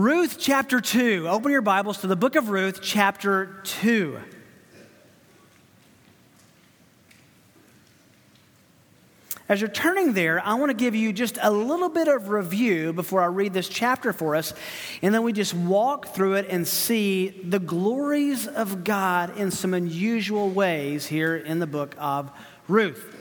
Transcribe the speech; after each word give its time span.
Ruth 0.00 0.38
chapter 0.38 0.80
2. 0.80 1.26
Open 1.28 1.52
your 1.52 1.60
Bibles 1.60 1.98
to 1.98 2.06
the 2.06 2.16
book 2.16 2.34
of 2.34 2.48
Ruth 2.48 2.80
chapter 2.80 3.60
2. 3.64 4.18
As 9.46 9.60
you're 9.60 9.68
turning 9.68 10.14
there, 10.14 10.40
I 10.42 10.54
want 10.54 10.70
to 10.70 10.74
give 10.74 10.94
you 10.94 11.12
just 11.12 11.36
a 11.42 11.50
little 11.50 11.90
bit 11.90 12.08
of 12.08 12.30
review 12.30 12.94
before 12.94 13.20
I 13.20 13.26
read 13.26 13.52
this 13.52 13.68
chapter 13.68 14.14
for 14.14 14.36
us, 14.36 14.54
and 15.02 15.14
then 15.14 15.22
we 15.22 15.34
just 15.34 15.52
walk 15.52 16.14
through 16.14 16.36
it 16.36 16.46
and 16.48 16.66
see 16.66 17.28
the 17.28 17.58
glories 17.58 18.46
of 18.46 18.84
God 18.84 19.36
in 19.36 19.50
some 19.50 19.74
unusual 19.74 20.48
ways 20.48 21.04
here 21.04 21.36
in 21.36 21.58
the 21.58 21.66
book 21.66 21.94
of 21.98 22.30
Ruth. 22.68 23.19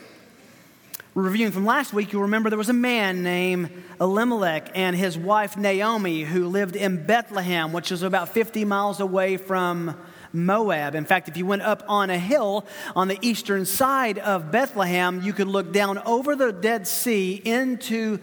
Reviewing 1.16 1.52
from 1.52 1.66
last 1.66 1.92
week, 1.92 2.14
you'll 2.14 2.22
remember 2.22 2.52
there 2.52 2.58
was 2.58 2.70
a 2.70 2.74
man 2.74 3.24
named 3.24 3.72
Elimelech 4.00 4.70
and 4.76 4.96
his 4.96 5.18
wife 5.18 5.58
Naomi 5.58 6.22
who 6.22 6.48
lived 6.48 6.76
in 6.76 7.04
Bethlehem, 7.04 7.74
which 7.74 7.92
is 7.92 8.04
about 8.04 8.30
50 8.30 8.64
miles 8.64 9.00
away 9.00 9.38
from 9.38 10.00
Moab. 10.32 10.94
In 10.94 11.06
fact, 11.06 11.28
if 11.28 11.36
you 11.36 11.48
went 11.48 11.64
up 11.64 11.84
on 11.88 12.12
a 12.12 12.20
hill 12.20 12.68
on 12.96 13.08
the 13.08 13.18
eastern 13.24 13.66
side 13.66 14.20
of 14.20 14.52
Bethlehem, 14.52 15.24
you 15.24 15.34
could 15.34 15.48
look 15.48 15.74
down 15.74 15.98
over 16.00 16.36
the 16.36 16.52
Dead 16.52 16.86
Sea 16.88 17.42
into 17.44 18.20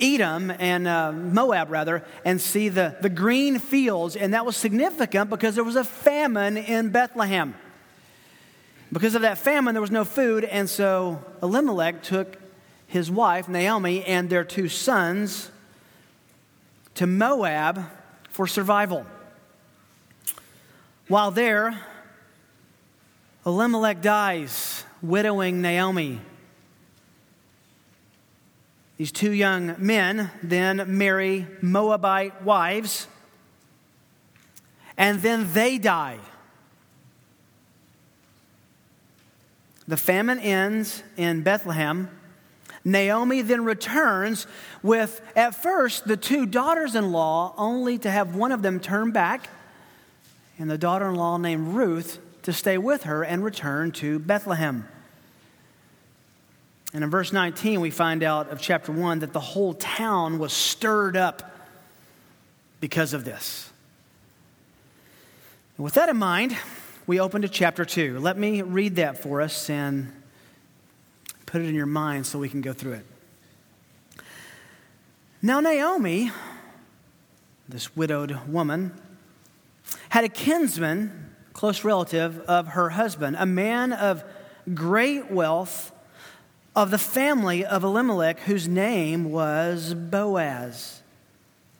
Edom 0.00 0.50
and 0.50 0.88
uh, 0.88 1.12
Moab, 1.12 1.70
rather, 1.70 2.04
and 2.24 2.40
see 2.40 2.70
the, 2.70 2.96
the 3.00 3.08
green 3.08 3.60
fields. 3.60 4.16
And 4.16 4.34
that 4.34 4.44
was 4.44 4.56
significant 4.56 5.30
because 5.30 5.54
there 5.54 5.62
was 5.62 5.76
a 5.76 5.84
famine 5.84 6.56
in 6.56 6.88
Bethlehem. 6.88 7.54
Because 8.92 9.14
of 9.14 9.22
that 9.22 9.38
famine, 9.38 9.74
there 9.74 9.80
was 9.80 9.92
no 9.92 10.04
food, 10.04 10.44
and 10.44 10.68
so 10.68 11.24
Elimelech 11.42 12.02
took 12.02 12.36
his 12.88 13.08
wife, 13.10 13.48
Naomi, 13.48 14.04
and 14.04 14.28
their 14.28 14.42
two 14.42 14.68
sons 14.68 15.50
to 16.96 17.06
Moab 17.06 17.84
for 18.30 18.48
survival. 18.48 19.06
While 21.06 21.30
there, 21.30 21.80
Elimelech 23.46 24.02
dies, 24.02 24.84
widowing 25.00 25.62
Naomi. 25.62 26.20
These 28.96 29.12
two 29.12 29.30
young 29.30 29.76
men 29.78 30.30
then 30.42 30.98
marry 30.98 31.46
Moabite 31.62 32.42
wives, 32.42 33.06
and 34.98 35.22
then 35.22 35.52
they 35.52 35.78
die. 35.78 36.18
The 39.90 39.96
famine 39.96 40.38
ends 40.38 41.02
in 41.16 41.42
Bethlehem. 41.42 42.08
Naomi 42.84 43.42
then 43.42 43.64
returns 43.64 44.46
with, 44.84 45.20
at 45.34 45.60
first, 45.60 46.06
the 46.06 46.16
two 46.16 46.46
daughters 46.46 46.94
in 46.94 47.10
law, 47.10 47.52
only 47.58 47.98
to 47.98 48.08
have 48.08 48.36
one 48.36 48.52
of 48.52 48.62
them 48.62 48.78
turn 48.78 49.10
back 49.10 49.48
and 50.60 50.70
the 50.70 50.78
daughter 50.78 51.08
in 51.08 51.16
law 51.16 51.38
named 51.38 51.74
Ruth 51.74 52.20
to 52.42 52.52
stay 52.52 52.78
with 52.78 53.02
her 53.02 53.24
and 53.24 53.42
return 53.42 53.90
to 53.90 54.20
Bethlehem. 54.20 54.86
And 56.94 57.02
in 57.02 57.10
verse 57.10 57.32
19, 57.32 57.80
we 57.80 57.90
find 57.90 58.22
out 58.22 58.50
of 58.50 58.60
chapter 58.60 58.92
1 58.92 59.18
that 59.18 59.32
the 59.32 59.40
whole 59.40 59.74
town 59.74 60.38
was 60.38 60.52
stirred 60.52 61.16
up 61.16 61.66
because 62.78 63.12
of 63.12 63.24
this. 63.24 63.70
With 65.76 65.94
that 65.94 66.08
in 66.08 66.16
mind, 66.16 66.56
we 67.10 67.18
open 67.18 67.42
to 67.42 67.48
chapter 67.48 67.84
2. 67.84 68.20
Let 68.20 68.38
me 68.38 68.62
read 68.62 68.94
that 68.94 69.18
for 69.20 69.40
us 69.40 69.68
and 69.68 70.12
put 71.44 71.60
it 71.60 71.64
in 71.64 71.74
your 71.74 71.84
mind 71.84 72.24
so 72.24 72.38
we 72.38 72.48
can 72.48 72.60
go 72.60 72.72
through 72.72 72.92
it. 72.92 73.06
Now, 75.42 75.58
Naomi, 75.58 76.30
this 77.68 77.96
widowed 77.96 78.46
woman, 78.46 78.92
had 80.10 80.22
a 80.22 80.28
kinsman, 80.28 81.34
close 81.52 81.82
relative 81.82 82.38
of 82.42 82.68
her 82.68 82.90
husband, 82.90 83.34
a 83.40 83.44
man 83.44 83.92
of 83.92 84.22
great 84.72 85.32
wealth 85.32 85.90
of 86.76 86.92
the 86.92 86.98
family 86.98 87.64
of 87.64 87.82
Elimelech, 87.82 88.38
whose 88.42 88.68
name 88.68 89.32
was 89.32 89.94
Boaz. 89.94 91.02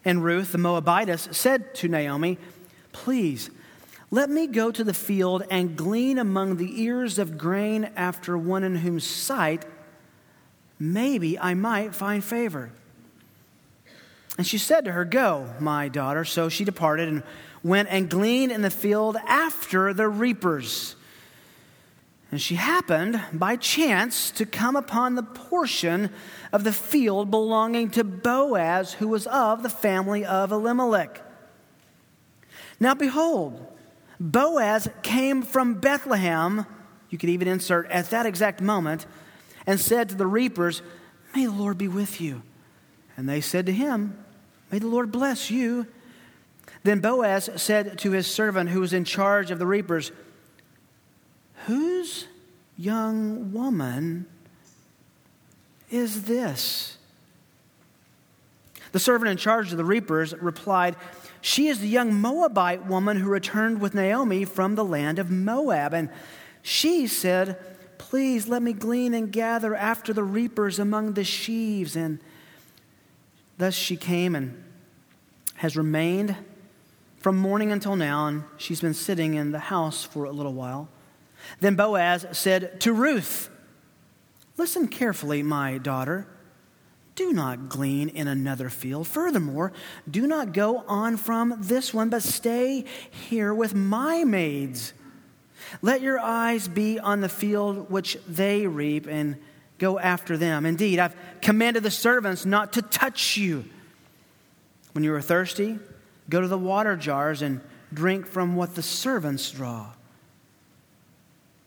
And 0.05 0.25
Ruth, 0.25 0.51
the 0.51 0.59
Moabitess, 0.59 1.29
said 1.31 1.73
to 1.77 1.87
Naomi, 1.87 2.37
Please, 2.91 3.49
let 4.11 4.29
me 4.29 4.47
go 4.49 4.73
to 4.73 4.83
the 4.83 4.95
field 4.95 5.45
and 5.51 5.77
glean 5.77 6.19
among 6.19 6.57
the 6.57 6.83
ears 6.83 7.19
of 7.19 7.39
grain 7.39 7.91
after 7.95 8.37
one 8.37 8.65
in 8.65 8.77
whose 8.77 9.07
sight 9.07 9.65
maybe 10.81 11.39
I 11.39 11.55
might 11.55 11.95
find 11.95 12.25
favor. 12.25 12.71
And 14.37 14.47
she 14.47 14.59
said 14.59 14.87
to 14.87 14.93
her, 14.93 15.05
Go, 15.05 15.53
my 15.61 15.89
daughter. 15.89 16.25
So 16.25 16.49
she 16.49 16.65
departed 16.65 17.09
and 17.09 17.23
went 17.63 17.89
and 17.91 18.09
gleaned 18.09 18.51
in 18.51 18.63
the 18.63 18.71
field 18.71 19.17
after 19.27 19.93
the 19.93 20.09
reapers. 20.09 20.97
And 22.33 22.41
she 22.41 22.55
happened 22.55 23.21
by 23.33 23.57
chance 23.57 24.31
to 24.33 24.47
come 24.47 24.77
upon 24.77 25.15
the 25.15 25.23
portion 25.23 26.11
of 26.53 26.65
the 26.65 26.73
field 26.73 27.31
belonging 27.31 27.91
to 27.91 28.05
Boaz, 28.05 28.95
who 28.95 29.09
was 29.09 29.27
of 29.27 29.63
the 29.63 29.69
family 29.69 30.25
of 30.25 30.53
Elimelech. 30.53 31.21
Now 32.79 32.95
behold, 32.95 33.67
Boaz 34.21 34.89
came 35.03 35.41
from 35.41 35.75
Bethlehem, 35.75 36.67
you 37.09 37.17
could 37.17 37.31
even 37.31 37.49
insert 37.49 37.91
at 37.91 38.11
that 38.11 38.27
exact 38.27 38.61
moment, 38.61 39.07
and 39.67 39.81
said 39.81 40.11
to 40.11 40.15
the 40.15 40.27
reapers, 40.27 40.83
May 41.35 41.47
the 41.47 41.53
Lord 41.53 41.79
be 41.79 41.89
with 41.89 42.21
you. 42.21 42.43
And 43.17 43.27
they 43.29 43.41
said 43.41 43.67
to 43.67 43.73
him, 43.73 44.23
May 44.71 44.79
the 44.79 44.89
Lord 44.89 45.11
bless 45.11 45.51
you. 45.51 45.87
Then 46.83 47.01
Boaz 47.01 47.51
said 47.57 47.99
to 47.99 48.11
his 48.13 48.27
servant 48.27 48.71
who 48.71 48.81
was 48.81 48.93
in 48.93 49.05
charge 49.05 49.51
of 49.51 49.59
the 49.59 49.67
reapers, 49.67 50.13
Whose 51.67 52.27
young 52.77 53.53
woman 53.53 54.27
is 55.91 56.25
this? 56.25 56.97
The 58.93 58.99
servant 58.99 59.31
in 59.31 59.37
charge 59.37 59.71
of 59.71 59.79
the 59.79 59.85
reapers 59.85 60.35
replied, 60.35 60.97
She 61.41 61.69
is 61.69 61.81
the 61.81 61.89
young 61.89 62.15
Moabite 62.15 62.87
woman 62.87 63.19
who 63.19 63.29
returned 63.29 63.81
with 63.81 63.95
Naomi 63.95 64.45
from 64.45 64.75
the 64.75 64.85
land 64.85 65.19
of 65.19 65.31
Moab. 65.31 65.95
And 65.95 66.11
she 66.63 67.07
said, 67.07 67.59
Please 67.99 68.49
let 68.49 68.63
me 68.63 68.73
glean 68.73 69.15
and 69.15 69.31
gather 69.31 69.75
after 69.75 70.13
the 70.13 70.25
reapers 70.25 70.79
among 70.79 71.13
the 71.13 71.25
sheaves. 71.25 71.95
And 71.95 72.19
thus 73.59 73.75
she 73.75 73.97
came 73.97 74.35
and 74.35 74.63
has 75.57 75.77
remained 75.77 76.37
from 77.19 77.37
morning 77.37 77.71
until 77.71 77.97
now, 77.97 78.27
and 78.27 78.45
she's 78.57 78.81
been 78.81 78.95
sitting 78.95 79.35
in 79.35 79.53
the 79.53 79.59
house 79.59 80.05
for 80.05 80.25
a 80.25 80.31
little 80.31 80.55
while. 80.55 80.89
Then 81.61 81.75
Boaz 81.75 82.27
said 82.33 82.81
to 82.81 82.93
Ruth, 82.93 83.51
Listen 84.57 84.89
carefully, 84.89 85.43
my 85.43 85.79
daughter. 85.79 86.27
Do 87.15 87.33
not 87.33 87.69
glean 87.69 88.09
in 88.09 88.29
another 88.29 88.71
field. 88.71 89.07
Furthermore, 89.07 89.73
do 90.11 90.27
not 90.27 90.53
go 90.53 90.79
on 90.87 91.17
from 91.17 91.57
this 91.59 91.93
one, 91.93 92.09
but 92.09 92.23
stay 92.23 92.85
here 93.11 93.53
with 93.53 93.75
my 93.75 94.25
maids. 94.25 94.93
Let 95.83 96.01
your 96.01 96.19
eyes 96.19 96.69
be 96.69 96.99
on 96.99 97.21
the 97.21 97.29
field 97.29 97.91
which 97.91 98.17
they 98.27 98.67
reap 98.67 99.07
and 99.07 99.37
go 99.79 99.99
after 99.99 100.37
them. 100.37 100.65
Indeed, 100.65 100.99
I've 100.99 101.17
commanded 101.43 101.83
the 101.83 101.91
servants 101.91 102.47
not 102.47 102.75
to 102.75 102.83
touch 102.83 103.37
you. 103.37 103.65
When 104.93 105.05
you 105.05 105.15
are 105.15 105.23
thirsty, 105.23 105.79
Go 106.31 106.41
to 106.41 106.49
the 106.49 106.57
water 106.57 106.97
jars 106.97 107.43
and 107.43 107.61
drink 107.93 108.25
from 108.25 108.55
what 108.55 108.77
the 108.77 108.83
servants 108.83 109.51
draw. 109.51 109.89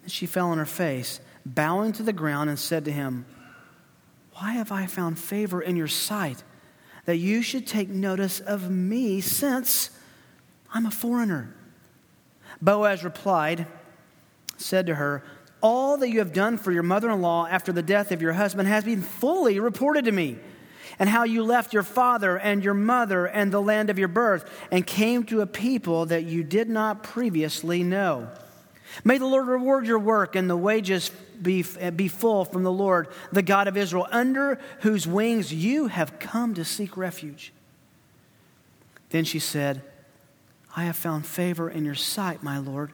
And 0.02 0.12
she 0.12 0.26
fell 0.26 0.50
on 0.50 0.58
her 0.58 0.66
face, 0.66 1.20
bowing 1.46 1.92
to 1.94 2.04
the 2.04 2.14
ground, 2.14 2.50
and 2.50 2.58
said 2.58 2.86
to 2.86 2.92
him, 2.92 3.26
Why 4.36 4.54
have 4.54 4.72
I 4.72 4.86
found 4.86 5.20
favor 5.20 5.62
in 5.62 5.76
your 5.76 5.88
sight 5.88 6.44
that 7.06 7.18
you 7.18 7.42
should 7.42 7.68
take 7.68 7.90
notice 7.90 8.40
of 8.40 8.70
me 8.70 9.22
since 9.22 9.90
I'm 10.74 10.86
a 10.86 10.92
foreigner? 10.92 11.54
Boaz 12.62 13.04
replied, 13.04 13.68
said 14.58 14.88
to 14.88 14.96
her, 14.96 15.24
All 15.62 15.98
that 15.98 16.10
you 16.10 16.20
have 16.20 16.34
done 16.34 16.58
for 16.58 16.72
your 16.72 16.84
mother 16.84 17.12
in 17.12 17.22
law 17.22 17.46
after 17.46 17.72
the 17.72 17.84
death 17.84 18.12
of 18.12 18.22
your 18.22 18.34
husband 18.34 18.68
has 18.68 18.84
been 18.84 19.02
fully 19.02 19.60
reported 19.60 20.06
to 20.06 20.12
me 20.12 20.38
and 21.00 21.10
how 21.10 21.24
you 21.24 21.44
left 21.44 21.74
your 21.74 21.84
father 21.84 22.38
and 22.38 22.64
your 22.64 22.74
mother 22.74 23.26
and 23.26 23.52
the 23.52 23.62
land 23.62 23.90
of 23.90 24.00
your 24.00 24.08
birth 24.08 24.50
and 24.72 24.86
came 24.86 25.24
to 25.26 25.42
a 25.42 25.48
people 25.48 26.06
that 26.08 26.24
you 26.24 26.44
did 26.44 26.70
not 26.70 27.04
previously 27.04 27.84
know. 27.84 28.30
May 29.04 29.18
the 29.18 29.26
Lord 29.26 29.48
reward 29.48 29.88
your 29.88 30.00
work 30.00 30.36
and 30.36 30.50
the 30.50 30.58
wages 30.58 31.10
be, 31.42 31.64
be 31.96 32.08
full 32.08 32.46
from 32.46 32.64
the 32.64 32.72
Lord, 32.72 33.08
the 33.32 33.42
God 33.42 33.68
of 33.68 33.78
Israel, 33.78 34.08
under 34.12 34.60
whose 34.82 35.08
wings 35.08 35.54
you 35.54 35.88
have 35.88 36.20
come 36.20 36.54
to 36.54 36.66
seek 36.66 36.96
refuge. 36.96 37.54
Then 39.10 39.26
she 39.26 39.40
said, 39.40 39.82
I 40.76 40.86
have 40.86 40.96
found 40.96 41.26
favor 41.26 41.70
in 41.70 41.86
your 41.86 41.96
sight, 41.96 42.44
my 42.44 42.58
Lord, 42.58 42.92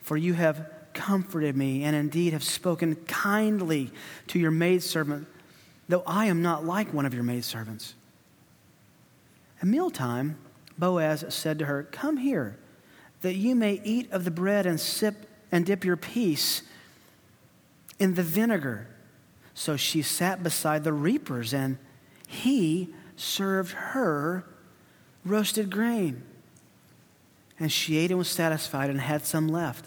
for 0.00 0.16
you 0.16 0.34
have 0.34 0.70
comforted 0.92 1.56
me 1.56 1.84
and 1.84 1.94
indeed 1.94 2.32
have 2.32 2.42
spoken 2.42 2.96
kindly 3.06 3.92
to 4.28 4.38
your 4.38 4.50
maidservant 4.50 5.28
though 5.88 6.02
I 6.06 6.26
am 6.26 6.42
not 6.42 6.64
like 6.64 6.92
one 6.92 7.06
of 7.06 7.14
your 7.14 7.22
maidservants. 7.22 7.94
At 9.60 9.68
mealtime, 9.68 10.36
Boaz 10.78 11.24
said 11.28 11.58
to 11.60 11.66
her, 11.66 11.84
Come 11.84 12.18
here, 12.18 12.58
that 13.26 13.34
you 13.34 13.56
may 13.56 13.80
eat 13.82 14.08
of 14.12 14.24
the 14.24 14.30
bread 14.30 14.66
and 14.66 14.78
sip 14.78 15.28
and 15.50 15.66
dip 15.66 15.84
your 15.84 15.96
piece 15.96 16.62
in 17.98 18.14
the 18.14 18.22
vinegar. 18.22 18.86
So 19.52 19.76
she 19.76 20.00
sat 20.00 20.44
beside 20.44 20.84
the 20.84 20.92
reapers, 20.92 21.52
and 21.52 21.78
he 22.28 22.94
served 23.16 23.72
her 23.72 24.44
roasted 25.24 25.70
grain. 25.70 26.22
And 27.58 27.72
she 27.72 27.96
ate 27.96 28.12
and 28.12 28.18
was 28.18 28.28
satisfied 28.28 28.90
and 28.90 29.00
had 29.00 29.26
some 29.26 29.48
left. 29.48 29.86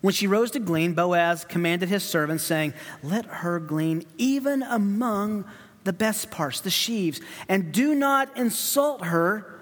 When 0.00 0.14
she 0.14 0.26
rose 0.26 0.50
to 0.50 0.58
glean, 0.58 0.94
Boaz 0.94 1.44
commanded 1.44 1.88
his 1.88 2.02
servants, 2.02 2.42
saying, 2.42 2.74
Let 3.04 3.24
her 3.26 3.60
glean 3.60 4.02
even 4.18 4.64
among 4.64 5.44
the 5.84 5.92
best 5.92 6.32
parts, 6.32 6.58
the 6.58 6.70
sheaves, 6.70 7.20
and 7.48 7.70
do 7.70 7.94
not 7.94 8.36
insult 8.36 9.04
her. 9.04 9.53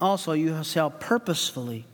Also, 0.00 0.32
you 0.32 0.62
shall 0.62 0.90
purposefully 0.90 1.86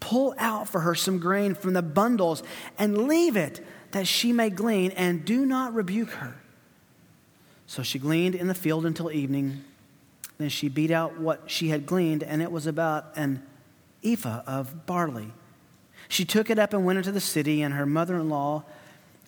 pull 0.00 0.34
out 0.38 0.68
for 0.68 0.80
her 0.80 0.94
some 0.94 1.18
grain 1.18 1.54
from 1.54 1.72
the 1.72 1.82
bundles 1.82 2.42
and 2.78 3.08
leave 3.08 3.36
it 3.36 3.64
that 3.90 4.06
she 4.06 4.32
may 4.32 4.50
glean, 4.50 4.90
and 4.92 5.24
do 5.24 5.46
not 5.46 5.74
rebuke 5.74 6.10
her. 6.10 6.36
So 7.66 7.82
she 7.82 7.98
gleaned 7.98 8.34
in 8.34 8.46
the 8.46 8.54
field 8.54 8.84
until 8.84 9.10
evening. 9.10 9.64
Then 10.36 10.50
she 10.50 10.68
beat 10.68 10.90
out 10.90 11.18
what 11.18 11.44
she 11.46 11.68
had 11.68 11.86
gleaned, 11.86 12.22
and 12.22 12.42
it 12.42 12.52
was 12.52 12.66
about 12.66 13.16
an 13.16 13.42
ephah 14.04 14.42
of 14.46 14.84
barley. 14.84 15.32
She 16.08 16.26
took 16.26 16.50
it 16.50 16.58
up 16.58 16.74
and 16.74 16.84
went 16.84 16.98
into 16.98 17.12
the 17.12 17.20
city, 17.20 17.62
and 17.62 17.72
her 17.72 17.86
mother 17.86 18.16
in 18.16 18.28
law 18.28 18.64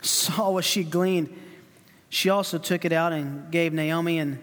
saw 0.02 0.50
what 0.50 0.64
she 0.64 0.84
gleaned 0.84 1.34
she 2.10 2.28
also 2.28 2.58
took 2.58 2.84
it 2.84 2.92
out 2.92 3.12
and 3.12 3.50
gave 3.52 3.72
Naomi 3.72 4.18
and 4.18 4.38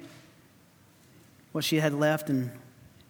what 1.51 1.65
she 1.65 1.75
had 1.77 1.94
left, 1.94 2.29
and 2.29 2.50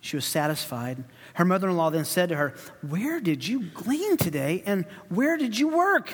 she 0.07 0.15
was 0.15 0.23
satisfied. 0.23 1.03
Her 1.33 1.43
mother 1.43 1.69
in 1.69 1.75
law 1.75 1.89
then 1.89 2.05
said 2.05 2.29
to 2.29 2.37
her, 2.37 2.53
Where 2.81 3.19
did 3.19 3.45
you 3.45 3.63
glean 3.73 4.15
today, 4.15 4.63
and 4.65 4.85
where 5.09 5.35
did 5.35 5.59
you 5.59 5.67
work? 5.67 6.13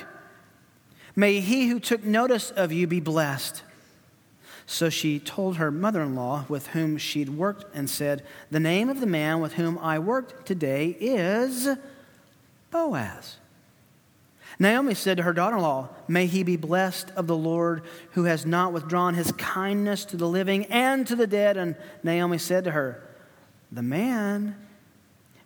May 1.16 1.42
he 1.42 1.68
who 1.68 1.80
took 1.80 2.04
notice 2.04 2.50
of 2.50 2.72
you 2.72 2.88
be 2.88 3.00
blessed. 3.00 3.62
So 4.66 4.90
she 4.90 5.20
told 5.20 5.58
her 5.58 5.70
mother 5.70 6.02
in 6.02 6.16
law, 6.16 6.46
with 6.50 6.68
whom 6.68 6.98
she'd 6.98 7.30
worked, 7.30 7.66
and 7.76 7.88
said, 7.88 8.24
The 8.50 8.60
name 8.60 8.90
of 8.90 9.00
the 9.00 9.06
man 9.06 9.42
with 9.42 9.54
whom 9.54 9.78
I 9.78 10.00
worked 10.00 10.48
today 10.48 10.98
is 11.00 11.70
Boaz. 12.72 13.38
Naomi 14.58 14.96
said 14.96 15.18
to 15.18 15.24
her 15.24 15.34
daughter 15.34 15.58
in 15.58 15.62
law, 15.62 15.90
May 16.08 16.26
he 16.26 16.42
be 16.42 16.58
blessed 16.58 17.12
of 17.12 17.28
the 17.28 17.38
Lord 17.38 17.84
who 18.14 18.24
has 18.24 18.44
not 18.44 18.74
withdrawn 18.74 19.14
his 19.14 19.32
kindness 19.34 20.04
to 20.06 20.18
the 20.18 20.28
living 20.28 20.66
and 20.66 21.06
to 21.06 21.16
the 21.16 21.28
dead. 21.28 21.58
And 21.58 21.76
Naomi 22.02 22.40
said 22.40 22.64
to 22.64 22.72
her, 22.72 23.08
The 23.74 23.82
man 23.82 24.56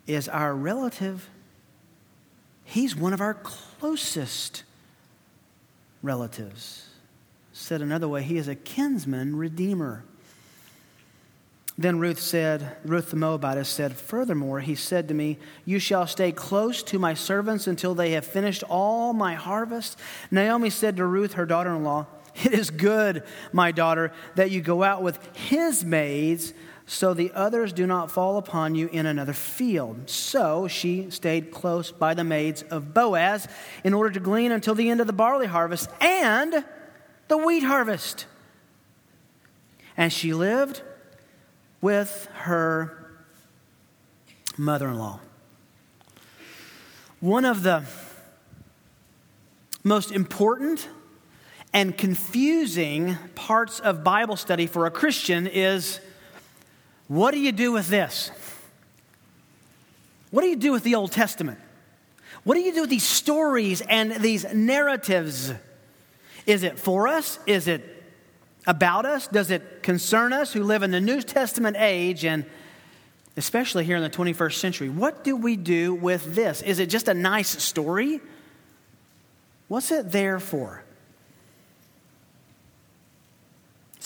is 0.05 0.27
our 0.27 0.53
relative. 0.53 1.29
He's 2.65 2.93
one 2.93 3.13
of 3.13 3.21
our 3.21 3.33
closest 3.33 4.63
relatives. 6.03 6.89
Said 7.53 7.81
another 7.81 8.09
way, 8.09 8.23
he 8.23 8.35
is 8.35 8.49
a 8.49 8.55
kinsman 8.55 9.37
redeemer. 9.37 10.03
Then 11.77 11.99
Ruth 11.99 12.19
said, 12.19 12.75
Ruth 12.83 13.11
the 13.11 13.15
Moabitess 13.15 13.69
said, 13.69 13.95
Furthermore, 13.95 14.59
he 14.59 14.75
said 14.75 15.07
to 15.07 15.13
me, 15.13 15.37
You 15.63 15.79
shall 15.79 16.05
stay 16.05 16.33
close 16.33 16.83
to 16.83 16.99
my 16.99 17.13
servants 17.13 17.65
until 17.65 17.95
they 17.95 18.11
have 18.11 18.25
finished 18.25 18.63
all 18.63 19.13
my 19.13 19.35
harvest. 19.35 19.97
Naomi 20.31 20.69
said 20.69 20.97
to 20.97 21.05
Ruth, 21.05 21.33
her 21.33 21.45
daughter 21.45 21.73
in 21.73 21.85
law, 21.85 22.07
It 22.43 22.53
is 22.53 22.71
good, 22.71 23.23
my 23.53 23.71
daughter, 23.71 24.11
that 24.35 24.51
you 24.51 24.59
go 24.59 24.83
out 24.83 25.01
with 25.01 25.17
his 25.37 25.85
maids, 25.85 26.53
so 26.89 27.13
the 27.13 27.33
others 27.33 27.73
do 27.73 27.85
not 27.85 28.09
fall 28.09 28.37
upon 28.37 28.73
you 28.73 28.87
in 28.87 29.05
another 29.05 29.33
field. 29.33 30.09
So 30.09 30.69
she 30.69 31.11
stayed 31.11 31.51
close 31.51 31.91
by 31.91 32.13
the 32.13 32.23
maids 32.23 32.63
of 32.63 32.93
Boaz 32.93 33.45
in 33.83 33.93
order 33.93 34.09
to 34.11 34.21
glean 34.21 34.53
until 34.53 34.73
the 34.73 34.89
end 34.89 35.01
of 35.01 35.07
the 35.07 35.13
barley 35.13 35.47
harvest 35.47 35.89
and 35.99 36.63
the 37.27 37.37
wheat 37.37 37.63
harvest. 37.63 38.25
And 39.97 40.13
she 40.13 40.33
lived 40.33 40.81
with 41.81 42.29
her 42.33 43.19
mother 44.57 44.87
in 44.87 44.97
law. 44.97 45.19
One 47.19 47.43
of 47.43 47.63
the 47.63 47.83
most 49.83 50.13
important 50.13 50.87
and 51.73 51.97
confusing 51.97 53.17
parts 53.35 53.81
of 53.81 54.05
Bible 54.05 54.37
study 54.37 54.67
for 54.67 54.85
a 54.85 54.91
Christian 54.91 55.47
is 55.47 55.99
what 57.07 57.31
do 57.31 57.39
you 57.39 57.51
do 57.51 57.71
with 57.71 57.87
this? 57.87 58.31
What 60.31 60.41
do 60.41 60.47
you 60.47 60.55
do 60.55 60.71
with 60.71 60.83
the 60.83 60.95
Old 60.95 61.11
Testament? 61.11 61.59
What 62.43 62.55
do 62.55 62.61
you 62.61 62.73
do 62.73 62.81
with 62.81 62.89
these 62.89 63.07
stories 63.07 63.81
and 63.81 64.11
these 64.15 64.45
narratives? 64.53 65.53
Is 66.45 66.63
it 66.63 66.79
for 66.79 67.07
us? 67.07 67.39
Is 67.45 67.67
it 67.67 68.03
about 68.65 69.05
us? 69.05 69.27
Does 69.27 69.51
it 69.51 69.83
concern 69.83 70.33
us 70.33 70.51
who 70.53 70.63
live 70.63 70.83
in 70.83 70.91
the 70.91 71.01
New 71.01 71.21
Testament 71.21 71.77
age 71.77 72.25
and 72.25 72.45
especially 73.37 73.85
here 73.85 73.95
in 73.97 74.03
the 74.03 74.09
21st 74.09 74.53
century? 74.53 74.89
What 74.89 75.23
do 75.23 75.35
we 75.35 75.55
do 75.55 75.93
with 75.93 76.35
this? 76.35 76.61
Is 76.61 76.79
it 76.79 76.87
just 76.87 77.07
a 77.07 77.13
nice 77.13 77.63
story? 77.63 78.19
What's 79.67 79.91
it 79.91 80.11
there 80.11 80.39
for? 80.39 80.83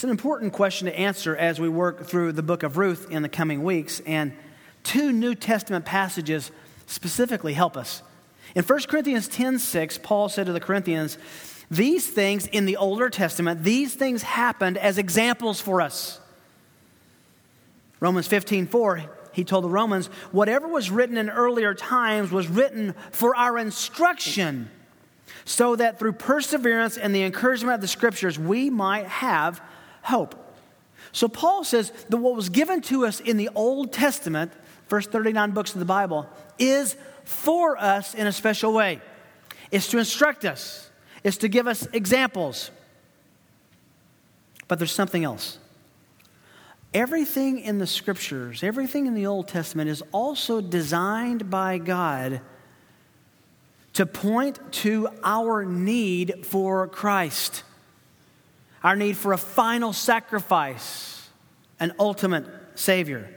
It's 0.02 0.04
an 0.04 0.10
important 0.10 0.52
question 0.52 0.88
to 0.88 1.00
answer 1.00 1.36
as 1.36 1.60
we 1.60 1.70
work 1.70 2.08
through 2.08 2.32
the 2.32 2.42
book 2.42 2.64
of 2.64 2.76
Ruth 2.76 3.12
in 3.12 3.22
the 3.22 3.30
coming 3.30 3.62
weeks, 3.62 4.00
and 4.08 4.34
two 4.82 5.12
New 5.12 5.36
Testament 5.36 5.86
passages 5.86 6.50
specifically 6.88 7.54
help 7.54 7.78
us. 7.78 8.02
In 8.56 8.64
1 8.64 8.80
Corinthians 8.88 9.28
10 9.28 9.60
6, 9.60 10.00
Paul 10.00 10.28
said 10.28 10.48
to 10.48 10.54
the 10.54 10.60
Corinthians, 10.60 11.20
these 11.70 12.08
things 12.10 12.48
in 12.48 12.66
the 12.66 12.78
Older 12.78 13.12
Testament, 13.12 13.64
these 13.64 13.94
things 13.94 14.24
happened 14.24 14.80
as 14.80 14.98
examples 14.98 15.62
for 15.62 15.82
us. 15.82 16.20
Romans 18.00 18.26
15 18.26 18.66
4, 18.66 19.04
he 19.34 19.44
told 19.44 19.66
the 19.66 19.70
Romans, 19.70 20.08
whatever 20.32 20.68
was 20.68 20.90
written 20.90 21.16
in 21.16 21.30
earlier 21.30 21.76
times 21.76 22.32
was 22.32 22.48
written 22.48 22.96
for 23.12 23.36
our 23.36 23.56
instruction, 23.60 24.72
so 25.46 25.76
that 25.76 26.00
through 26.00 26.14
perseverance 26.14 26.98
and 26.98 27.14
the 27.14 27.22
encouragement 27.22 27.76
of 27.76 27.82
the 27.82 27.88
scriptures, 27.88 28.40
we 28.40 28.72
might 28.72 29.06
have 29.06 29.62
hope. 30.02 30.36
So 31.12 31.28
Paul 31.28 31.64
says 31.64 31.92
that 32.10 32.18
what 32.18 32.36
was 32.36 32.50
given 32.50 32.82
to 32.84 33.06
us 33.06 33.20
in 33.20 33.38
the 33.38 33.50
Old 33.56 33.92
Testament, 33.92 34.54
first 34.88 35.12
39 35.12 35.52
books 35.52 35.74
of 35.74 35.80
the 35.80 35.86
Bible, 35.86 36.28
is 36.58 36.96
for 37.24 37.78
us 37.78 38.14
in 38.14 38.28
a 38.28 38.32
special 38.32 38.74
way. 38.74 39.02
It's 39.72 39.90
to 39.90 39.98
instruct 39.98 40.46
us 40.46 40.92
it's 41.24 41.38
to 41.38 41.48
give 41.48 41.68
us 41.68 41.88
examples. 41.94 42.72
But 44.68 44.80
there's 44.80 44.92
something 44.92 45.24
else. 45.24 45.60
Everything 46.94 47.60
in 47.60 47.78
the 47.78 47.88
scriptures, 47.88 48.64
everything 48.64 49.06
in 49.06 49.14
the 49.14 49.26
Old 49.26 49.48
Testament 49.48 49.90
is 49.90 50.04
also 50.12 50.60
designed 50.60 51.50
by 51.50 51.78
God 51.78 52.42
to 53.94 54.06
point 54.06 54.60
to 54.72 55.10
our 55.24 55.64
need 55.64 56.46
for 56.46 56.88
Christ, 56.88 57.64
our 58.84 58.96
need 58.96 59.18
for 59.18 59.34
a 59.34 59.38
final 59.38 59.94
sacrifice, 59.94 61.30
an 61.80 61.94
ultimate 62.00 62.46
Savior. 62.76 63.30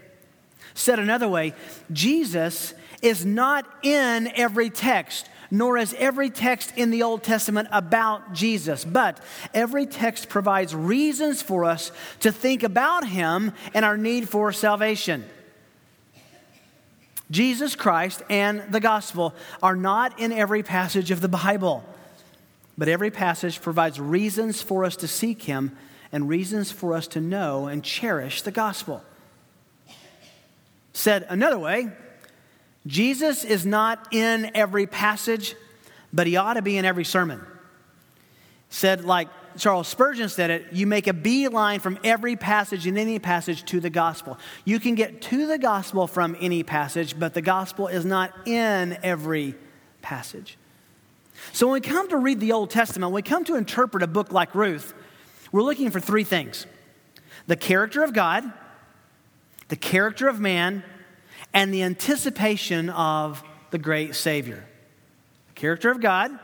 Said 0.75 0.99
another 0.99 1.29
way, 1.29 1.55
Jesus 1.93 2.75
is 3.03 3.25
not 3.25 3.67
in 3.83 4.29
every 4.35 4.71
text 4.71 5.29
nor 5.55 5.79
is 5.79 5.95
every 5.99 6.31
text 6.31 6.73
in 6.77 6.91
the 6.91 7.05
Old 7.05 7.23
Testament 7.23 7.69
about 7.71 8.33
Jesus, 8.33 8.85
but 8.85 9.21
every 9.55 9.87
text 9.87 10.29
provides 10.29 10.75
reasons 10.75 11.43
for 11.43 11.65
us 11.65 11.93
to 12.21 12.33
think 12.33 12.65
about 12.65 13.07
him 13.07 13.53
and 13.73 13.85
our 13.85 13.97
need 13.97 14.29
for 14.29 14.51
salvation. 14.53 15.25
Jesus 17.31 17.77
Christ 17.77 18.23
and 18.29 18.65
the 18.71 18.81
gospel 18.81 19.33
are 19.63 19.77
not 19.77 20.19
in 20.19 20.33
every 20.33 20.65
passage 20.65 21.13
of 21.13 21.21
the 21.21 21.29
Bible, 21.29 21.85
but 22.77 22.89
every 22.89 23.11
passage 23.11 23.61
provides 23.61 24.01
reasons 24.01 24.63
for 24.63 24.85
us 24.85 24.97
to 24.97 25.09
seek 25.09 25.43
him 25.43 25.77
and 26.13 26.29
reasons 26.29 26.71
for 26.71 26.95
us 26.95 27.07
to 27.09 27.21
know 27.21 27.67
and 27.67 27.83
cherish 27.83 28.43
the 28.43 28.51
gospel. 28.51 29.03
Said 30.93 31.27
another 31.29 31.59
way, 31.59 31.91
Jesus 32.87 33.45
is 33.45 33.65
not 33.65 34.13
in 34.13 34.51
every 34.55 34.87
passage, 34.87 35.57
but 36.13 36.27
he 36.27 36.37
ought 36.37 36.55
to 36.55 36.63
be 36.63 36.77
in 36.77 36.85
every 36.85 37.05
sermon. 37.05 37.45
Said, 38.69 39.05
like 39.05 39.29
Charles 39.57 39.89
Spurgeon 39.89 40.29
said 40.29 40.51
it, 40.51 40.73
you 40.73 40.87
make 40.87 41.07
a 41.07 41.13
beeline 41.13 41.81
from 41.81 41.99
every 42.05 42.37
passage 42.37 42.87
in 42.87 42.99
any 42.99 43.19
passage 43.19 43.65
to 43.67 43.81
the 43.81 43.91
gospel. 43.91 44.39
You 44.65 44.81
can 44.81 44.95
get 44.95 45.23
to 45.23 45.47
the 45.47 45.59
gospel 45.59 46.07
from 46.07 46.37
any 46.41 46.63
passage, 46.63 47.19
but 47.19 47.35
the 47.35 47.43
gospel 47.43 47.89
is 47.89 48.05
not 48.05 48.33
in 48.47 48.99
every 49.03 49.55
passage. 50.03 50.59
So 51.53 51.67
when 51.67 51.75
we 51.75 51.81
come 51.81 52.09
to 52.09 52.17
read 52.17 52.41
the 52.41 52.53
Old 52.53 52.71
Testament, 52.71 53.13
when 53.13 53.17
we 53.17 53.23
come 53.23 53.45
to 53.45 53.57
interpret 53.57 54.03
a 54.03 54.07
book 54.07 54.33
like 54.33 54.55
Ruth, 54.55 54.95
we're 55.53 55.63
looking 55.63 55.91
for 55.91 56.01
three 56.01 56.25
things 56.25 56.67
the 57.47 57.57
character 57.57 58.03
of 58.03 58.13
God, 58.13 58.45
the 59.69 59.77
character 59.77 60.29
of 60.29 60.41
man, 60.41 60.83
and 61.53 61.73
the 61.73 61.83
anticipation 61.83 62.91
of 62.91 63.43
the 63.71 63.79
great 63.79 64.15
Savior. 64.15 64.65
The 65.49 65.61
character 65.61 65.91
of 65.91 66.01
God, 66.01 66.39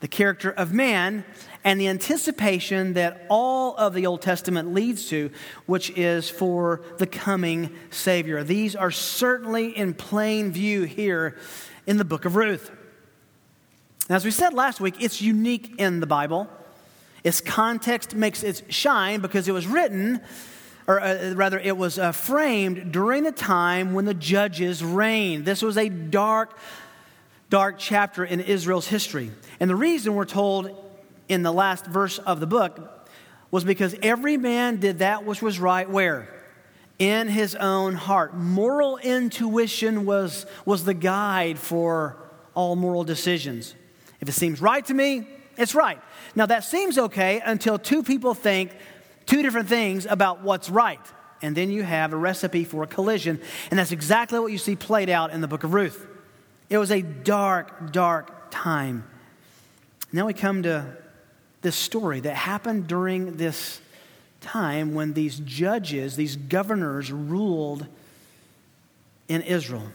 the 0.00 0.08
character 0.08 0.50
of 0.50 0.72
man, 0.72 1.24
and 1.64 1.80
the 1.80 1.88
anticipation 1.88 2.92
that 2.92 3.26
all 3.28 3.76
of 3.76 3.94
the 3.94 4.06
Old 4.06 4.22
Testament 4.22 4.74
leads 4.74 5.08
to, 5.08 5.30
which 5.64 5.90
is 5.90 6.28
for 6.28 6.82
the 6.98 7.06
coming 7.06 7.74
Savior. 7.90 8.44
These 8.44 8.76
are 8.76 8.90
certainly 8.90 9.76
in 9.76 9.94
plain 9.94 10.52
view 10.52 10.82
here 10.82 11.36
in 11.86 11.96
the 11.96 12.04
book 12.04 12.24
of 12.24 12.36
Ruth. 12.36 12.70
Now, 14.08 14.16
as 14.16 14.24
we 14.24 14.30
said 14.30 14.54
last 14.54 14.80
week, 14.80 14.96
it's 15.00 15.20
unique 15.20 15.74
in 15.78 16.00
the 16.00 16.06
Bible. 16.06 16.48
Its 17.24 17.40
context 17.40 18.14
makes 18.14 18.44
it 18.44 18.72
shine 18.72 19.20
because 19.20 19.48
it 19.48 19.52
was 19.52 19.66
written, 19.66 20.20
or 20.86 21.00
uh, 21.00 21.32
rather, 21.34 21.58
it 21.58 21.76
was 21.76 21.98
uh, 21.98 22.12
framed 22.12 22.92
during 22.92 23.24
the 23.24 23.32
time 23.32 23.94
when 23.94 24.04
the 24.04 24.14
judges 24.14 24.84
reigned. 24.84 25.44
This 25.44 25.60
was 25.60 25.76
a 25.76 25.88
dark, 25.88 26.56
dark 27.50 27.76
chapter 27.78 28.24
in 28.24 28.38
Israel's 28.40 28.86
history. 28.86 29.32
And 29.58 29.68
the 29.68 29.74
reason 29.74 30.14
we're 30.14 30.24
told 30.24 30.70
in 31.28 31.42
the 31.42 31.52
last 31.52 31.84
verse 31.86 32.18
of 32.18 32.38
the 32.38 32.46
book 32.46 33.08
was 33.50 33.64
because 33.64 33.96
every 34.02 34.36
man 34.36 34.76
did 34.76 35.00
that 35.00 35.24
which 35.24 35.42
was 35.42 35.58
right 35.58 35.90
where? 35.90 36.28
In 37.00 37.26
his 37.26 37.56
own 37.56 37.94
heart. 37.94 38.36
Moral 38.36 38.98
intuition 38.98 40.06
was, 40.06 40.46
was 40.64 40.84
the 40.84 40.94
guide 40.94 41.58
for 41.58 42.16
all 42.54 42.76
moral 42.76 43.02
decisions. 43.02 43.74
If 44.26 44.30
it 44.30 44.38
seems 44.38 44.60
right 44.60 44.84
to 44.86 44.92
me, 44.92 45.24
it's 45.56 45.72
right. 45.72 46.00
Now, 46.34 46.46
that 46.46 46.64
seems 46.64 46.98
okay 46.98 47.40
until 47.44 47.78
two 47.78 48.02
people 48.02 48.34
think 48.34 48.72
two 49.24 49.40
different 49.40 49.68
things 49.68 50.04
about 50.04 50.42
what's 50.42 50.68
right. 50.68 51.00
And 51.42 51.56
then 51.56 51.70
you 51.70 51.84
have 51.84 52.12
a 52.12 52.16
recipe 52.16 52.64
for 52.64 52.82
a 52.82 52.88
collision. 52.88 53.40
And 53.70 53.78
that's 53.78 53.92
exactly 53.92 54.40
what 54.40 54.50
you 54.50 54.58
see 54.58 54.74
played 54.74 55.08
out 55.08 55.30
in 55.30 55.40
the 55.40 55.46
book 55.46 55.62
of 55.62 55.74
Ruth. 55.74 56.04
It 56.68 56.78
was 56.78 56.90
a 56.90 57.02
dark, 57.02 57.92
dark 57.92 58.50
time. 58.50 59.04
Now 60.12 60.26
we 60.26 60.34
come 60.34 60.64
to 60.64 60.96
this 61.62 61.76
story 61.76 62.18
that 62.18 62.34
happened 62.34 62.88
during 62.88 63.36
this 63.36 63.80
time 64.40 64.92
when 64.92 65.12
these 65.12 65.38
judges, 65.38 66.16
these 66.16 66.34
governors, 66.34 67.12
ruled 67.12 67.86
in 69.28 69.42
Israel. 69.42 69.86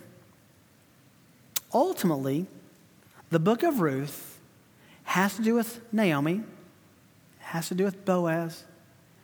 Ultimately, 1.73 2.47
the 3.31 3.39
book 3.39 3.63
of 3.63 3.79
Ruth 3.79 4.39
has 5.03 5.35
to 5.37 5.41
do 5.41 5.55
with 5.55 5.79
Naomi, 5.91 6.43
has 7.39 7.69
to 7.69 7.75
do 7.75 7.85
with 7.85 8.05
Boaz, 8.05 8.65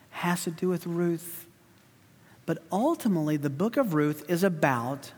has 0.09 0.45
to 0.45 0.51
do 0.51 0.69
with 0.69 0.87
Ruth. 0.87 1.45
But 2.45 2.63
ultimately, 2.71 3.37
the 3.37 3.49
book 3.49 3.77
of 3.77 3.93
Ruth 3.93 4.23
is 4.29 4.43
about 4.43 5.11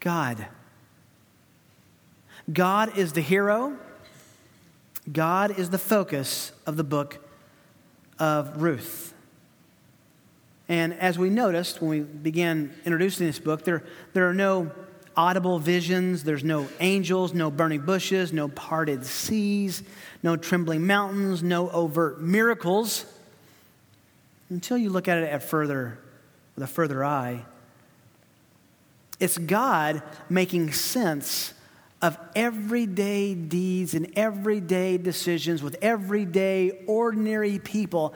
God. 0.00 0.46
God 2.52 2.96
is 2.96 3.14
the 3.14 3.22
hero, 3.22 3.76
God 5.10 5.58
is 5.58 5.70
the 5.70 5.78
focus 5.78 6.52
of 6.66 6.76
the 6.76 6.84
book 6.84 7.18
of 8.18 8.62
Ruth. 8.62 9.14
And 10.68 10.94
as 10.94 11.18
we 11.18 11.30
noticed 11.30 11.80
when 11.80 11.90
we 11.90 12.00
began 12.00 12.74
introducing 12.84 13.26
this 13.26 13.38
book, 13.38 13.64
there, 13.64 13.84
there 14.12 14.28
are 14.28 14.34
no 14.34 14.72
audible 15.16 15.58
visions. 15.58 16.24
There's 16.24 16.44
no 16.44 16.68
angels, 16.80 17.32
no 17.32 17.50
burning 17.50 17.80
bushes, 17.80 18.32
no 18.32 18.48
parted 18.48 19.06
seas, 19.06 19.82
no 20.22 20.36
trembling 20.36 20.86
mountains, 20.86 21.42
no 21.42 21.70
overt 21.70 22.20
miracles. 22.20 23.06
Until 24.50 24.78
you 24.78 24.90
look 24.90 25.08
at 25.08 25.18
it 25.18 25.28
at 25.28 25.42
further, 25.42 25.98
with 26.54 26.64
a 26.64 26.66
further 26.66 27.04
eye, 27.04 27.44
it's 29.18 29.38
God 29.38 30.02
making 30.28 30.72
sense 30.72 31.54
of 32.02 32.18
everyday 32.34 33.34
deeds 33.34 33.94
and 33.94 34.12
everyday 34.16 34.98
decisions 34.98 35.62
with 35.62 35.76
everyday 35.80 36.84
ordinary 36.86 37.58
people 37.58 38.14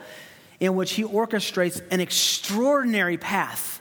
in 0.59 0.75
which 0.75 0.93
He 0.93 1.03
orchestrates 1.03 1.81
an 1.91 1.99
extraordinary 1.99 3.17
path 3.17 3.80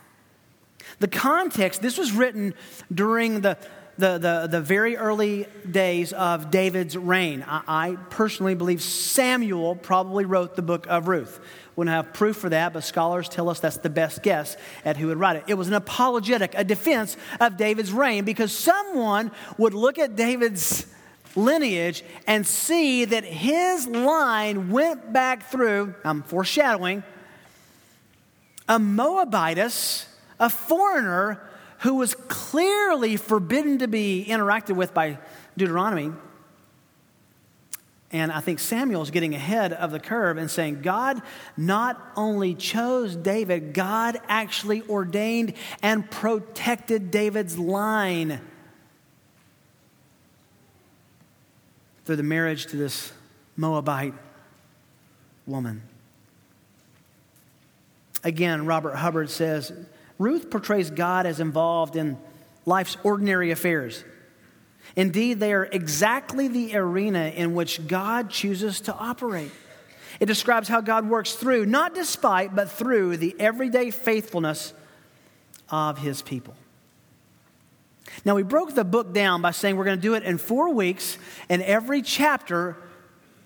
the 1.01 1.09
context, 1.09 1.83
this 1.83 1.99
was 1.99 2.13
written 2.13 2.55
during 2.93 3.41
the, 3.41 3.57
the, 3.99 4.19
the, 4.19 4.49
the 4.51 4.61
very 4.61 4.97
early 4.97 5.47
days 5.69 6.13
of 6.13 6.51
David's 6.51 6.97
reign. 6.97 7.43
I, 7.49 7.63
I, 7.67 7.97
personally 8.11 8.55
believe 8.55 8.83
Samuel 8.83 9.77
probably 9.77 10.27
wrote 10.27 10.57
the 10.57 10.63
book 10.63 10.87
of 10.89 11.09
Ruth. 11.09 11.41
We 11.75 11.87
don't 11.87 11.95
have 11.95 12.13
proof 12.13 12.37
for 12.37 12.51
that, 12.51 12.75
but 12.75 12.85
scholars 12.85 13.31
tell 13.31 13.49
us 13.49 13.61
that's 13.61 13.79
the 13.79 13.89
best 13.89 14.23
guess 14.23 14.59
at 14.85 14.99
who 14.99 15.07
would 15.07 15.17
write 15.17 15.37
it. 15.37 15.45
It 15.47 15.55
was 15.55 15.69
an 15.69 15.75
apologetic, 15.75 16.53
a 16.55 16.65
defense 16.65 17.17
of 17.41 17.57
David's 17.57 17.93
reign, 17.93 18.27
because 18.27 18.53
someone 18.53 19.31
would 19.57 19.73
look 19.73 19.99
at 19.99 20.17
David's 20.17 20.87
lineage 21.35 22.05
and 22.27 22.47
see 22.47 23.07
that 23.07 23.25
his 23.25 23.87
line 23.87 24.71
went 24.71 25.15
back 25.15 25.51
through, 25.51 25.95
I'm 26.05 26.23
foreshadowing, 26.23 27.03
a 28.69 28.79
Moabitess 28.79 30.10
a 30.41 30.51
foreigner 30.51 31.41
who 31.81 31.95
was 31.95 32.15
clearly 32.15 33.17
forbidden 33.17 33.79
to 33.79 33.87
be 33.87 34.27
interacted 34.29 34.75
with 34.75 34.93
by 34.93 35.19
Deuteronomy. 35.57 36.13
And 38.13 38.33
I 38.33 38.41
think 38.41 38.59
Samuel's 38.59 39.13
getting 39.13 39.35
ahead 39.35 39.73
of 39.73 39.93
the 39.93 40.01
curve 40.01 40.37
and 40.37 40.51
saying, 40.51 40.83
God 40.83 41.23
not 41.57 42.01
only 42.17 42.55
chose 42.55 43.15
David, 43.15 43.73
God 43.73 44.21
actually 44.29 44.83
ordained 44.89 45.55
and 45.81 46.11
protected 46.11 47.13
David's 47.13 47.57
line 47.57 48.41
through 52.05 52.17
the 52.17 52.25
marriage 52.25 52.67
to 52.67 52.77
this 52.77 53.13
Moabite 53.57 54.15
woman. 55.47 55.83
Again, 58.25 58.67
Robert 58.67 58.97
Hubbard 58.97 59.31
says, 59.31 59.73
Ruth 60.21 60.51
portrays 60.51 60.91
God 60.91 61.25
as 61.25 61.41
involved 61.41 61.97
in 61.97 62.19
life's 62.67 62.99
ordinary 63.03 63.53
affairs. 63.53 64.05
Indeed, 64.95 65.41
they 65.41 65.55
are 65.55 65.65
exactly 65.65 66.47
the 66.47 66.77
arena 66.77 67.33
in 67.35 67.55
which 67.55 67.89
God 67.89 68.29
chooses 68.29 68.83
to 68.83 68.95
operate. 68.95 69.51
It 70.21 70.27
describes 70.27 70.69
how 70.69 70.83
God 70.83 71.09
works 71.09 71.33
through, 71.33 71.65
not 71.65 71.95
despite, 71.95 72.55
but 72.55 72.71
through 72.71 73.17
the 73.17 73.35
everyday 73.41 73.91
faithfulness 73.91 74.75
of 75.71 75.97
his 75.97 76.21
people. 76.21 76.55
Now, 78.23 78.35
we 78.35 78.43
broke 78.43 78.75
the 78.75 78.85
book 78.85 79.15
down 79.15 79.41
by 79.41 79.53
saying 79.53 79.79
we're 79.79 79.87
going 79.87 79.99
to 79.99 80.03
do 80.03 80.15
it 80.15 80.25
in 80.25 80.37
four 80.37 80.75
weeks, 80.75 81.17
and 81.49 81.63
every 81.63 82.03
chapter 82.03 82.77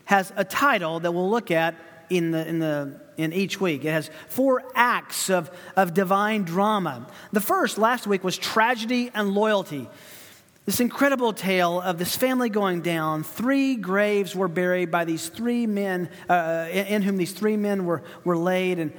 has 0.06 0.32
a 0.34 0.44
title 0.44 0.98
that 0.98 1.12
we'll 1.12 1.30
look 1.30 1.52
at 1.52 1.76
in, 2.10 2.30
the, 2.30 2.46
in, 2.46 2.58
the, 2.58 3.00
in 3.16 3.32
each 3.32 3.60
week. 3.60 3.84
It 3.84 3.90
has 3.90 4.10
four 4.28 4.62
acts 4.74 5.30
of, 5.30 5.50
of 5.76 5.94
divine 5.94 6.44
drama. 6.44 7.06
The 7.32 7.40
first 7.40 7.78
last 7.78 8.06
week 8.06 8.24
was 8.24 8.36
tragedy 8.36 9.10
and 9.14 9.34
loyalty. 9.34 9.88
This 10.66 10.80
incredible 10.80 11.34
tale 11.34 11.80
of 11.80 11.98
this 11.98 12.16
family 12.16 12.48
going 12.48 12.80
down. 12.80 13.22
Three 13.22 13.76
graves 13.76 14.34
were 14.34 14.48
buried 14.48 14.90
by 14.90 15.04
these 15.04 15.28
three 15.28 15.66
men, 15.66 16.08
uh, 16.28 16.68
in, 16.70 16.86
in 16.86 17.02
whom 17.02 17.18
these 17.18 17.32
three 17.32 17.58
men 17.58 17.84
were, 17.84 18.02
were 18.24 18.36
laid. 18.36 18.78
And 18.78 18.92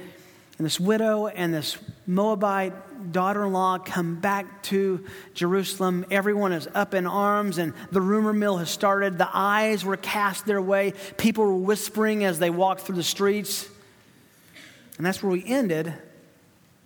and 0.58 0.64
this 0.64 0.80
widow 0.80 1.26
and 1.26 1.52
this 1.52 1.76
Moabite 2.06 3.12
daughter 3.12 3.44
in 3.44 3.52
law 3.52 3.78
come 3.78 4.16
back 4.16 4.62
to 4.64 5.04
Jerusalem. 5.34 6.06
Everyone 6.10 6.52
is 6.52 6.66
up 6.74 6.94
in 6.94 7.06
arms, 7.06 7.58
and 7.58 7.74
the 7.92 8.00
rumor 8.00 8.32
mill 8.32 8.56
has 8.56 8.70
started. 8.70 9.18
The 9.18 9.28
eyes 9.32 9.84
were 9.84 9.96
cast 9.96 10.46
their 10.46 10.62
way. 10.62 10.94
People 11.18 11.44
were 11.44 11.56
whispering 11.56 12.24
as 12.24 12.38
they 12.38 12.50
walked 12.50 12.82
through 12.82 12.96
the 12.96 13.02
streets. 13.02 13.68
And 14.96 15.04
that's 15.04 15.22
where 15.22 15.30
we 15.30 15.44
ended 15.44 15.92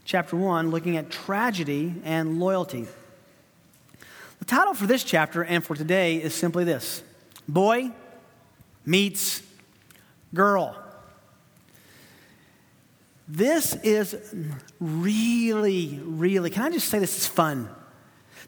chapter 0.05 0.37
one, 0.37 0.71
looking 0.71 0.97
at 0.97 1.11
tragedy 1.11 1.95
and 2.05 2.41
loyalty. 2.41 2.87
The 4.41 4.45
title 4.47 4.75
for 4.75 4.87
this 4.87 5.05
chapter 5.05 5.45
and 5.45 5.65
for 5.65 5.77
today 5.77 6.17
is 6.17 6.35
simply 6.35 6.65
this 6.65 7.05
Boy 7.47 7.93
meets 8.85 9.43
Girl. 10.35 10.77
This 13.33 13.77
is 13.85 14.17
really, 14.81 16.01
really, 16.03 16.51
can 16.51 16.65
I 16.65 16.71
just 16.71 16.89
say 16.89 16.99
this 16.99 17.17
is 17.17 17.29
fun? 17.29 17.69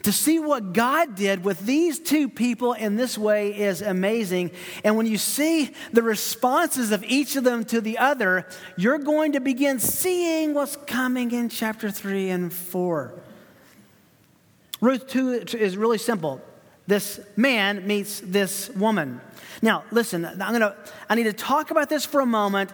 To 0.02 0.10
see 0.10 0.40
what 0.40 0.72
God 0.72 1.14
did 1.14 1.44
with 1.44 1.60
these 1.60 2.00
two 2.00 2.28
people 2.28 2.72
in 2.72 2.96
this 2.96 3.16
way 3.16 3.56
is 3.56 3.80
amazing. 3.80 4.50
And 4.82 4.96
when 4.96 5.06
you 5.06 5.18
see 5.18 5.72
the 5.92 6.02
responses 6.02 6.90
of 6.90 7.04
each 7.04 7.36
of 7.36 7.44
them 7.44 7.64
to 7.66 7.80
the 7.80 7.98
other, 7.98 8.44
you're 8.76 8.98
going 8.98 9.32
to 9.32 9.40
begin 9.40 9.78
seeing 9.78 10.52
what's 10.52 10.74
coming 10.74 11.30
in 11.30 11.48
chapter 11.48 11.88
3 11.88 12.30
and 12.30 12.52
4. 12.52 13.14
Ruth 14.80 15.06
2 15.06 15.44
is 15.56 15.76
really 15.76 15.98
simple. 15.98 16.40
This 16.88 17.20
man 17.36 17.86
meets 17.86 18.18
this 18.18 18.68
woman. 18.70 19.20
Now, 19.62 19.84
listen, 19.92 20.24
I'm 20.24 20.38
gonna, 20.38 20.74
I 21.08 21.14
need 21.14 21.24
to 21.24 21.32
talk 21.32 21.70
about 21.70 21.88
this 21.88 22.04
for 22.04 22.20
a 22.20 22.26
moment 22.26 22.72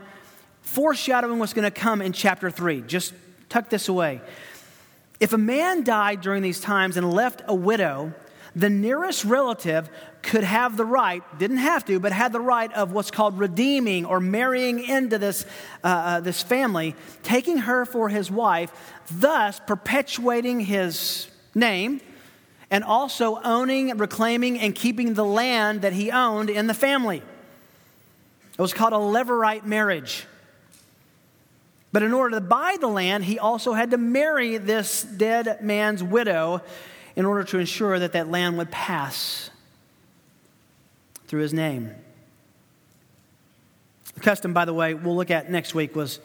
foreshadowing 0.69 1.39
what's 1.39 1.55
going 1.55 1.65
to 1.65 1.71
come 1.71 2.03
in 2.03 2.13
chapter 2.13 2.51
3. 2.51 2.83
Just 2.83 3.15
tuck 3.49 3.71
this 3.71 3.89
away. 3.89 4.21
If 5.19 5.33
a 5.33 5.39
man 5.39 5.83
died 5.83 6.21
during 6.21 6.43
these 6.43 6.61
times 6.61 6.97
and 6.97 7.13
left 7.13 7.43
a 7.47 7.55
widow, 7.55 8.13
the 8.55 8.69
nearest 8.69 9.25
relative 9.25 9.89
could 10.23 10.45
have 10.45 10.77
the 10.77 10.85
right, 10.85 11.23
didn't 11.39 11.59
have 11.59 11.85
to, 11.87 11.99
but 11.99 12.13
had 12.13 12.33
the 12.33 12.41
right 12.41 12.73
of 12.75 12.93
what's 12.93 13.11
called 13.11 13.39
redeeming 13.39 14.05
or 14.05 14.21
marrying 14.21 14.85
into 14.85 15.17
this, 15.17 15.47
uh, 15.83 15.87
uh, 15.87 16.21
this 16.21 16.43
family, 16.43 16.95
taking 17.23 17.59
her 17.59 17.87
for 17.87 18.09
his 18.09 18.31
wife, 18.31 18.71
thus 19.11 19.61
perpetuating 19.67 20.61
his 20.61 21.29
name 21.55 22.01
and 22.71 22.85
also 22.85 23.41
owning, 23.43 23.97
reclaiming, 23.97 24.59
and 24.59 24.75
keeping 24.75 25.15
the 25.15 25.25
land 25.25 25.81
that 25.81 25.95
he 25.95 26.11
owned 26.11 26.51
in 26.51 26.67
the 26.67 26.75
family. 26.75 27.23
It 28.59 28.63
was 28.63 28.75
called 28.75 28.93
a 28.93 28.97
levirate 28.97 29.65
marriage. 29.65 30.27
But 31.93 32.03
in 32.03 32.13
order 32.13 32.37
to 32.37 32.41
buy 32.41 32.77
the 32.81 32.89
land, 32.89 33.25
he 33.25 33.39
also 33.39 33.73
had 33.73 33.93
to 33.93 33.99
marry 33.99 34.59
this 34.59 35.03
dead 35.03 35.63
man's 35.63 36.03
widow 36.03 36.61
in 37.17 37.25
order 37.25 37.45
to 37.45 37.59
ensure 37.59 37.99
that 37.99 38.13
that 38.13 38.31
land 38.31 38.59
would 38.59 38.71
pass 38.71 39.51
through 41.27 41.41
his 41.41 41.53
name. 41.53 41.91
The 44.15 44.21
custom, 44.21 44.53
by 44.53 44.65
the 44.65 44.75
way, 44.75 44.95
we'll 44.95 45.17
look 45.17 45.31
at 45.31 45.51
next 45.51 45.75
week 45.75 45.97
was 45.97 46.21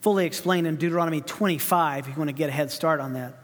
fully 0.00 0.26
explained 0.26 0.66
in 0.66 0.76
Deuteronomy 0.76 1.20
25 1.20 2.08
if 2.08 2.14
you 2.14 2.18
want 2.18 2.28
to 2.28 2.34
get 2.34 2.48
a 2.48 2.52
head 2.52 2.70
start 2.70 3.00
on 3.00 3.14
that. 3.14 3.34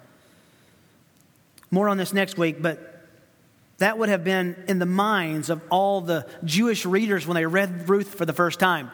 More 1.70 1.88
on 1.88 1.96
this 1.96 2.12
next 2.12 2.38
week, 2.38 2.60
but 2.60 3.06
that 3.78 3.98
would 3.98 4.08
have 4.08 4.22
been 4.22 4.64
in 4.68 4.78
the 4.78 4.86
minds 4.86 5.50
of 5.50 5.60
all 5.70 6.00
the 6.00 6.26
Jewish 6.44 6.86
readers 6.86 7.26
when 7.26 7.34
they 7.34 7.46
read 7.46 7.88
Ruth 7.88 8.14
for 8.14 8.24
the 8.24 8.32
first 8.32 8.60
time. 8.60 8.90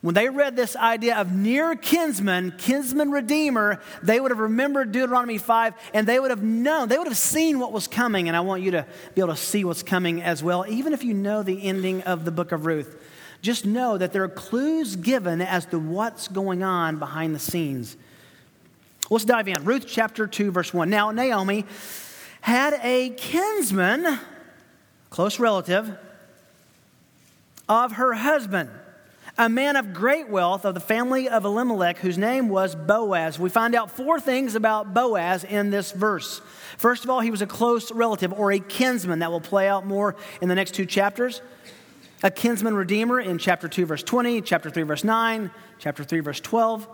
When 0.00 0.14
they 0.14 0.28
read 0.28 0.54
this 0.54 0.76
idea 0.76 1.16
of 1.16 1.32
near 1.32 1.74
kinsman, 1.74 2.54
kinsman 2.56 3.10
redeemer, 3.10 3.80
they 4.00 4.20
would 4.20 4.30
have 4.30 4.38
remembered 4.38 4.92
Deuteronomy 4.92 5.38
5 5.38 5.74
and 5.92 6.06
they 6.06 6.20
would 6.20 6.30
have 6.30 6.42
known, 6.42 6.88
they 6.88 6.98
would 6.98 7.08
have 7.08 7.16
seen 7.16 7.58
what 7.58 7.72
was 7.72 7.88
coming. 7.88 8.28
And 8.28 8.36
I 8.36 8.40
want 8.40 8.62
you 8.62 8.70
to 8.72 8.86
be 9.14 9.20
able 9.20 9.34
to 9.34 9.40
see 9.40 9.64
what's 9.64 9.82
coming 9.82 10.22
as 10.22 10.42
well, 10.42 10.64
even 10.68 10.92
if 10.92 11.02
you 11.02 11.14
know 11.14 11.42
the 11.42 11.62
ending 11.64 12.02
of 12.02 12.24
the 12.24 12.30
book 12.30 12.52
of 12.52 12.64
Ruth. 12.64 13.02
Just 13.42 13.66
know 13.66 13.98
that 13.98 14.12
there 14.12 14.22
are 14.22 14.28
clues 14.28 14.94
given 14.94 15.40
as 15.40 15.66
to 15.66 15.78
what's 15.78 16.28
going 16.28 16.62
on 16.62 16.98
behind 16.98 17.34
the 17.34 17.40
scenes. 17.40 17.96
Let's 19.10 19.24
dive 19.24 19.48
in. 19.48 19.64
Ruth 19.64 19.86
chapter 19.86 20.26
2, 20.26 20.52
verse 20.52 20.72
1. 20.72 20.90
Now, 20.90 21.10
Naomi 21.10 21.64
had 22.40 22.78
a 22.82 23.10
kinsman, 23.10 24.18
close 25.10 25.40
relative, 25.40 25.96
of 27.68 27.92
her 27.92 28.14
husband 28.14 28.70
a 29.38 29.48
man 29.48 29.76
of 29.76 29.94
great 29.94 30.28
wealth 30.28 30.64
of 30.64 30.74
the 30.74 30.80
family 30.80 31.28
of 31.28 31.44
Elimelech, 31.44 31.98
whose 31.98 32.18
name 32.18 32.48
was 32.48 32.74
Boaz. 32.74 33.38
We 33.38 33.48
find 33.48 33.76
out 33.76 33.92
four 33.92 34.18
things 34.18 34.56
about 34.56 34.92
Boaz 34.92 35.44
in 35.44 35.70
this 35.70 35.92
verse. 35.92 36.40
First 36.76 37.04
of 37.04 37.10
all, 37.10 37.20
he 37.20 37.30
was 37.30 37.40
a 37.40 37.46
close 37.46 37.92
relative 37.92 38.32
or 38.32 38.50
a 38.50 38.58
kinsman 38.58 39.20
that 39.20 39.30
will 39.30 39.40
play 39.40 39.68
out 39.68 39.86
more 39.86 40.16
in 40.42 40.48
the 40.48 40.56
next 40.56 40.74
two 40.74 40.84
chapters. 40.84 41.40
A 42.24 42.32
kinsman 42.32 42.74
redeemer 42.74 43.20
in 43.20 43.38
chapter 43.38 43.68
2, 43.68 43.86
verse 43.86 44.02
20, 44.02 44.40
chapter 44.40 44.70
3, 44.70 44.82
verse 44.82 45.04
9, 45.04 45.52
chapter 45.78 46.02
3, 46.02 46.18
verse 46.18 46.40
12. 46.40 46.88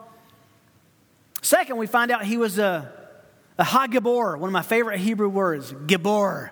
Second, 1.41 1.79
we 1.79 1.87
find 1.87 2.11
out 2.11 2.27
he 2.27 2.37
was 2.37 2.59
a, 2.59 2.93
a 3.57 3.65
Ha-gibor, 3.65 4.39
one 4.39 4.49
of 4.49 4.53
my 4.53 4.63
favorite 4.63 5.01
Hebrew 5.01 5.31
words, 5.31 5.73
Gibor. 5.73 6.51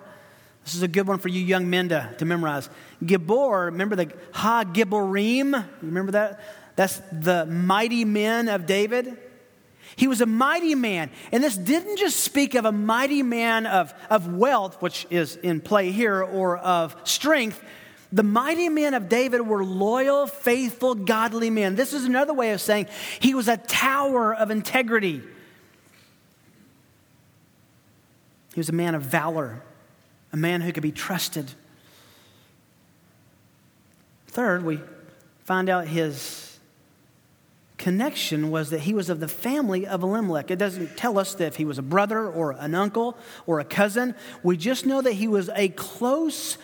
This 0.63 0.75
is 0.75 0.81
a 0.81 0.87
good 0.87 1.07
one 1.07 1.19
for 1.19 1.27
you 1.27 1.41
young 1.41 1.69
men 1.69 1.89
to, 1.89 2.13
to 2.17 2.25
memorize. 2.25 2.69
Gibor, 3.03 3.65
remember 3.65 3.95
the 3.95 4.11
Ha 4.33 4.63
Giborim? 4.65 5.53
You 5.53 5.87
remember 5.87 6.13
that? 6.13 6.39
That's 6.75 7.01
the 7.11 7.45
mighty 7.45 8.05
men 8.05 8.47
of 8.47 8.65
David. 8.65 9.17
He 9.95 10.07
was 10.07 10.21
a 10.21 10.25
mighty 10.25 10.73
man. 10.73 11.11
And 11.31 11.43
this 11.43 11.55
didn't 11.55 11.97
just 11.97 12.21
speak 12.21 12.55
of 12.55 12.65
a 12.65 12.71
mighty 12.71 13.21
man 13.21 13.67
of, 13.67 13.93
of 14.09 14.33
wealth, 14.33 14.81
which 14.81 15.05
is 15.09 15.35
in 15.35 15.61
play 15.61 15.91
here, 15.91 16.23
or 16.23 16.57
of 16.57 16.95
strength. 17.03 17.61
The 18.11 18.23
mighty 18.23 18.69
men 18.69 18.93
of 18.93 19.09
David 19.09 19.41
were 19.41 19.63
loyal, 19.63 20.27
faithful, 20.27 20.95
godly 20.95 21.49
men. 21.49 21.75
This 21.75 21.93
is 21.93 22.05
another 22.05 22.33
way 22.33 22.51
of 22.51 22.61
saying 22.61 22.87
he 23.19 23.35
was 23.35 23.47
a 23.47 23.57
tower 23.57 24.33
of 24.33 24.49
integrity. 24.49 25.21
He 28.53 28.59
was 28.59 28.69
a 28.69 28.73
man 28.73 28.95
of 28.95 29.01
valor 29.01 29.61
a 30.33 30.37
man 30.37 30.61
who 30.61 30.73
could 30.73 30.83
be 30.83 30.91
trusted. 30.91 31.51
Third, 34.27 34.65
we 34.65 34.81
find 35.45 35.69
out 35.69 35.87
his 35.87 36.57
connection 37.77 38.49
was 38.49 38.71
that 38.71 38.79
he 38.79 38.93
was 38.93 39.09
of 39.09 39.19
the 39.19 39.27
family 39.27 39.85
of 39.85 40.01
Elimelech. 40.01 40.49
It 40.49 40.57
doesn't 40.57 40.97
tell 40.97 41.19
us 41.19 41.35
that 41.35 41.45
if 41.45 41.55
he 41.57 41.65
was 41.65 41.77
a 41.77 41.83
brother 41.83 42.27
or 42.27 42.51
an 42.51 42.73
uncle 42.73 43.15
or 43.45 43.59
a 43.59 43.65
cousin. 43.65 44.15
We 44.41 44.57
just 44.57 44.85
know 44.85 45.01
that 45.01 45.13
he 45.13 45.27
was 45.27 45.49
a 45.55 45.69
close 45.69 46.57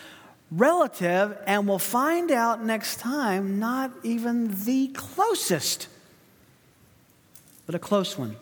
relative, 0.50 1.38
and 1.46 1.68
we'll 1.68 1.78
find 1.78 2.32
out 2.32 2.64
next 2.64 2.98
time 2.98 3.60
not 3.60 3.92
even 4.02 4.64
the 4.64 4.88
closest, 4.88 5.86
but 7.66 7.76
a 7.76 7.78
close 7.78 8.18
one. 8.18 8.34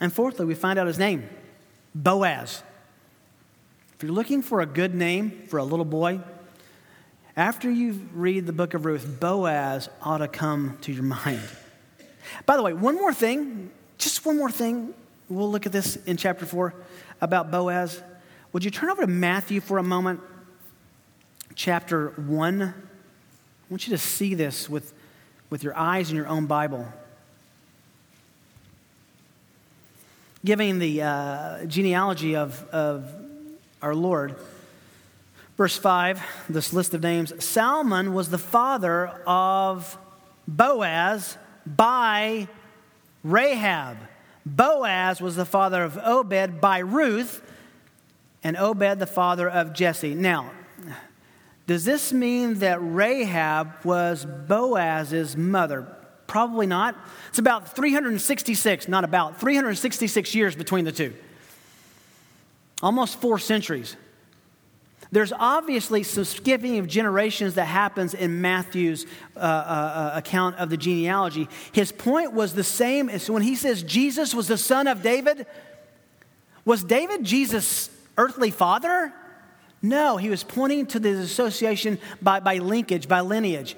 And 0.00 0.10
fourthly, 0.10 0.46
we 0.46 0.54
find 0.54 0.78
out 0.78 0.86
his 0.86 0.98
name 0.98 1.28
Boaz. 1.94 2.62
If 3.96 4.02
you're 4.02 4.12
looking 4.12 4.42
for 4.42 4.60
a 4.60 4.66
good 4.66 4.94
name 4.94 5.44
for 5.48 5.56
a 5.56 5.64
little 5.64 5.86
boy, 5.86 6.20
after 7.34 7.70
you 7.70 7.92
read 8.12 8.44
the 8.44 8.52
book 8.52 8.74
of 8.74 8.84
Ruth, 8.84 9.18
Boaz 9.18 9.88
ought 10.02 10.18
to 10.18 10.28
come 10.28 10.76
to 10.82 10.92
your 10.92 11.02
mind. 11.02 11.40
By 12.44 12.58
the 12.58 12.62
way, 12.62 12.74
one 12.74 12.96
more 12.96 13.14
thing, 13.14 13.70
just 13.96 14.26
one 14.26 14.36
more 14.36 14.50
thing. 14.50 14.92
We'll 15.30 15.50
look 15.50 15.64
at 15.64 15.72
this 15.72 15.96
in 16.04 16.18
chapter 16.18 16.44
4 16.44 16.74
about 17.22 17.50
Boaz. 17.50 18.02
Would 18.52 18.66
you 18.66 18.70
turn 18.70 18.90
over 18.90 19.00
to 19.00 19.06
Matthew 19.06 19.62
for 19.62 19.78
a 19.78 19.82
moment? 19.82 20.20
Chapter 21.54 22.10
1. 22.16 22.62
I 22.62 22.72
want 23.70 23.88
you 23.88 23.92
to 23.92 23.98
see 23.98 24.34
this 24.34 24.68
with, 24.68 24.92
with 25.48 25.64
your 25.64 25.74
eyes 25.74 26.10
in 26.10 26.16
your 26.16 26.28
own 26.28 26.44
Bible. 26.44 26.86
Giving 30.44 30.80
the 30.80 31.00
uh, 31.00 31.64
genealogy 31.64 32.36
of, 32.36 32.62
of 32.68 33.25
our 33.82 33.94
Lord. 33.94 34.36
Verse 35.56 35.76
5, 35.76 36.22
this 36.48 36.72
list 36.72 36.92
of 36.92 37.02
names 37.02 37.32
Salmon 37.42 38.12
was 38.12 38.28
the 38.28 38.38
father 38.38 39.08
of 39.26 39.96
Boaz 40.46 41.38
by 41.64 42.48
Rahab. 43.24 43.96
Boaz 44.44 45.20
was 45.20 45.34
the 45.36 45.46
father 45.46 45.82
of 45.82 45.98
Obed 45.98 46.60
by 46.60 46.78
Ruth, 46.78 47.42
and 48.44 48.56
Obed 48.56 48.98
the 48.98 49.06
father 49.06 49.48
of 49.48 49.72
Jesse. 49.72 50.14
Now, 50.14 50.50
does 51.66 51.84
this 51.84 52.12
mean 52.12 52.54
that 52.60 52.78
Rahab 52.80 53.72
was 53.82 54.24
Boaz's 54.24 55.36
mother? 55.36 55.88
Probably 56.26 56.66
not. 56.66 56.96
It's 57.28 57.38
about 57.38 57.74
366, 57.74 58.88
not 58.88 59.04
about, 59.04 59.40
366 59.40 60.34
years 60.34 60.54
between 60.54 60.84
the 60.84 60.92
two 60.92 61.14
almost 62.82 63.20
four 63.20 63.38
centuries. 63.38 63.96
There's 65.12 65.32
obviously 65.32 66.02
some 66.02 66.24
skipping 66.24 66.78
of 66.78 66.88
generations 66.88 67.54
that 67.54 67.66
happens 67.66 68.12
in 68.12 68.40
Matthew's 68.40 69.06
uh, 69.36 69.40
uh, 69.40 69.42
uh, 69.42 70.10
account 70.14 70.56
of 70.56 70.68
the 70.68 70.76
genealogy. 70.76 71.48
His 71.72 71.92
point 71.92 72.32
was 72.32 72.54
the 72.54 72.64
same 72.64 73.08
as 73.08 73.30
when 73.30 73.42
he 73.42 73.54
says 73.54 73.82
Jesus 73.82 74.34
was 74.34 74.48
the 74.48 74.58
son 74.58 74.88
of 74.88 75.02
David. 75.02 75.46
Was 76.64 76.82
David 76.82 77.22
Jesus' 77.22 77.88
earthly 78.18 78.50
father? 78.50 79.12
No, 79.80 80.16
he 80.16 80.28
was 80.28 80.42
pointing 80.42 80.86
to 80.86 80.98
the 80.98 81.10
association 81.10 81.98
by, 82.20 82.40
by 82.40 82.58
linkage, 82.58 83.06
by 83.06 83.20
lineage. 83.20 83.76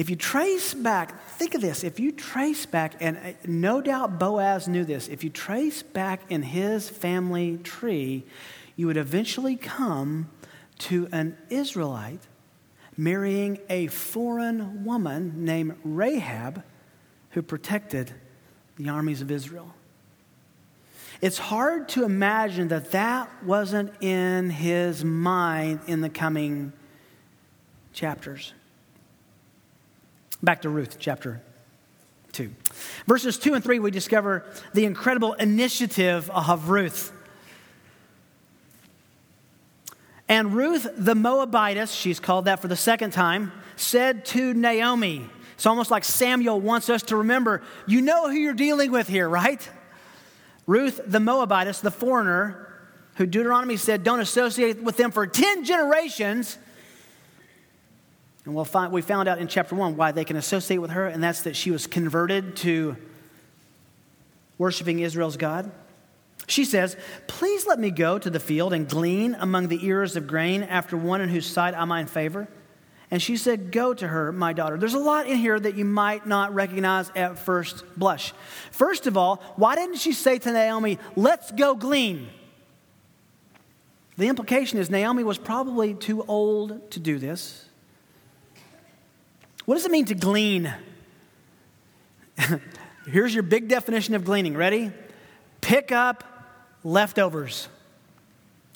If 0.00 0.08
you 0.08 0.16
trace 0.16 0.72
back, 0.72 1.20
think 1.32 1.54
of 1.54 1.60
this. 1.60 1.84
If 1.84 2.00
you 2.00 2.10
trace 2.10 2.64
back, 2.64 2.94
and 3.00 3.18
uh, 3.18 3.32
no 3.44 3.82
doubt 3.82 4.18
Boaz 4.18 4.66
knew 4.66 4.82
this, 4.82 5.08
if 5.08 5.22
you 5.22 5.28
trace 5.28 5.82
back 5.82 6.22
in 6.30 6.40
his 6.40 6.88
family 6.88 7.58
tree, 7.58 8.24
you 8.76 8.86
would 8.86 8.96
eventually 8.96 9.56
come 9.56 10.30
to 10.78 11.06
an 11.12 11.36
Israelite 11.50 12.22
marrying 12.96 13.58
a 13.68 13.88
foreign 13.88 14.86
woman 14.86 15.44
named 15.44 15.76
Rahab 15.84 16.64
who 17.32 17.42
protected 17.42 18.10
the 18.78 18.88
armies 18.88 19.20
of 19.20 19.30
Israel. 19.30 19.74
It's 21.20 21.36
hard 21.36 21.90
to 21.90 22.04
imagine 22.04 22.68
that 22.68 22.92
that 22.92 23.28
wasn't 23.44 23.92
in 24.02 24.48
his 24.48 25.04
mind 25.04 25.80
in 25.86 26.00
the 26.00 26.08
coming 26.08 26.72
chapters. 27.92 28.54
Back 30.42 30.62
to 30.62 30.70
Ruth 30.70 30.96
chapter 30.98 31.40
2. 32.32 32.50
Verses 33.06 33.38
2 33.38 33.54
and 33.54 33.64
3, 33.64 33.78
we 33.78 33.90
discover 33.90 34.44
the 34.72 34.84
incredible 34.84 35.34
initiative 35.34 36.30
of 36.30 36.70
Ruth. 36.70 37.12
And 40.28 40.54
Ruth 40.54 40.86
the 40.96 41.14
Moabitess, 41.14 41.92
she's 41.92 42.20
called 42.20 42.44
that 42.44 42.60
for 42.60 42.68
the 42.68 42.76
second 42.76 43.10
time, 43.12 43.52
said 43.76 44.24
to 44.26 44.54
Naomi, 44.54 45.28
It's 45.54 45.66
almost 45.66 45.90
like 45.90 46.04
Samuel 46.04 46.60
wants 46.60 46.88
us 46.88 47.02
to 47.04 47.16
remember 47.16 47.62
you 47.86 48.00
know 48.00 48.30
who 48.30 48.36
you're 48.36 48.54
dealing 48.54 48.92
with 48.92 49.08
here, 49.08 49.28
right? 49.28 49.68
Ruth 50.66 51.00
the 51.04 51.18
Moabitess, 51.18 51.80
the 51.80 51.90
foreigner, 51.90 52.66
who 53.16 53.26
Deuteronomy 53.26 53.76
said 53.76 54.04
don't 54.04 54.20
associate 54.20 54.80
with 54.82 54.96
them 54.96 55.10
for 55.10 55.26
10 55.26 55.64
generations. 55.64 56.56
And 58.44 58.54
we'll 58.54 58.64
find, 58.64 58.92
we 58.92 59.02
found 59.02 59.28
out 59.28 59.38
in 59.38 59.48
chapter 59.48 59.74
1 59.74 59.96
why 59.96 60.12
they 60.12 60.24
can 60.24 60.36
associate 60.36 60.78
with 60.78 60.92
her, 60.92 61.06
and 61.06 61.22
that's 61.22 61.42
that 61.42 61.56
she 61.56 61.70
was 61.70 61.86
converted 61.86 62.56
to 62.56 62.96
worshiping 64.58 65.00
Israel's 65.00 65.36
God. 65.36 65.70
She 66.46 66.64
says, 66.64 66.96
Please 67.26 67.66
let 67.66 67.78
me 67.78 67.90
go 67.90 68.18
to 68.18 68.30
the 68.30 68.40
field 68.40 68.72
and 68.72 68.88
glean 68.88 69.36
among 69.38 69.68
the 69.68 69.84
ears 69.86 70.16
of 70.16 70.26
grain 70.26 70.62
after 70.62 70.96
one 70.96 71.20
in 71.20 71.28
whose 71.28 71.46
sight 71.46 71.74
I 71.74 71.84
might 71.84 72.10
favor. 72.10 72.48
And 73.10 73.20
she 73.20 73.36
said, 73.36 73.72
Go 73.72 73.94
to 73.94 74.08
her, 74.08 74.32
my 74.32 74.52
daughter. 74.52 74.76
There's 74.76 74.94
a 74.94 74.98
lot 74.98 75.26
in 75.26 75.36
here 75.36 75.58
that 75.58 75.76
you 75.76 75.84
might 75.84 76.26
not 76.26 76.54
recognize 76.54 77.10
at 77.14 77.38
first 77.38 77.84
blush. 77.96 78.32
First 78.70 79.06
of 79.06 79.16
all, 79.16 79.36
why 79.56 79.76
didn't 79.76 79.96
she 79.96 80.12
say 80.12 80.38
to 80.38 80.52
Naomi, 80.52 80.98
Let's 81.14 81.52
go 81.52 81.74
glean? 81.74 82.28
The 84.16 84.28
implication 84.28 84.78
is 84.78 84.90
Naomi 84.90 85.24
was 85.24 85.38
probably 85.38 85.94
too 85.94 86.24
old 86.24 86.90
to 86.90 87.00
do 87.00 87.18
this. 87.18 87.69
What 89.70 89.76
does 89.76 89.86
it 89.86 89.92
mean 89.92 90.06
to 90.06 90.16
glean? 90.16 90.74
Here's 93.06 93.32
your 93.32 93.44
big 93.44 93.68
definition 93.68 94.16
of 94.16 94.24
gleaning. 94.24 94.56
Ready? 94.56 94.90
Pick 95.60 95.92
up 95.92 96.24
leftovers. 96.82 97.68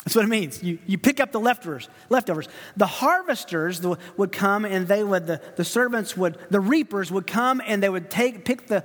That's 0.04 0.14
what 0.14 0.24
it 0.24 0.28
means. 0.28 0.62
You, 0.62 0.78
you 0.86 0.96
pick 0.96 1.18
up 1.18 1.32
the 1.32 1.40
leftovers. 1.40 1.88
Leftovers. 2.10 2.46
The 2.76 2.86
harvesters 2.86 3.84
would 4.16 4.30
come 4.30 4.64
and 4.64 4.86
they 4.86 5.02
would, 5.02 5.26
the, 5.26 5.40
the 5.56 5.64
servants 5.64 6.16
would, 6.16 6.38
the 6.50 6.60
reapers 6.60 7.10
would 7.10 7.26
come 7.26 7.60
and 7.66 7.82
they 7.82 7.88
would 7.88 8.08
take, 8.08 8.44
pick 8.44 8.68
the, 8.68 8.84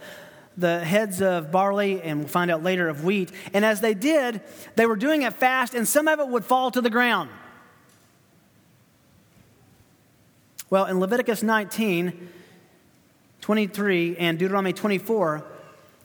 the 0.57 0.79
heads 0.79 1.21
of 1.21 1.51
barley 1.51 2.01
and 2.01 2.21
we'll 2.21 2.27
find 2.27 2.49
out 2.49 2.63
later 2.63 2.89
of 2.89 3.03
wheat. 3.03 3.31
And 3.53 3.63
as 3.63 3.81
they 3.81 3.93
did, 3.93 4.41
they 4.75 4.87
were 4.87 4.95
doing 4.95 5.21
it 5.21 5.33
fast 5.33 5.75
and 5.75 5.87
some 5.87 6.07
of 6.07 6.19
it 6.19 6.27
would 6.27 6.43
fall 6.43 6.71
to 6.71 6.81
the 6.81 6.89
ground. 6.89 7.29
Well, 10.69 10.85
in 10.85 10.99
Leviticus 10.99 11.41
19, 11.41 12.29
23, 13.41 14.17
and 14.17 14.37
Deuteronomy 14.37 14.73
24, 14.73 15.43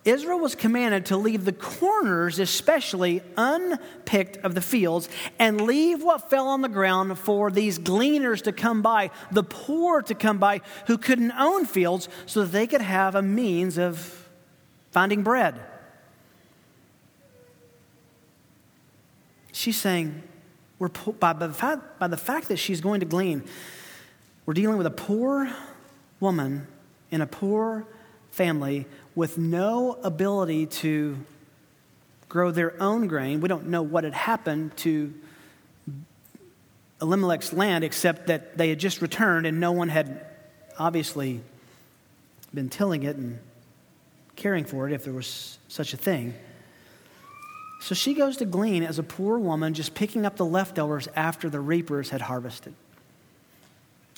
Israel 0.04 0.38
was 0.38 0.54
commanded 0.54 1.06
to 1.06 1.16
leave 1.16 1.44
the 1.44 1.52
corners, 1.52 2.38
especially 2.38 3.22
unpicked 3.36 4.36
of 4.38 4.54
the 4.54 4.60
fields, 4.60 5.08
and 5.38 5.60
leave 5.62 6.02
what 6.02 6.28
fell 6.28 6.48
on 6.48 6.60
the 6.60 6.68
ground 6.68 7.18
for 7.18 7.50
these 7.50 7.78
gleaners 7.78 8.42
to 8.42 8.52
come 8.52 8.82
by, 8.82 9.10
the 9.30 9.42
poor 9.42 10.02
to 10.02 10.14
come 10.14 10.38
by 10.38 10.60
who 10.86 10.98
couldn't 10.98 11.32
own 11.32 11.64
fields, 11.64 12.08
so 12.26 12.42
that 12.42 12.52
they 12.52 12.66
could 12.66 12.82
have 12.82 13.14
a 13.14 13.22
means 13.22 13.78
of 13.78 14.28
finding 14.90 15.22
bread. 15.22 15.58
She's 19.52 19.76
saying, 19.76 20.22
we're, 20.78 20.88
by, 20.88 21.32
by, 21.32 21.46
the 21.46 21.54
fact, 21.54 21.98
by 21.98 22.08
the 22.08 22.16
fact 22.16 22.48
that 22.48 22.58
she's 22.58 22.80
going 22.82 23.00
to 23.00 23.06
glean, 23.06 23.42
we're 24.46 24.54
dealing 24.54 24.76
with 24.76 24.86
a 24.86 24.90
poor 24.90 25.50
woman 26.20 26.66
in 27.10 27.20
a 27.20 27.26
poor 27.26 27.86
family 28.30 28.86
with 29.14 29.38
no 29.38 29.92
ability 30.02 30.66
to 30.66 31.16
grow 32.28 32.50
their 32.50 32.80
own 32.82 33.06
grain. 33.06 33.40
We 33.40 33.48
don't 33.48 33.68
know 33.68 33.82
what 33.82 34.04
had 34.04 34.12
happened 34.12 34.76
to 34.78 35.14
Elimelech's 37.00 37.52
land 37.52 37.84
except 37.84 38.26
that 38.26 38.58
they 38.58 38.68
had 38.68 38.78
just 38.78 39.00
returned 39.00 39.46
and 39.46 39.60
no 39.60 39.72
one 39.72 39.88
had 39.88 40.26
obviously 40.78 41.40
been 42.52 42.68
tilling 42.68 43.04
it 43.04 43.16
and 43.16 43.38
caring 44.36 44.64
for 44.64 44.88
it 44.88 44.92
if 44.92 45.04
there 45.04 45.12
was 45.12 45.58
such 45.68 45.94
a 45.94 45.96
thing. 45.96 46.34
So 47.80 47.94
she 47.94 48.14
goes 48.14 48.38
to 48.38 48.46
glean 48.46 48.82
as 48.82 48.98
a 48.98 49.02
poor 49.02 49.38
woman, 49.38 49.74
just 49.74 49.94
picking 49.94 50.24
up 50.24 50.36
the 50.36 50.44
leftovers 50.44 51.08
after 51.14 51.50
the 51.50 51.60
reapers 51.60 52.10
had 52.10 52.22
harvested. 52.22 52.74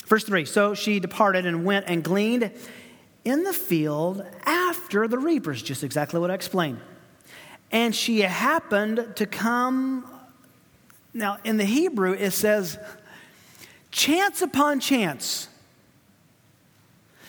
Verse 0.07 0.25
3 0.25 0.45
So 0.45 0.75
she 0.75 0.99
departed 1.01 1.47
and 1.47 1.64
went 1.64 1.87
and 1.88 2.03
gleaned 2.03 2.51
in 3.25 3.42
the 3.42 3.53
field 3.53 4.25
after 4.45 5.07
the 5.07 5.19
reapers, 5.19 5.62
just 5.62 5.85
exactly 5.85 6.21
what 6.21 6.31
I 6.31 6.35
explained. 6.35 6.81
And 7.71 7.95
she 7.95 8.21
happened 8.21 9.14
to 9.16 9.27
come. 9.27 10.09
Now, 11.12 11.38
in 11.45 11.57
the 11.57 11.64
Hebrew, 11.64 12.12
it 12.12 12.33
says 12.33 12.79
chance 13.90 14.42
upon 14.42 14.81
chance. 14.81 15.49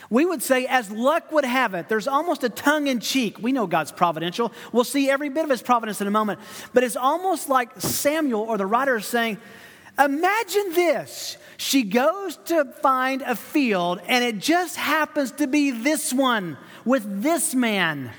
We 0.10 0.26
would 0.26 0.42
say, 0.42 0.66
as 0.68 0.90
luck 0.90 1.32
would 1.32 1.44
have 1.44 1.74
it, 1.74 1.90
there's 1.90 2.08
almost 2.08 2.44
a 2.44 2.50
tongue 2.50 2.88
in 2.88 3.00
cheek. 3.00 3.40
We 3.40 3.52
know 3.52 3.68
God's 3.68 3.92
providential. 3.92 4.54
We'll 4.72 4.86
see 4.86 5.10
every 5.10 5.30
bit 5.30 5.44
of 5.44 5.50
his 5.50 5.62
providence 5.62 6.00
in 6.00 6.08
a 6.08 6.12
moment. 6.12 6.40
But 6.74 6.84
it's 6.84 6.96
almost 6.96 7.50
like 7.50 7.82
Samuel 7.82 8.42
or 8.42 8.58
the 8.58 8.66
writer 8.66 8.98
is 8.98 9.06
saying, 9.06 9.38
Imagine 10.00 10.74
this. 10.74 11.38
She 11.58 11.84
goes 11.84 12.38
to 12.46 12.66
find 12.66 13.24
a 13.24 13.36
field, 13.36 14.00
and 14.08 14.24
it 14.24 14.40
just 14.40 14.76
happens 14.76 15.32
to 15.34 15.48
be 15.48 15.72
this 15.72 16.14
one 16.14 16.58
with 16.86 17.24
this 17.24 17.56
man. 17.56 18.12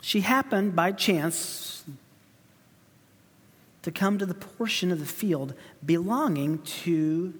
She 0.00 0.22
happened 0.22 0.74
by 0.74 0.90
chance 0.90 1.84
to 3.82 3.92
come 3.92 4.18
to 4.18 4.26
the 4.26 4.34
portion 4.34 4.90
of 4.90 4.98
the 4.98 5.06
field 5.06 5.54
belonging 5.86 6.58
to 6.62 7.32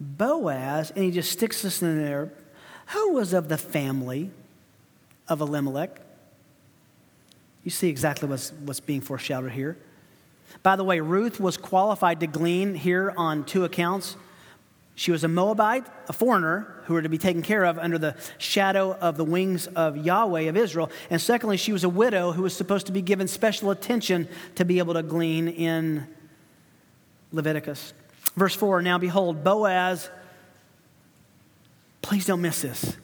Boaz, 0.00 0.90
and 0.92 1.04
he 1.04 1.10
just 1.10 1.30
sticks 1.30 1.60
this 1.60 1.82
in 1.82 2.02
there. 2.02 2.32
Who 2.86 3.12
was 3.12 3.34
of 3.34 3.50
the 3.50 3.58
family 3.58 4.30
of 5.28 5.42
Elimelech? 5.42 6.00
You 7.64 7.70
see 7.70 7.88
exactly 7.88 8.28
what's, 8.28 8.52
what's 8.64 8.80
being 8.80 9.00
foreshadowed 9.00 9.52
here. 9.52 9.76
By 10.62 10.76
the 10.76 10.84
way, 10.84 11.00
Ruth 11.00 11.40
was 11.40 11.56
qualified 11.56 12.20
to 12.20 12.26
glean 12.26 12.74
here 12.74 13.12
on 13.16 13.44
two 13.44 13.64
accounts. 13.64 14.16
She 14.94 15.10
was 15.10 15.24
a 15.24 15.28
Moabite, 15.28 15.86
a 16.08 16.12
foreigner 16.12 16.82
who 16.84 16.94
were 16.94 17.02
to 17.02 17.08
be 17.08 17.16
taken 17.16 17.40
care 17.40 17.64
of 17.64 17.78
under 17.78 17.96
the 17.96 18.16
shadow 18.36 18.92
of 18.92 19.16
the 19.16 19.24
wings 19.24 19.66
of 19.68 19.96
Yahweh 19.96 20.42
of 20.42 20.56
Israel. 20.56 20.90
And 21.08 21.20
secondly, 21.20 21.56
she 21.56 21.72
was 21.72 21.84
a 21.84 21.88
widow 21.88 22.32
who 22.32 22.42
was 22.42 22.54
supposed 22.54 22.86
to 22.86 22.92
be 22.92 23.00
given 23.00 23.28
special 23.28 23.70
attention 23.70 24.28
to 24.56 24.64
be 24.64 24.78
able 24.78 24.94
to 24.94 25.02
glean 25.02 25.48
in 25.48 26.06
Leviticus. 27.32 27.94
Verse 28.36 28.54
4 28.54 28.82
Now 28.82 28.98
behold, 28.98 29.42
Boaz, 29.42 30.10
please 32.02 32.26
don't 32.26 32.42
miss 32.42 32.62
this. 32.62 32.96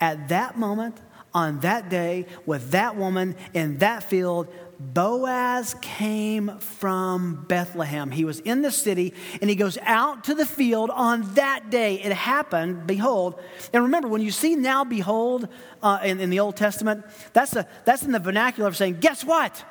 At 0.00 0.28
that 0.28 0.58
moment, 0.58 1.00
on 1.36 1.60
that 1.60 1.90
day 1.90 2.24
with 2.46 2.70
that 2.70 2.96
woman 2.96 3.36
in 3.52 3.76
that 3.78 4.02
field, 4.02 4.48
Boaz 4.80 5.76
came 5.82 6.58
from 6.58 7.44
Bethlehem. 7.46 8.10
He 8.10 8.24
was 8.24 8.40
in 8.40 8.62
the 8.62 8.70
city 8.70 9.12
and 9.42 9.50
he 9.50 9.54
goes 9.54 9.76
out 9.82 10.24
to 10.24 10.34
the 10.34 10.46
field 10.46 10.88
on 10.88 11.34
that 11.34 11.68
day. 11.68 12.00
It 12.00 12.12
happened, 12.12 12.86
behold. 12.86 13.38
And 13.74 13.82
remember, 13.82 14.08
when 14.08 14.22
you 14.22 14.30
see 14.30 14.56
now, 14.56 14.84
behold 14.84 15.46
uh, 15.82 15.98
in, 16.02 16.20
in 16.20 16.30
the 16.30 16.40
Old 16.40 16.56
Testament, 16.56 17.04
that's, 17.34 17.54
a, 17.54 17.68
that's 17.84 18.02
in 18.02 18.12
the 18.12 18.18
vernacular 18.18 18.68
of 18.68 18.76
saying, 18.76 18.96
guess 19.00 19.22
what? 19.22 19.62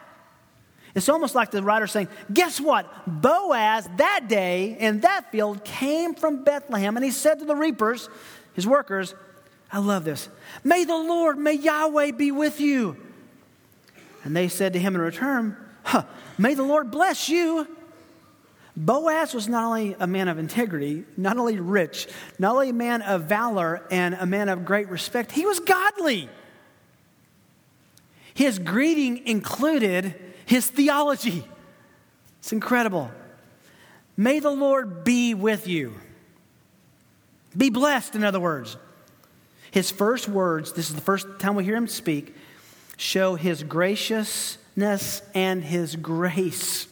It's 0.94 1.10
almost 1.10 1.34
like 1.34 1.50
the 1.50 1.64
writer 1.64 1.88
saying, 1.88 2.08
Guess 2.32 2.62
what? 2.62 2.90
Boaz 3.06 3.90
that 3.98 4.28
day 4.30 4.78
in 4.80 5.02
that 5.02 5.30
field 5.30 5.66
came 5.66 6.16
from 6.16 6.46
Bethlehem, 6.46 6.96
and 6.96 7.04
he 7.04 7.12
said 7.12 7.40
to 7.40 7.46
the 7.46 7.56
reapers, 7.56 8.08
his 8.54 8.66
workers, 8.66 9.14
I 9.76 9.80
love 9.80 10.06
this. 10.06 10.30
May 10.64 10.86
the 10.86 10.96
Lord, 10.96 11.38
may 11.38 11.52
Yahweh 11.52 12.12
be 12.12 12.32
with 12.32 12.62
you. 12.62 12.96
And 14.24 14.34
they 14.34 14.48
said 14.48 14.72
to 14.72 14.80
him 14.80 14.96
in 14.96 15.02
return, 15.02 15.58
huh, 15.84 16.04
May 16.38 16.54
the 16.54 16.64
Lord 16.64 16.92
bless 16.92 17.28
you. 17.28 17.68
Boaz 18.78 19.34
was 19.34 19.50
not 19.50 19.66
only 19.66 19.94
a 20.00 20.08
man 20.08 20.30
of 20.30 20.40
integrity, 20.40 21.04
not 21.18 21.38
only 21.38 21.60
rich, 21.60 22.08
not 22.40 22.54
only 22.54 22.70
a 22.70 22.74
man 22.74 23.02
of 23.02 23.24
valor 23.24 23.86
and 23.92 24.16
a 24.16 24.26
man 24.26 24.48
of 24.48 24.64
great 24.64 24.88
respect, 24.88 25.34
he 25.34 25.46
was 25.46 25.60
godly. 25.60 26.30
His 28.34 28.60
greeting 28.60 29.28
included 29.28 30.16
his 30.46 30.68
theology. 30.68 31.44
It's 32.40 32.54
incredible. 32.54 33.12
May 34.16 34.40
the 34.40 34.52
Lord 34.52 35.04
be 35.04 35.34
with 35.34 35.68
you. 35.68 35.96
Be 37.58 37.70
blessed, 37.70 38.16
in 38.16 38.24
other 38.24 38.40
words. 38.40 38.78
His 39.76 39.92
first 39.92 40.30
words, 40.30 40.72
this 40.72 40.88
is 40.88 40.96
the 40.96 41.02
first 41.02 41.28
time 41.38 41.54
we 41.54 41.66
hear 41.66 41.76
him 41.76 41.90
speak, 41.90 42.34
show 42.96 43.36
his 43.36 43.62
graciousness 43.62 45.22
and 45.34 45.62
his 45.62 45.98
grace. 45.98 46.88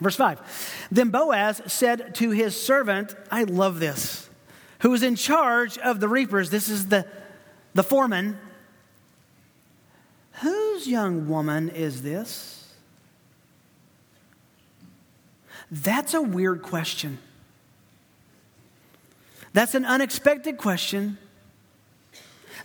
Verse 0.00 0.16
5 0.16 0.88
Then 0.90 1.10
Boaz 1.10 1.60
said 1.66 2.14
to 2.14 2.30
his 2.30 2.58
servant, 2.58 3.14
I 3.30 3.42
love 3.42 3.80
this, 3.80 4.30
who 4.78 4.88
was 4.88 5.02
in 5.02 5.14
charge 5.14 5.76
of 5.76 6.00
the 6.00 6.08
reapers. 6.08 6.48
This 6.48 6.70
is 6.70 6.86
the, 6.86 7.06
the 7.74 7.82
foreman. 7.82 8.38
Whose 10.40 10.88
young 10.88 11.28
woman 11.28 11.68
is 11.68 12.00
this? 12.00 12.72
That's 15.70 16.14
a 16.14 16.22
weird 16.22 16.62
question. 16.62 17.18
That's 19.52 19.74
an 19.74 19.84
unexpected 19.84 20.56
question. 20.56 21.18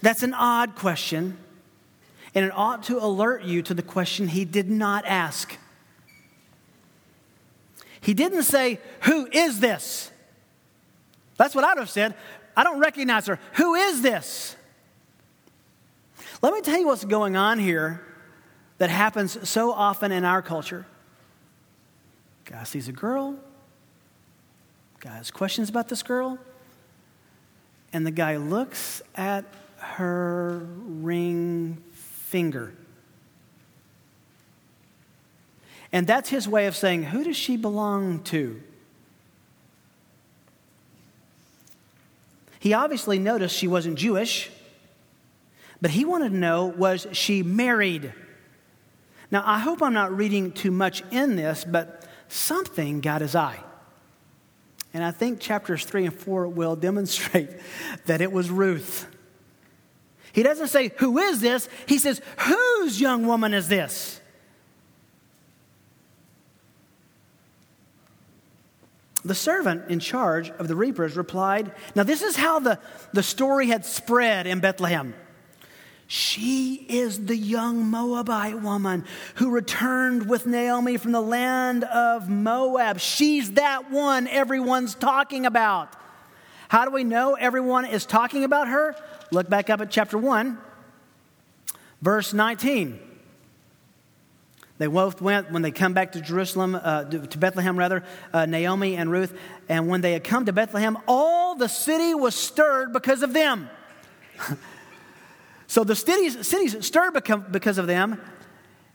That's 0.03 0.21
an 0.21 0.33
odd 0.33 0.75
question. 0.75 1.37
And 2.35 2.43
it 2.43 2.51
ought 2.53 2.83
to 2.83 3.01
alert 3.01 3.43
you 3.43 3.61
to 3.61 3.73
the 3.73 3.81
question 3.81 4.27
he 4.27 4.43
did 4.43 4.69
not 4.69 5.05
ask. 5.05 5.57
He 8.01 8.13
didn't 8.13 8.43
say, 8.43 8.81
Who 9.03 9.27
is 9.31 9.61
this? 9.61 10.11
That's 11.37 11.55
what 11.55 11.63
I 11.63 11.69
would 11.69 11.79
have 11.79 11.89
said. 11.89 12.15
I 12.55 12.65
don't 12.65 12.81
recognize 12.81 13.27
her. 13.27 13.39
Who 13.53 13.75
is 13.75 14.01
this? 14.01 14.57
Let 16.41 16.53
me 16.53 16.59
tell 16.59 16.77
you 16.77 16.87
what's 16.87 17.05
going 17.05 17.37
on 17.37 17.57
here 17.57 18.05
that 18.79 18.89
happens 18.89 19.47
so 19.47 19.71
often 19.71 20.11
in 20.11 20.25
our 20.25 20.41
culture. 20.41 20.85
Guy 22.43 22.65
sees 22.65 22.89
a 22.89 22.91
girl, 22.91 23.39
guy 24.99 25.15
has 25.15 25.31
questions 25.31 25.69
about 25.69 25.87
this 25.87 26.03
girl, 26.03 26.37
and 27.93 28.05
the 28.05 28.11
guy 28.11 28.35
looks 28.35 29.01
at 29.15 29.45
her 29.83 30.65
ring 30.85 31.83
finger. 31.93 32.73
And 35.91 36.07
that's 36.07 36.29
his 36.29 36.47
way 36.47 36.65
of 36.65 36.75
saying, 36.75 37.03
Who 37.03 37.23
does 37.23 37.37
she 37.37 37.55
belong 37.55 38.23
to? 38.23 38.61
He 42.59 42.73
obviously 42.73 43.19
noticed 43.19 43.55
she 43.55 43.67
wasn't 43.67 43.97
Jewish, 43.97 44.49
but 45.81 45.91
he 45.91 46.05
wanted 46.05 46.29
to 46.29 46.37
know 46.37 46.65
was 46.65 47.05
she 47.11 47.43
married? 47.43 48.13
Now, 49.29 49.43
I 49.45 49.59
hope 49.59 49.81
I'm 49.81 49.93
not 49.93 50.15
reading 50.15 50.51
too 50.51 50.71
much 50.71 51.03
in 51.11 51.35
this, 51.35 51.65
but 51.65 52.07
something 52.29 53.01
got 53.01 53.21
his 53.21 53.35
eye. 53.35 53.59
And 54.93 55.03
I 55.03 55.11
think 55.11 55.39
chapters 55.39 55.85
3 55.85 56.05
and 56.05 56.13
4 56.13 56.47
will 56.47 56.75
demonstrate 56.77 57.49
that 58.05 58.21
it 58.21 58.31
was 58.31 58.49
Ruth. 58.49 59.12
He 60.33 60.43
doesn't 60.43 60.67
say, 60.67 60.91
Who 60.97 61.19
is 61.19 61.39
this? 61.39 61.69
He 61.85 61.97
says, 61.97 62.21
Whose 62.39 62.99
young 62.99 63.25
woman 63.25 63.53
is 63.53 63.69
this? 63.69 64.19
The 69.23 69.35
servant 69.35 69.89
in 69.89 69.99
charge 69.99 70.49
of 70.49 70.67
the 70.67 70.75
reapers 70.75 71.15
replied, 71.15 71.71
Now, 71.95 72.03
this 72.03 72.21
is 72.21 72.35
how 72.35 72.59
the, 72.59 72.77
the 73.13 73.23
story 73.23 73.67
had 73.67 73.85
spread 73.85 74.47
in 74.47 74.59
Bethlehem. 74.59 75.13
She 76.07 76.85
is 76.89 77.25
the 77.25 77.37
young 77.37 77.85
Moabite 77.85 78.59
woman 78.59 79.05
who 79.35 79.51
returned 79.51 80.27
with 80.27 80.45
Naomi 80.45 80.97
from 80.97 81.11
the 81.13 81.21
land 81.21 81.85
of 81.85 82.27
Moab. 82.27 82.99
She's 82.99 83.53
that 83.53 83.89
one 83.89 84.27
everyone's 84.27 84.95
talking 84.95 85.45
about. 85.45 85.95
How 86.67 86.85
do 86.85 86.91
we 86.91 87.03
know 87.03 87.35
everyone 87.35 87.85
is 87.85 88.05
talking 88.05 88.43
about 88.43 88.67
her? 88.67 88.95
Look 89.33 89.49
back 89.49 89.71
up 89.71 89.81
at 89.81 89.89
chapter 89.89 90.15
1, 90.15 90.59
verse 92.03 92.33
19. 92.33 92.99
They 94.77 94.85
both 94.85 95.21
went 95.21 95.51
when 95.51 95.63
they 95.63 95.71
come 95.71 95.93
back 95.93 96.11
to 96.11 96.21
Jerusalem, 96.21 96.75
uh, 96.75 97.05
to 97.05 97.37
Bethlehem 97.39 97.75
rather, 97.75 98.03
uh, 98.31 98.45
Naomi 98.45 98.95
and 98.95 99.09
Ruth. 99.09 99.35
And 99.67 99.87
when 99.87 100.01
they 100.01 100.13
had 100.13 100.23
come 100.23 100.45
to 100.45 100.53
Bethlehem, 100.53 100.99
all 101.07 101.55
the 101.55 101.67
city 101.67 102.13
was 102.13 102.35
stirred 102.35 102.93
because 102.93 103.23
of 103.23 103.33
them. 103.33 103.71
so 105.67 105.83
the 105.83 105.95
cities, 105.95 106.47
cities 106.47 106.85
stirred 106.85 107.13
because 107.51 107.79
of 107.79 107.87
them. 107.87 108.21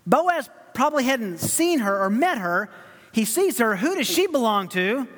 Boaz 0.07 0.48
probably 0.72 1.03
hadn't 1.03 1.38
seen 1.38 1.81
her 1.81 2.01
or 2.01 2.11
met 2.11 2.38
her. 2.38 2.70
He 3.11 3.24
sees 3.24 3.59
her. 3.59 3.74
Who 3.74 3.96
does 3.96 4.07
she 4.07 4.29
belong 4.29 4.68
to? 4.68 5.09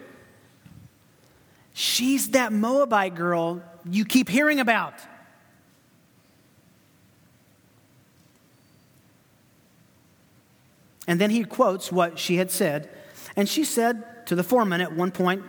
She's 1.75 2.31
that 2.31 2.55
Moabite 2.55 3.15
girl 3.15 3.63
you 3.89 4.05
keep 4.05 4.29
hearing 4.29 4.61
about. 4.61 4.95
And 11.11 11.21
then 11.21 11.31
he 11.31 11.43
quotes 11.43 11.91
what 11.91 12.21
she 12.21 12.37
had 12.37 12.53
said. 12.53 12.89
And 13.35 13.49
she 13.49 13.65
said 13.65 14.25
to 14.29 14.37
the 14.37 14.45
foreman 14.45 14.81
at 14.81 14.93
one 14.93 15.11
point, 15.11 15.43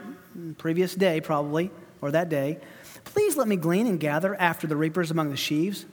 previous 0.58 0.96
day 0.96 1.22
probably, 1.22 1.70
or 2.02 2.10
that 2.10 2.30
day, 2.30 2.60
Please 3.04 3.38
let 3.38 3.48
me 3.48 3.58
glean 3.58 3.86
and 3.86 4.00
gather 4.00 4.34
after 4.36 4.66
the 4.66 4.76
reapers 4.76 5.12
among 5.12 5.30
the 5.30 5.38
sheaves. 5.38 5.86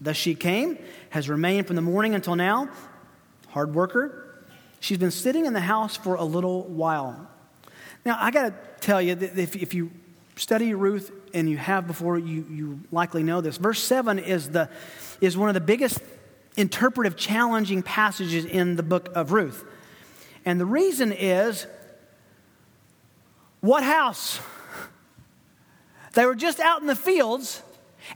Thus 0.00 0.16
she 0.16 0.34
came, 0.34 0.78
has 1.10 1.28
remained 1.28 1.66
from 1.66 1.76
the 1.76 1.82
morning 1.82 2.14
until 2.14 2.34
now, 2.34 2.70
hard 3.48 3.74
worker. 3.74 4.42
She's 4.80 4.96
been 4.96 5.10
sitting 5.10 5.44
in 5.44 5.52
the 5.52 5.60
house 5.60 5.96
for 5.96 6.14
a 6.14 6.24
little 6.24 6.62
while. 6.62 7.28
Now, 8.06 8.16
I 8.18 8.30
got 8.30 8.48
to 8.48 8.54
tell 8.80 9.02
you 9.02 9.14
that 9.16 9.38
if, 9.38 9.54
if 9.54 9.74
you 9.74 9.90
study 10.36 10.72
Ruth 10.72 11.12
and 11.34 11.50
you 11.50 11.58
have 11.58 11.86
before, 11.86 12.18
you, 12.18 12.46
you 12.50 12.80
likely 12.90 13.22
know 13.22 13.42
this. 13.42 13.58
Verse 13.58 13.82
7 13.82 14.18
is, 14.18 14.48
the, 14.48 14.70
is 15.20 15.36
one 15.36 15.50
of 15.50 15.54
the 15.54 15.60
biggest 15.60 16.00
interpretive, 16.60 17.16
challenging 17.16 17.82
passages 17.82 18.44
in 18.44 18.76
the 18.76 18.82
book 18.82 19.08
of 19.14 19.32
Ruth. 19.32 19.64
And 20.44 20.60
the 20.60 20.66
reason 20.66 21.12
is 21.12 21.66
what 23.60 23.82
house? 23.82 24.40
They 26.14 26.26
were 26.26 26.34
just 26.34 26.60
out 26.60 26.80
in 26.80 26.86
the 26.86 26.96
fields, 26.96 27.62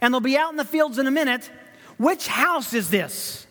and 0.01 0.13
they'll 0.13 0.21
be 0.21 0.37
out 0.37 0.51
in 0.51 0.57
the 0.57 0.65
fields 0.65 0.97
in 0.97 1.07
a 1.07 1.11
minute. 1.11 1.49
Which 1.97 2.27
house 2.27 2.73
is 2.73 2.89
this? 2.89 3.44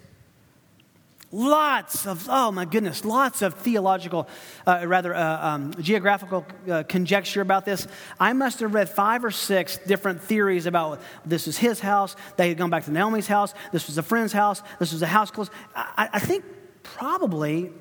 Lots 1.35 2.07
of, 2.07 2.29
oh 2.31 2.53
my 2.53 2.65
goodness, 2.65 3.05
lots 3.05 3.43
of 3.43 3.55
theological, 3.55 4.29
uh, 4.69 4.85
rather 4.87 5.13
uh, 5.13 5.49
um, 5.49 5.75
geographical 5.81 6.47
uh, 6.71 6.85
conjecture 6.85 7.41
about 7.41 7.65
this. 7.65 7.89
I 8.21 8.33
must 8.35 8.61
have 8.61 8.73
read 8.73 8.89
five 8.89 9.25
or 9.25 9.33
six 9.33 9.77
different 9.79 10.23
theories 10.23 10.67
about 10.67 11.01
this 11.27 11.49
is 11.49 11.59
his 11.59 11.81
house. 11.81 12.15
They 12.37 12.51
had 12.51 12.57
gone 12.57 12.71
back 12.71 12.85
to 12.85 12.93
Naomi's 12.93 13.27
house. 13.27 13.53
This 13.73 13.89
was 13.89 13.99
a 13.99 14.03
friend's 14.05 14.33
house. 14.33 14.63
This 14.79 14.93
was 14.93 15.03
a 15.03 15.09
house 15.09 15.33
close. 15.33 15.51
I, 15.75 16.09
I 16.13 16.21
think 16.21 16.45
probably 16.85 17.73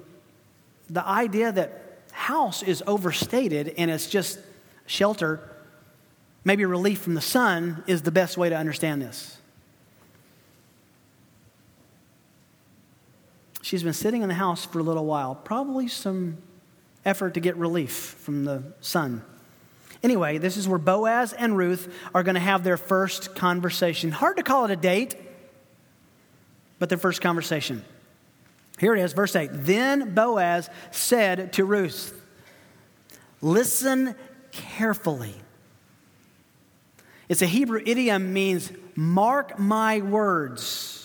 the 0.89 1.07
idea 1.07 1.51
that 1.51 1.99
house 2.11 2.63
is 2.63 2.81
overstated 2.87 3.75
and 3.77 3.91
it's 3.91 4.07
just 4.09 4.39
shelter, 4.87 5.47
maybe 6.43 6.65
relief 6.65 7.01
from 7.01 7.13
the 7.13 7.21
sun, 7.21 7.83
is 7.85 8.01
the 8.01 8.11
best 8.11 8.35
way 8.35 8.49
to 8.49 8.57
understand 8.57 9.03
this. 9.03 9.37
She's 13.73 13.81
been 13.81 13.93
sitting 13.93 14.21
in 14.21 14.29
the 14.29 14.35
house 14.35 14.65
for 14.65 14.77
a 14.77 14.83
little 14.83 15.03
while, 15.03 15.33
probably 15.33 15.87
some 15.87 16.37
effort 17.05 17.33
to 17.33 17.39
get 17.39 17.57
relief 17.57 17.91
from 17.91 18.45
the 18.45 18.61
sun. 18.81 19.23
Anyway, 20.03 20.37
this 20.37 20.57
is 20.57 20.67
where 20.67 20.77
Boaz 20.77 21.33
and 21.33 21.57
Ruth 21.57 21.91
are 22.13 22.21
going 22.21 22.35
to 22.35 22.39
have 22.39 22.63
their 22.63 22.77
first 22.77 23.33
conversation. 23.33 24.11
Hard 24.11 24.37
to 24.37 24.43
call 24.43 24.65
it 24.65 24.69
a 24.69 24.75
date, 24.75 25.15
but 26.77 26.89
their 26.89 26.99
first 26.99 27.19
conversation. 27.19 27.83
Here 28.77 28.95
it 28.95 29.01
is, 29.01 29.13
verse 29.13 29.35
8. 29.35 29.49
Then 29.51 30.13
Boaz 30.13 30.69
said 30.91 31.53
to 31.53 31.65
Ruth, 31.65 32.23
Listen 33.41 34.13
carefully. 34.51 35.33
It's 37.27 37.41
a 37.41 37.47
Hebrew 37.47 37.81
idiom 37.83 38.33
means 38.33 38.71
mark 38.95 39.57
my 39.57 40.01
words. 40.01 41.02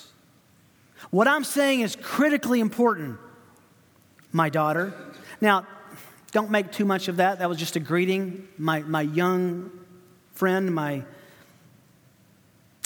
What 1.10 1.26
I'm 1.26 1.44
saying 1.44 1.80
is 1.80 1.96
critically 1.96 2.60
important, 2.60 3.18
my 4.30 4.50
daughter. 4.50 4.92
Now, 5.40 5.66
don't 6.32 6.50
make 6.50 6.70
too 6.70 6.84
much 6.84 7.08
of 7.08 7.16
that. 7.16 7.38
That 7.38 7.48
was 7.48 7.58
just 7.58 7.76
a 7.76 7.80
greeting. 7.80 8.46
My, 8.58 8.80
my 8.80 9.00
young 9.00 9.70
friend, 10.32 10.74
my, 10.74 11.04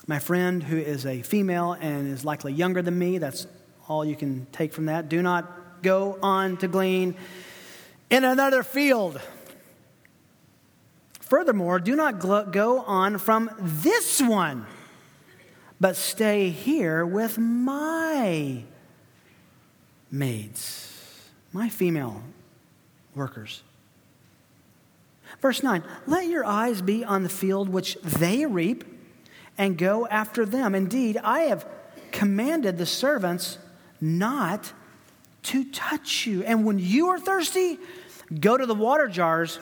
my 0.07 0.21
friend 0.21 0.63
who 0.63 0.77
is 0.79 1.05
a 1.05 1.23
female 1.23 1.73
and 1.73 2.07
is 2.07 2.25
likely 2.25 2.53
younger 2.53 2.81
than 2.81 2.97
me, 2.97 3.19
that's 3.19 3.49
all 3.89 4.05
you 4.05 4.15
can 4.15 4.47
take 4.53 4.73
from 4.73 4.87
that. 4.87 5.09
Do 5.09 5.21
not 5.21 5.83
go 5.83 6.17
on 6.23 6.57
to 6.59 6.69
glean 6.69 7.17
in 8.09 8.23
another 8.23 8.63
field. 8.63 9.21
Furthermore, 11.19 11.81
do 11.81 11.97
not 11.97 12.21
go 12.21 12.83
on 12.83 13.19
from 13.19 13.51
this 13.59 14.21
one 14.23 14.67
but 15.83 15.97
stay 15.97 16.49
here 16.51 17.05
with 17.05 17.39
my 17.39 18.63
maids, 20.13 21.29
my 21.53 21.69
female 21.69 22.23
workers. 23.17 23.65
Verse 25.41 25.61
9 25.61 25.83
Let 26.07 26.27
your 26.29 26.45
eyes 26.45 26.81
be 26.81 27.05
on 27.05 27.25
the 27.25 27.29
field 27.29 27.69
which 27.69 27.97
they 27.97 28.47
reap 28.47 28.85
and 29.59 29.77
go 29.77 30.07
after 30.07 30.47
them. 30.47 30.77
Indeed, 30.77 31.17
I 31.17 31.41
have 31.41 31.67
commanded 32.13 32.79
the 32.79 32.87
servants 32.87 33.59
not 34.01 34.73
to 35.43 35.65
touch 35.65 36.29
you. 36.29 36.45
And 36.45 36.65
when 36.65 36.79
you 36.79 37.09
are 37.09 37.19
thirsty, 37.19 37.81
go 38.39 38.57
to 38.57 38.67
the 38.67 38.75
water 38.75 39.09
jars 39.09 39.59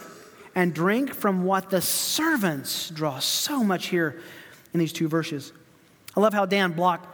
and 0.55 0.75
drink 0.75 1.15
from 1.15 1.45
what 1.45 1.71
the 1.71 1.81
servants 1.81 2.91
draw. 2.91 3.21
So 3.21 3.65
much 3.65 3.87
here 3.87 4.21
in 4.75 4.81
these 4.81 4.93
two 4.93 5.09
verses. 5.09 5.55
I 6.17 6.21
love 6.21 6.35
how 6.35 6.47
Dan 6.47 6.73
Block, 6.73 7.07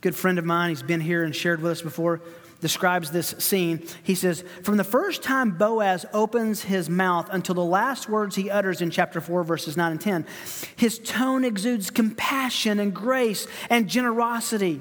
good 0.00 0.14
friend 0.14 0.38
of 0.38 0.44
mine, 0.44 0.70
he's 0.70 0.82
been 0.82 1.00
here 1.00 1.22
and 1.22 1.34
shared 1.34 1.62
with 1.62 1.72
us 1.72 1.82
before. 1.82 2.20
describes 2.60 3.10
this 3.10 3.28
scene. 3.38 3.86
He 4.02 4.14
says, 4.14 4.44
From 4.62 4.76
the 4.76 4.84
first 4.84 5.22
time 5.22 5.52
Boaz 5.52 6.06
opens 6.12 6.62
his 6.62 6.88
mouth 6.88 7.28
until 7.32 7.56
the 7.56 7.64
last 7.64 8.08
words 8.08 8.36
he 8.36 8.50
utters 8.50 8.80
in 8.80 8.90
chapter 8.90 9.20
4, 9.20 9.42
verses 9.42 9.76
9 9.76 9.92
and 9.92 10.00
10, 10.00 10.26
his 10.76 10.98
tone 11.00 11.44
exudes 11.44 11.90
compassion 11.90 12.78
and 12.78 12.94
grace 12.94 13.46
and 13.68 13.88
generosity. 13.88 14.80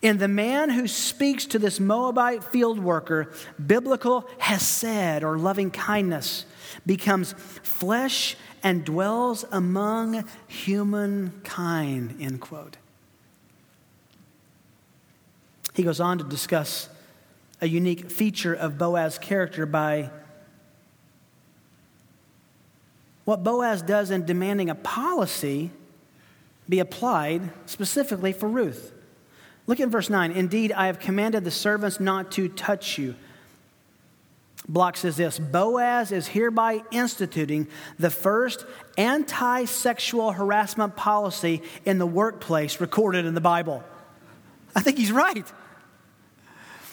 In 0.00 0.18
the 0.18 0.28
man 0.28 0.70
who 0.70 0.88
speaks 0.88 1.46
to 1.46 1.58
this 1.58 1.78
Moabite 1.78 2.42
field 2.42 2.78
worker, 2.78 3.32
biblical 3.64 4.28
hesed 4.38 5.22
or 5.22 5.38
loving 5.38 5.70
kindness 5.70 6.44
becomes 6.86 7.34
flesh 7.62 8.36
and 8.62 8.84
dwells 8.84 9.44
among 9.50 10.24
humankind, 10.46 12.16
end 12.20 12.40
quote. 12.40 12.76
He 15.74 15.82
goes 15.82 16.00
on 16.00 16.18
to 16.18 16.24
discuss 16.24 16.88
a 17.60 17.68
unique 17.68 18.10
feature 18.10 18.52
of 18.52 18.76
Boaz's 18.76 19.18
character 19.18 19.66
by 19.66 20.10
what 23.24 23.44
Boaz 23.44 23.82
does 23.82 24.10
in 24.10 24.26
demanding 24.26 24.68
a 24.68 24.74
policy 24.74 25.70
be 26.68 26.80
applied 26.80 27.50
specifically 27.66 28.32
for 28.32 28.48
Ruth. 28.48 28.92
Look 29.66 29.78
at 29.78 29.88
verse 29.88 30.10
9. 30.10 30.32
Indeed, 30.32 30.72
I 30.72 30.86
have 30.86 30.98
commanded 30.98 31.44
the 31.44 31.50
servants 31.50 32.00
not 32.00 32.32
to 32.32 32.48
touch 32.48 32.98
you. 32.98 33.14
Block 34.68 34.96
says 34.96 35.16
this 35.16 35.38
Boaz 35.38 36.12
is 36.12 36.28
hereby 36.28 36.82
instituting 36.90 37.68
the 37.98 38.10
first 38.10 38.64
anti 38.96 39.64
sexual 39.64 40.32
harassment 40.32 40.96
policy 40.96 41.62
in 41.84 41.98
the 41.98 42.06
workplace 42.06 42.80
recorded 42.80 43.24
in 43.24 43.34
the 43.34 43.40
Bible. 43.40 43.82
I 44.74 44.80
think 44.80 44.98
he's 44.98 45.12
right. 45.12 45.50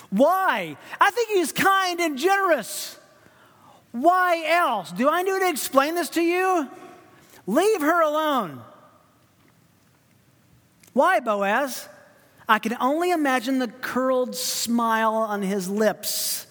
Why? 0.09 0.75
I 0.99 1.11
think 1.11 1.29
he's 1.29 1.51
kind 1.51 1.99
and 1.99 2.17
generous. 2.17 2.97
Why 3.91 4.43
else? 4.47 4.91
Do 4.91 5.09
I 5.09 5.23
need 5.23 5.39
to 5.39 5.49
explain 5.49 5.95
this 5.95 6.09
to 6.09 6.21
you? 6.21 6.67
Leave 7.47 7.81
her 7.81 8.01
alone. 8.01 8.61
Why, 10.93 11.19
Boaz? 11.19 11.87
I 12.47 12.59
can 12.59 12.75
only 12.79 13.11
imagine 13.11 13.59
the 13.59 13.67
curled 13.67 14.35
smile 14.35 15.13
on 15.13 15.43
his 15.43 15.69
lips. 15.69 16.47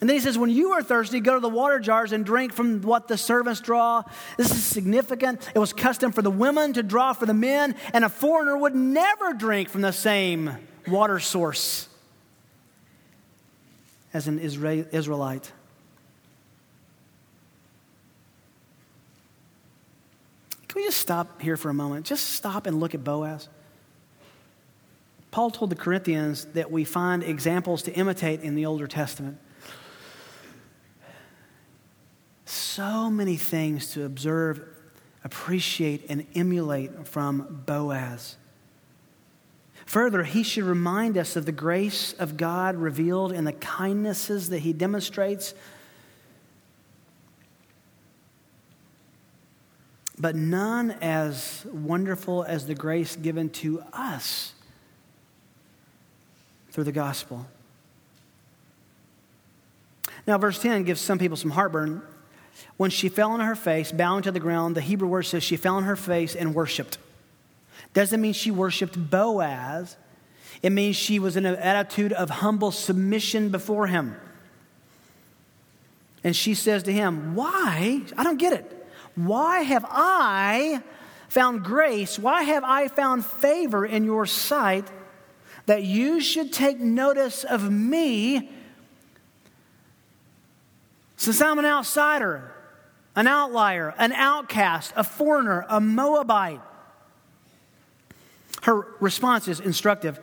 And 0.00 0.08
then 0.08 0.16
he 0.16 0.20
says, 0.20 0.38
When 0.38 0.50
you 0.50 0.72
are 0.72 0.82
thirsty, 0.82 1.20
go 1.20 1.34
to 1.34 1.40
the 1.40 1.48
water 1.48 1.80
jars 1.80 2.12
and 2.12 2.24
drink 2.24 2.52
from 2.52 2.82
what 2.82 3.08
the 3.08 3.18
servants 3.18 3.60
draw. 3.60 4.04
This 4.36 4.50
is 4.50 4.64
significant. 4.64 5.48
It 5.54 5.58
was 5.58 5.72
custom 5.72 6.12
for 6.12 6.22
the 6.22 6.30
women 6.30 6.72
to 6.74 6.82
draw 6.82 7.12
for 7.12 7.26
the 7.26 7.34
men, 7.34 7.74
and 7.92 8.04
a 8.04 8.08
foreigner 8.08 8.56
would 8.56 8.74
never 8.74 9.32
drink 9.32 9.68
from 9.68 9.80
the 9.80 9.92
same 9.92 10.56
water 10.86 11.18
source 11.18 11.88
as 14.14 14.28
an 14.28 14.38
Israelite. 14.38 15.52
Can 20.68 20.82
we 20.82 20.84
just 20.84 20.98
stop 20.98 21.40
here 21.40 21.56
for 21.56 21.70
a 21.70 21.74
moment? 21.74 22.06
Just 22.06 22.30
stop 22.30 22.66
and 22.66 22.78
look 22.78 22.94
at 22.94 23.02
Boaz. 23.02 23.48
Paul 25.30 25.50
told 25.50 25.70
the 25.70 25.76
Corinthians 25.76 26.44
that 26.54 26.70
we 26.70 26.84
find 26.84 27.22
examples 27.22 27.82
to 27.82 27.92
imitate 27.92 28.42
in 28.42 28.54
the 28.54 28.66
Older 28.66 28.86
Testament. 28.86 29.38
So 32.48 33.10
many 33.10 33.36
things 33.36 33.92
to 33.92 34.06
observe, 34.06 34.66
appreciate, 35.22 36.06
and 36.08 36.26
emulate 36.34 37.06
from 37.06 37.62
Boaz. 37.66 38.38
Further, 39.84 40.22
he 40.22 40.42
should 40.42 40.64
remind 40.64 41.18
us 41.18 41.36
of 41.36 41.44
the 41.44 41.52
grace 41.52 42.14
of 42.14 42.38
God 42.38 42.76
revealed 42.76 43.32
in 43.32 43.44
the 43.44 43.52
kindnesses 43.52 44.48
that 44.48 44.60
he 44.60 44.72
demonstrates. 44.72 45.52
But 50.18 50.34
none 50.34 50.92
as 51.02 51.66
wonderful 51.70 52.44
as 52.44 52.66
the 52.66 52.74
grace 52.74 53.14
given 53.14 53.50
to 53.50 53.82
us 53.92 54.54
through 56.70 56.84
the 56.84 56.92
gospel. 56.92 57.46
Now, 60.26 60.38
verse 60.38 60.58
10 60.58 60.84
gives 60.84 61.02
some 61.02 61.18
people 61.18 61.36
some 61.36 61.50
heartburn. 61.50 62.00
When 62.76 62.90
she 62.90 63.08
fell 63.08 63.32
on 63.32 63.40
her 63.40 63.54
face, 63.54 63.92
bowing 63.92 64.22
to 64.22 64.32
the 64.32 64.40
ground, 64.40 64.76
the 64.76 64.80
Hebrew 64.80 65.08
word 65.08 65.24
says 65.24 65.42
she 65.42 65.56
fell 65.56 65.76
on 65.76 65.84
her 65.84 65.96
face 65.96 66.34
and 66.34 66.54
worshiped. 66.54 66.98
Doesn't 67.94 68.20
mean 68.20 68.32
she 68.32 68.50
worshiped 68.50 69.10
Boaz. 69.10 69.96
It 70.62 70.70
means 70.70 70.96
she 70.96 71.18
was 71.18 71.36
in 71.36 71.46
an 71.46 71.56
attitude 71.56 72.12
of 72.12 72.30
humble 72.30 72.70
submission 72.70 73.50
before 73.50 73.86
him. 73.86 74.16
And 76.24 76.34
she 76.34 76.54
says 76.54 76.82
to 76.84 76.92
him, 76.92 77.34
Why? 77.34 78.02
I 78.16 78.24
don't 78.24 78.38
get 78.38 78.52
it. 78.52 78.86
Why 79.14 79.60
have 79.60 79.84
I 79.88 80.82
found 81.28 81.64
grace? 81.64 82.18
Why 82.18 82.42
have 82.42 82.64
I 82.64 82.88
found 82.88 83.24
favor 83.24 83.84
in 83.84 84.04
your 84.04 84.26
sight 84.26 84.86
that 85.66 85.82
you 85.82 86.20
should 86.20 86.52
take 86.52 86.78
notice 86.78 87.44
of 87.44 87.70
me 87.70 88.50
since 91.18 91.42
I'm 91.42 91.58
an 91.58 91.66
outsider, 91.66 92.50
an 93.16 93.26
outlier, 93.26 93.92
an 93.98 94.12
outcast, 94.12 94.92
a 94.96 95.02
foreigner, 95.02 95.66
a 95.68 95.80
Moabite? 95.80 96.60
Her 98.62 98.86
response 99.00 99.48
is 99.48 99.58
instructive. 99.58 100.20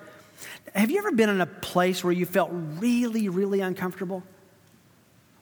Have 0.73 0.89
you 0.89 0.97
ever 0.97 1.11
been 1.11 1.29
in 1.29 1.41
a 1.41 1.45
place 1.45 2.01
where 2.01 2.13
you 2.13 2.25
felt 2.25 2.49
really, 2.53 3.27
really 3.27 3.59
uncomfortable? 3.59 4.23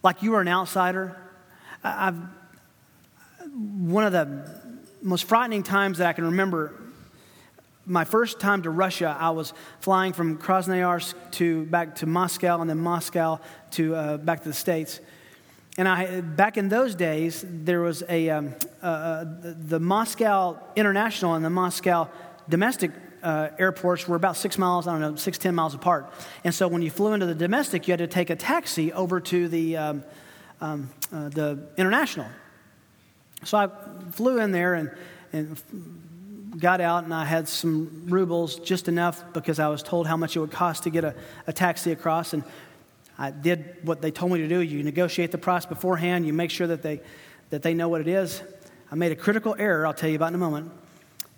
Like 0.01 0.23
you 0.23 0.31
were 0.31 0.41
an 0.41 0.47
outsider? 0.47 1.15
I've, 1.83 2.17
one 3.53 4.05
of 4.05 4.11
the 4.11 4.49
most 5.03 5.25
frightening 5.25 5.61
times 5.61 5.99
that 5.99 6.07
I 6.07 6.13
can 6.13 6.25
remember, 6.25 6.73
my 7.85 8.05
first 8.05 8.39
time 8.39 8.63
to 8.63 8.71
Russia, 8.71 9.15
I 9.19 9.29
was 9.29 9.53
flying 9.81 10.13
from 10.13 10.39
Krasnoyarsk 10.39 11.13
to 11.33 11.65
back 11.65 11.95
to 11.97 12.07
Moscow 12.07 12.59
and 12.59 12.69
then 12.69 12.79
Moscow 12.79 13.39
to 13.71 13.95
uh, 13.95 14.17
back 14.17 14.41
to 14.41 14.49
the 14.49 14.55
States. 14.55 14.99
And 15.77 15.87
I, 15.87 16.21
back 16.21 16.57
in 16.57 16.69
those 16.69 16.93
days, 16.93 17.43
there 17.47 17.81
was 17.81 18.03
a, 18.07 18.29
um, 18.29 18.55
uh, 18.81 18.85
uh 18.85 19.25
the 19.43 19.79
Moscow 19.79 20.59
International 20.75 21.33
and 21.33 21.43
the 21.43 21.49
Moscow 21.49 22.09
domestic 22.47 22.91
uh, 23.23 23.49
airports 23.57 24.07
were 24.07 24.15
about 24.15 24.35
six 24.35 24.57
miles, 24.57 24.85
I 24.85 24.91
don't 24.91 25.01
know, 25.01 25.15
six, 25.15 25.37
ten 25.37 25.55
miles 25.55 25.73
apart. 25.73 26.13
And 26.43 26.53
so 26.53 26.67
when 26.67 26.81
you 26.81 26.91
flew 26.91 27.13
into 27.13 27.25
the 27.25 27.33
domestic, 27.33 27.87
you 27.87 27.93
had 27.93 27.99
to 27.99 28.07
take 28.07 28.29
a 28.29 28.35
taxi 28.35 28.91
over 28.91 29.19
to 29.21 29.47
the, 29.47 29.77
um, 29.77 30.03
um, 30.61 30.89
uh, 31.11 31.29
the 31.29 31.67
international. 31.77 32.27
So 33.45 33.57
I 33.57 33.69
flew 34.11 34.39
in 34.39 34.51
there 34.51 34.73
and, 34.75 34.91
and 35.31 36.59
got 36.59 36.81
out, 36.81 37.05
and 37.05 37.13
I 37.13 37.25
had 37.25 37.47
some 37.47 38.05
rubles, 38.07 38.59
just 38.59 38.87
enough 38.87 39.23
because 39.33 39.57
I 39.59 39.69
was 39.69 39.81
told 39.81 40.05
how 40.05 40.17
much 40.17 40.35
it 40.35 40.39
would 40.39 40.51
cost 40.51 40.83
to 40.83 40.89
get 40.89 41.03
a, 41.03 41.15
a 41.47 41.53
taxi 41.53 41.91
across. 41.91 42.33
And 42.33 42.43
I 43.17 43.31
did 43.31 43.77
what 43.83 44.01
they 44.01 44.11
told 44.11 44.31
me 44.31 44.39
to 44.39 44.47
do. 44.47 44.59
You 44.59 44.83
negotiate 44.83 45.31
the 45.31 45.37
price 45.37 45.65
beforehand, 45.65 46.25
you 46.25 46.33
make 46.33 46.51
sure 46.51 46.67
that 46.67 46.81
they, 46.81 47.01
that 47.49 47.61
they 47.61 47.73
know 47.73 47.89
what 47.89 48.01
it 48.01 48.07
is. 48.07 48.41
I 48.91 48.95
made 48.95 49.11
a 49.11 49.15
critical 49.15 49.55
error, 49.57 49.85
I'll 49.85 49.93
tell 49.93 50.09
you 50.09 50.15
about 50.15 50.29
in 50.29 50.35
a 50.35 50.39
moment. 50.39 50.71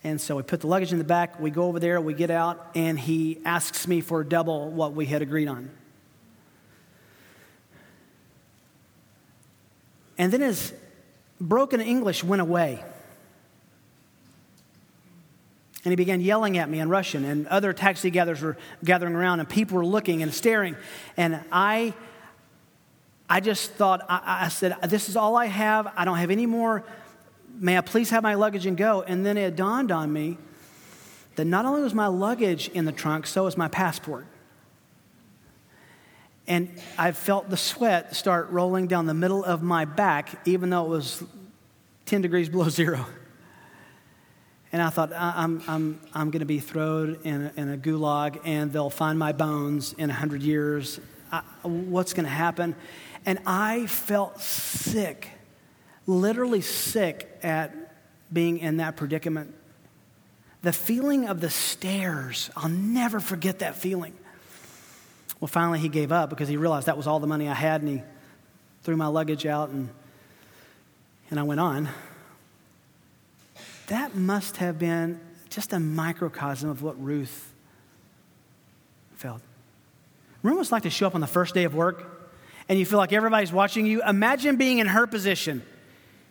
And 0.03 0.21
so 0.21 0.35
we 0.35 0.43
put 0.43 0.61
the 0.61 0.67
luggage 0.67 0.91
in 0.91 0.99
the 0.99 1.03
back, 1.03 1.39
we 1.39 1.49
go 1.49 1.63
over 1.63 1.79
there, 1.79 1.99
we 1.99 2.13
get 2.13 2.29
out, 2.29 2.71
and 2.75 2.99
he 2.99 3.39
asks 3.43 3.87
me 3.87 4.01
for 4.01 4.23
double 4.23 4.69
what 4.69 4.93
we 4.93 5.05
had 5.05 5.21
agreed 5.21 5.47
on. 5.47 5.71
And 10.17 10.31
then 10.31 10.41
his 10.41 10.73
broken 11.41 11.81
English 11.81 12.23
went 12.23 12.41
away. 12.41 12.83
And 15.85 15.91
he 15.91 15.95
began 15.95 16.19
yelling 16.19 16.57
at 16.57 16.69
me 16.69 16.79
in 16.79 16.89
Russian, 16.89 17.23
and 17.23 17.47
other 17.47 17.71
taxi 17.71 18.09
gatherers 18.09 18.41
were 18.41 18.57
gathering 18.83 19.15
around, 19.15 19.39
and 19.39 19.47
people 19.47 19.77
were 19.77 19.85
looking 19.85 20.23
and 20.23 20.33
staring. 20.33 20.75
And 21.15 21.39
I, 21.51 21.93
I 23.29 23.39
just 23.39 23.71
thought, 23.73 24.03
I, 24.09 24.45
I 24.45 24.47
said, 24.49 24.75
This 24.89 25.07
is 25.07 25.15
all 25.15 25.37
I 25.37 25.45
have. 25.45 25.93
I 25.95 26.03
don't 26.03 26.17
have 26.17 26.31
any 26.31 26.47
more 26.47 26.83
May 27.59 27.77
I 27.77 27.81
please 27.81 28.09
have 28.09 28.23
my 28.23 28.33
luggage 28.33 28.65
and 28.65 28.75
go? 28.75 29.01
And 29.01 29.25
then 29.25 29.37
it 29.37 29.55
dawned 29.55 29.91
on 29.91 30.11
me 30.11 30.37
that 31.35 31.45
not 31.45 31.65
only 31.65 31.81
was 31.81 31.93
my 31.93 32.07
luggage 32.07 32.69
in 32.69 32.85
the 32.85 32.91
trunk, 32.91 33.27
so 33.27 33.43
was 33.43 33.57
my 33.57 33.67
passport. 33.67 34.25
And 36.47 36.69
I 36.97 37.11
felt 37.11 37.49
the 37.49 37.57
sweat 37.57 38.15
start 38.15 38.49
rolling 38.49 38.87
down 38.87 39.05
the 39.05 39.13
middle 39.13 39.43
of 39.43 39.63
my 39.63 39.85
back, 39.85 40.45
even 40.47 40.69
though 40.69 40.85
it 40.85 40.89
was 40.89 41.23
10 42.05 42.21
degrees 42.21 42.49
below 42.49 42.69
zero. 42.69 43.05
And 44.75 44.81
I 44.81 44.89
thought, 44.89 45.13
I'm, 45.15 45.63
I'm, 45.69 46.01
I'm 46.13 46.31
going 46.31 46.41
to 46.41 46.45
be 46.45 46.59
thrown 46.59 47.17
in 47.23 47.45
a, 47.45 47.61
in 47.61 47.71
a 47.71 47.77
gulag 47.77 48.41
and 48.43 48.73
they'll 48.73 48.89
find 48.89 49.17
my 49.17 49.31
bones 49.31 49.93
in 49.93 50.09
100 50.09 50.43
years. 50.43 50.99
I, 51.31 51.43
what's 51.63 52.11
going 52.11 52.25
to 52.25 52.29
happen? 52.29 52.75
And 53.25 53.39
I 53.45 53.85
felt 53.85 54.41
sick 54.41 55.29
literally 56.05 56.59
sick 56.59 57.39
at 57.41 57.73
being 58.33 58.57
in 58.57 58.75
that 58.75 58.97
predicament. 58.97 59.55
The 60.61 60.73
feeling 60.73 61.29
of 61.29 61.39
the 61.39 61.49
stares, 61.49 62.49
I'll 62.57 62.67
never 62.67 63.21
forget 63.21 63.59
that 63.59 63.77
feeling. 63.77 64.13
Well, 65.39 65.47
finally, 65.47 65.79
he 65.79 65.87
gave 65.87 66.11
up 66.11 66.29
because 66.29 66.49
he 66.49 66.57
realized 66.57 66.87
that 66.87 66.97
was 66.97 67.07
all 67.07 67.21
the 67.21 67.27
money 67.27 67.47
I 67.47 67.53
had, 67.53 67.81
and 67.81 67.89
he 67.89 68.03
threw 68.83 68.97
my 68.97 69.07
luggage 69.07 69.45
out, 69.45 69.69
and, 69.69 69.87
and 71.29 71.39
I 71.39 71.43
went 71.43 71.61
on. 71.61 71.87
That 73.87 74.15
must 74.15 74.57
have 74.57 74.79
been 74.79 75.19
just 75.49 75.73
a 75.73 75.79
microcosm 75.79 76.69
of 76.69 76.81
what 76.81 77.01
Ruth 77.01 77.53
felt. 79.15 79.41
Remember 80.41 80.57
what 80.57 80.63
it's 80.63 80.71
like 80.71 80.83
to 80.83 80.89
show 80.89 81.07
up 81.07 81.15
on 81.15 81.21
the 81.21 81.27
first 81.27 81.53
day 81.53 81.63
of 81.63 81.73
work 81.73 82.29
and 82.67 82.79
you 82.79 82.85
feel 82.85 82.97
like 82.97 83.13
everybody's 83.13 83.53
watching 83.53 83.85
you? 83.85 84.01
Imagine 84.03 84.57
being 84.57 84.79
in 84.79 84.87
her 84.87 85.07
position. 85.07 85.63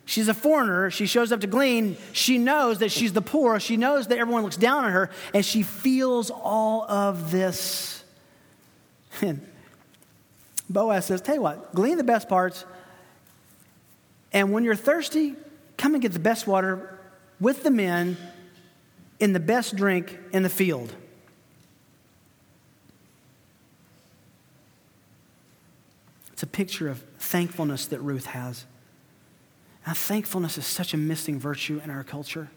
She's 0.05 0.27
a 0.27 0.33
foreigner. 0.33 0.91
She 0.91 1.07
shows 1.07 1.31
up 1.31 1.41
to 1.41 1.47
glean. 1.47 1.97
She 2.11 2.37
knows 2.37 2.79
that 2.79 2.91
she's 2.91 3.13
the 3.13 3.21
poor. 3.21 3.59
She 3.59 3.77
knows 3.77 4.07
that 4.07 4.19
everyone 4.19 4.43
looks 4.43 4.57
down 4.57 4.85
on 4.85 4.91
her, 4.91 5.09
and 5.33 5.43
she 5.43 5.63
feels 5.63 6.29
all 6.29 6.83
of 6.83 7.31
this. 7.31 8.03
And 9.21 9.45
Boaz 10.69 11.05
says, 11.05 11.21
Tell 11.21 11.35
you 11.35 11.41
what, 11.41 11.73
glean 11.73 11.97
the 11.97 12.03
best 12.03 12.29
parts, 12.29 12.65
and 14.31 14.51
when 14.51 14.63
you're 14.63 14.75
thirsty, 14.75 15.35
come 15.77 15.93
and 15.93 16.01
get 16.01 16.11
the 16.11 16.19
best 16.19 16.45
water 16.45 16.94
with 17.39 17.63
the 17.63 17.71
men 17.71 18.17
in 19.19 19.33
the 19.33 19.39
best 19.39 19.75
drink 19.75 20.17
in 20.31 20.43
the 20.43 20.49
field. 20.49 20.93
It's 26.33 26.43
a 26.43 26.47
picture 26.47 26.89
of 26.89 26.99
thankfulness 27.17 27.87
that 27.87 28.01
Ruth 28.01 28.25
has. 28.25 28.65
Now, 29.87 29.93
thankfulness 29.93 30.57
is 30.57 30.65
such 30.65 30.93
a 30.93 30.97
missing 30.97 31.39
virtue 31.39 31.79
in 31.83 31.89
our 31.89 32.03
culture. 32.03 32.49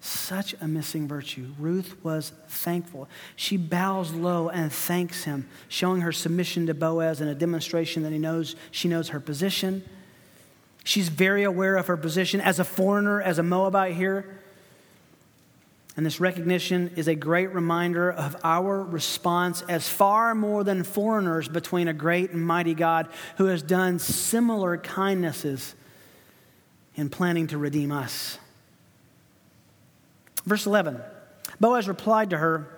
Such 0.00 0.54
a 0.60 0.68
missing 0.68 1.08
virtue. 1.08 1.52
Ruth 1.58 1.96
was 2.04 2.32
thankful. 2.46 3.08
She 3.34 3.56
bows 3.56 4.12
low 4.12 4.50
and 4.50 4.72
thanks 4.72 5.24
him, 5.24 5.48
showing 5.66 6.02
her 6.02 6.12
submission 6.12 6.66
to 6.66 6.74
Boaz 6.74 7.20
in 7.20 7.26
a 7.26 7.34
demonstration 7.34 8.04
that 8.04 8.12
he 8.12 8.18
knows 8.18 8.54
she 8.70 8.86
knows 8.86 9.08
her 9.08 9.18
position. 9.18 9.82
She's 10.86 11.08
very 11.08 11.42
aware 11.42 11.74
of 11.74 11.88
her 11.88 11.96
position 11.96 12.40
as 12.40 12.60
a 12.60 12.64
foreigner, 12.64 13.20
as 13.20 13.40
a 13.40 13.42
Moabite 13.42 13.96
here. 13.96 14.38
And 15.96 16.06
this 16.06 16.20
recognition 16.20 16.92
is 16.94 17.08
a 17.08 17.16
great 17.16 17.52
reminder 17.52 18.12
of 18.12 18.36
our 18.44 18.84
response 18.84 19.62
as 19.62 19.88
far 19.88 20.32
more 20.36 20.62
than 20.62 20.84
foreigners 20.84 21.48
between 21.48 21.88
a 21.88 21.92
great 21.92 22.30
and 22.30 22.46
mighty 22.46 22.72
God 22.72 23.08
who 23.36 23.46
has 23.46 23.62
done 23.62 23.98
similar 23.98 24.76
kindnesses 24.76 25.74
in 26.94 27.10
planning 27.10 27.48
to 27.48 27.58
redeem 27.58 27.90
us. 27.90 28.38
Verse 30.44 30.66
11 30.66 31.00
Boaz 31.58 31.88
replied 31.88 32.30
to 32.30 32.38
her, 32.38 32.75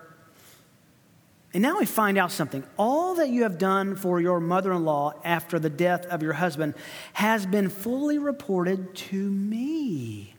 and 1.54 1.62
now 1.62 1.78
we 1.78 1.86
find 1.86 2.18
out 2.18 2.30
something. 2.30 2.62
All 2.76 3.14
that 3.14 3.30
you 3.30 3.44
have 3.44 3.58
done 3.58 3.96
for 3.96 4.20
your 4.20 4.38
mother 4.38 4.72
in 4.72 4.84
law 4.84 5.14
after 5.24 5.58
the 5.58 5.70
death 5.70 6.04
of 6.06 6.22
your 6.22 6.34
husband 6.34 6.74
has 7.14 7.46
been 7.46 7.70
fully 7.70 8.18
reported 8.18 8.94
to 8.94 9.30
me. 9.30 10.34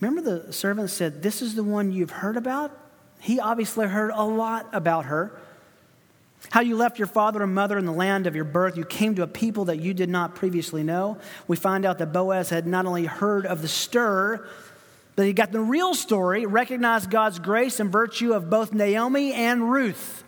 Remember, 0.00 0.20
the 0.20 0.52
servant 0.52 0.90
said, 0.90 1.22
This 1.22 1.40
is 1.40 1.54
the 1.54 1.64
one 1.64 1.90
you've 1.90 2.10
heard 2.10 2.36
about? 2.36 2.76
He 3.20 3.40
obviously 3.40 3.86
heard 3.86 4.12
a 4.14 4.24
lot 4.24 4.68
about 4.72 5.06
her. 5.06 5.38
How 6.50 6.60
you 6.60 6.76
left 6.76 6.98
your 6.98 7.06
father 7.06 7.42
and 7.42 7.54
mother 7.54 7.76
in 7.76 7.84
the 7.84 7.92
land 7.92 8.26
of 8.26 8.34
your 8.34 8.46
birth, 8.46 8.76
you 8.76 8.84
came 8.84 9.14
to 9.16 9.22
a 9.22 9.26
people 9.26 9.66
that 9.66 9.78
you 9.78 9.92
did 9.92 10.08
not 10.08 10.34
previously 10.34 10.82
know. 10.82 11.18
We 11.46 11.56
find 11.56 11.84
out 11.84 11.98
that 11.98 12.12
Boaz 12.12 12.48
had 12.48 12.66
not 12.66 12.86
only 12.86 13.04
heard 13.04 13.44
of 13.44 13.60
the 13.60 13.68
stir, 13.68 14.46
but 15.20 15.26
he 15.26 15.34
got 15.34 15.52
the 15.52 15.60
real 15.60 15.92
story, 15.92 16.46
recognized 16.46 17.10
God's 17.10 17.38
grace 17.38 17.78
and 17.78 17.92
virtue 17.92 18.32
of 18.32 18.48
both 18.48 18.72
Naomi 18.72 19.34
and 19.34 19.70
Ruth. 19.70 20.24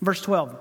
Verse 0.00 0.20
12. 0.20 0.56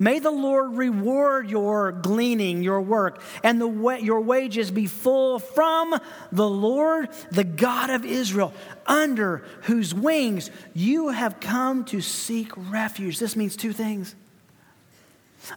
May 0.00 0.18
the 0.18 0.32
Lord 0.32 0.76
reward 0.76 1.48
your 1.48 1.92
gleaning, 1.92 2.64
your 2.64 2.80
work, 2.80 3.22
and 3.44 3.60
the 3.60 3.98
your 4.02 4.22
wages 4.22 4.72
be 4.72 4.88
full 4.88 5.38
from 5.38 5.94
the 6.32 6.48
Lord, 6.48 7.10
the 7.30 7.44
God 7.44 7.90
of 7.90 8.04
Israel, 8.04 8.52
under 8.86 9.44
whose 9.62 9.94
wings 9.94 10.50
you 10.74 11.10
have 11.10 11.38
come 11.38 11.84
to 11.84 12.00
seek 12.00 12.50
refuge. 12.72 13.20
This 13.20 13.36
means 13.36 13.54
two 13.54 13.72
things. 13.72 14.16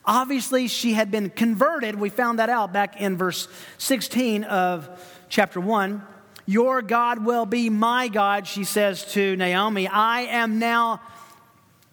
Obviously, 0.06 0.68
she 0.68 0.94
had 0.94 1.12
been 1.12 1.30
converted. 1.30 1.96
We 2.00 2.10
found 2.10 2.40
that 2.40 2.50
out 2.50 2.74
back 2.74 3.00
in 3.00 3.18
verse 3.18 3.48
16 3.78 4.44
of 4.44 4.90
chapter 5.30 5.60
1. 5.60 6.02
Your 6.46 6.82
God 6.82 7.26
will 7.26 7.46
be 7.46 7.70
my 7.70 8.08
God, 8.08 8.48
she 8.48 8.64
says 8.64 9.12
to 9.14 9.36
Naomi. 9.36 9.88
I 9.88 10.22
am 10.22 10.60
now 10.60 11.02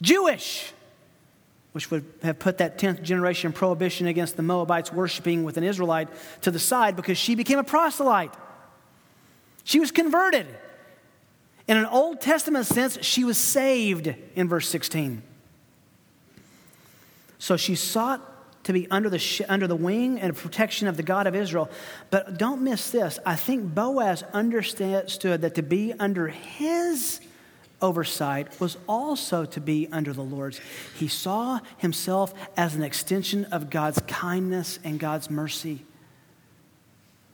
Jewish 0.01 0.73
which 1.75 1.91
would 1.91 2.05
have 2.23 2.39
put 2.39 2.59
that 2.59 2.79
10th 2.79 3.03
generation 3.03 3.53
prohibition 3.53 4.07
against 4.07 4.37
the 4.37 4.45
Moabites 4.45 4.93
worshiping 4.93 5.43
with 5.43 5.57
an 5.57 5.65
Israelite 5.65 6.09
to 6.41 6.53
the 6.53 6.59
side 6.61 6.95
because 6.95 7.19
she 7.19 7.35
became 7.35 7.59
a 7.59 7.65
proselyte. 7.65 8.33
She 9.65 9.81
was 9.81 9.91
converted. 9.91 10.47
In 11.67 11.77
an 11.77 11.87
Old 11.87 12.21
Testament 12.21 12.67
sense, 12.67 12.97
she 13.03 13.25
was 13.25 13.37
saved 13.37 14.15
in 14.37 14.49
verse 14.49 14.69
16. 14.69 15.21
So 17.45 17.59
she 17.59 17.75
sought 17.75 18.23
to 18.65 18.73
be 18.73 18.91
under 18.91 19.11
the, 19.11 19.19
sh- 19.19 19.43
under 19.47 19.67
the 19.67 19.77
wing 19.77 20.19
and 20.19 20.35
protection 20.35 20.89
of 20.89 20.97
the 20.97 21.03
God 21.03 21.27
of 21.27 21.35
Israel. 21.35 21.69
But 22.09 22.39
don't 22.39 22.63
miss 22.63 22.91
this. 22.91 23.19
I 23.27 23.37
think 23.37 23.75
Boaz 23.75 24.23
understood 24.33 25.43
that 25.43 25.55
to 25.57 25.63
be 25.63 25.93
under 26.01 26.29
his 26.29 27.21
oversight 27.83 28.59
was 28.61 28.79
also 28.89 29.45
to 29.45 29.61
be 29.61 29.89
under 29.93 30.15
the 30.15 30.23
Lord's. 30.23 30.59
He 30.97 31.07
saw 31.07 31.61
himself 31.77 32.33
as 32.57 32.77
an 32.77 32.83
extension 32.83 33.45
of 33.53 33.69
God's 33.69 34.01
kindness 34.07 34.79
and 34.83 34.99
God's 34.99 35.29
mercy. 35.29 35.85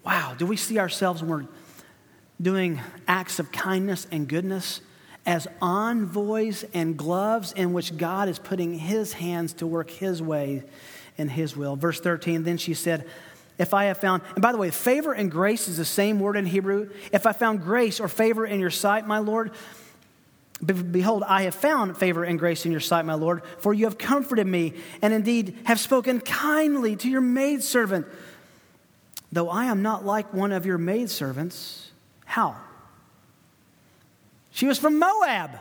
Wow, 0.04 0.34
do 0.36 0.44
we 0.44 0.56
see 0.56 0.80
ourselves 0.80 1.22
when 1.22 1.30
we're 1.30 1.46
doing 2.42 2.80
acts 3.06 3.38
of 3.38 3.52
kindness 3.52 4.08
and 4.11 4.26
goodness 4.26 4.80
as 5.27 5.47
envoys 5.61 6.64
and 6.75 6.97
gloves 6.97 7.53
in 7.53 7.73
which 7.73 7.97
God 7.97 8.29
is 8.29 8.39
putting 8.39 8.79
his 8.79 9.12
hands 9.12 9.53
to 9.55 9.66
work 9.66 9.91
his 9.91 10.23
way 10.23 10.62
and 11.18 11.31
his 11.31 11.57
will? 11.57 11.77
Verse 11.77 12.01
13, 12.01 12.45
then 12.45 12.57
she 12.57 12.75
said, 12.75 13.07
if 13.59 13.75
I 13.75 13.85
have 13.85 13.99
found, 13.99 14.23
and 14.35 14.41
by 14.41 14.53
the 14.53 14.59
way, 14.59 14.71
favor 14.71 15.12
and 15.12 15.31
grace 15.31 15.68
is 15.68 15.77
the 15.77 15.85
same 15.85 16.18
word 16.18 16.37
in 16.37 16.47
Hebrew. 16.47 16.89
If 17.12 17.27
I 17.27 17.33
found 17.33 17.62
grace 17.62 18.01
or 18.01 18.09
favor 18.09 18.47
in 18.47 18.59
your 18.59 18.71
sight, 18.71 19.07
my 19.07 19.18
Lord, 19.18 19.53
Behold, 20.64 21.23
I 21.27 21.45
have 21.45 21.55
found 21.55 21.97
favor 21.97 22.23
and 22.23 22.39
grace 22.39 22.66
in 22.66 22.71
your 22.71 22.83
sight, 22.83 23.07
my 23.07 23.14
Lord, 23.14 23.43
for 23.61 23.73
you 23.73 23.87
have 23.87 23.97
comforted 23.97 24.47
me, 24.47 24.75
and 25.01 25.14
indeed 25.14 25.57
have 25.64 25.81
spoken 25.81 26.21
kindly 26.21 26.97
to 26.97 27.09
your 27.09 27.23
maidservant. 27.23 28.07
Though 29.33 29.49
I 29.49 29.66
am 29.66 29.81
not 29.81 30.05
like 30.05 30.35
one 30.35 30.53
of 30.53 30.66
your 30.66 30.77
maidservants. 30.77 31.91
How? 32.27 32.57
She 34.51 34.66
was 34.66 34.78
from 34.78 34.98
Moab. 34.98 35.59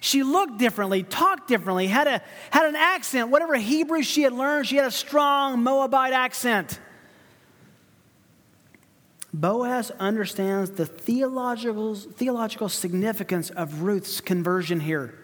She 0.00 0.22
looked 0.22 0.58
differently, 0.58 1.02
talked 1.02 1.46
differently, 1.46 1.86
had, 1.86 2.06
a, 2.06 2.22
had 2.50 2.66
an 2.66 2.76
accent. 2.76 3.28
Whatever 3.28 3.54
Hebrew 3.56 4.02
she 4.02 4.22
had 4.22 4.32
learned, 4.32 4.66
she 4.66 4.76
had 4.76 4.86
a 4.86 4.90
strong 4.90 5.62
Moabite 5.62 6.14
accent. 6.14 6.80
Boaz 9.32 9.90
understands 9.92 10.70
the 10.70 10.86
theological, 10.86 11.94
theological 11.94 12.68
significance 12.68 13.50
of 13.50 13.82
Ruth's 13.82 14.20
conversion 14.20 14.80
here. 14.80 15.14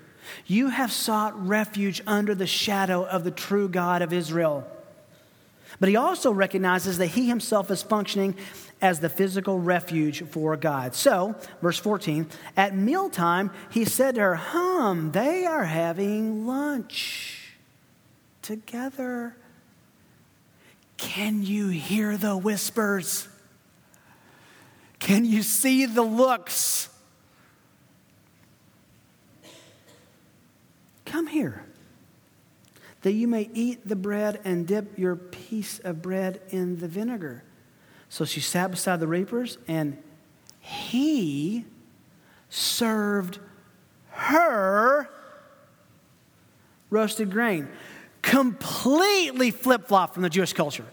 You 0.46 0.68
have 0.68 0.92
sought 0.92 1.46
refuge 1.46 2.02
under 2.06 2.34
the 2.34 2.46
shadow 2.46 3.04
of 3.04 3.24
the 3.24 3.30
true 3.30 3.68
God 3.68 4.02
of 4.02 4.12
Israel. 4.12 4.66
But 5.80 5.88
he 5.88 5.96
also 5.96 6.30
recognizes 6.30 6.98
that 6.98 7.08
he 7.08 7.28
himself 7.28 7.70
is 7.70 7.82
functioning 7.82 8.36
as 8.80 9.00
the 9.00 9.08
physical 9.08 9.58
refuge 9.58 10.22
for 10.24 10.56
God. 10.56 10.94
So, 10.94 11.34
verse 11.62 11.78
14, 11.78 12.28
at 12.56 12.76
mealtime, 12.76 13.50
he 13.70 13.84
said 13.84 14.16
to 14.16 14.20
her, 14.20 14.34
Hum, 14.34 15.12
they 15.12 15.46
are 15.46 15.64
having 15.64 16.46
lunch 16.46 17.52
together. 18.42 19.36
Can 20.98 21.42
you 21.42 21.68
hear 21.68 22.16
the 22.16 22.36
whispers? 22.36 23.28
Can 24.98 25.24
you 25.24 25.42
see 25.42 25.86
the 25.86 26.02
looks? 26.02 26.88
Come 31.04 31.28
here, 31.28 31.64
that 33.02 33.12
you 33.12 33.26
may 33.26 33.48
eat 33.54 33.88
the 33.88 33.96
bread 33.96 34.40
and 34.44 34.66
dip 34.66 34.98
your 34.98 35.16
piece 35.16 35.78
of 35.78 36.02
bread 36.02 36.42
in 36.50 36.78
the 36.78 36.88
vinegar. 36.88 37.42
So 38.16 38.24
she 38.24 38.40
sat 38.40 38.70
beside 38.70 38.98
the 38.98 39.06
reapers, 39.06 39.58
and 39.68 40.02
he 40.58 41.66
served 42.48 43.38
her 44.08 45.10
roasted 46.88 47.30
grain. 47.30 47.68
Completely 48.22 49.50
flip 49.50 49.86
flop 49.86 50.14
from 50.14 50.22
the 50.22 50.30
Jewish 50.30 50.54
culture. 50.54 50.86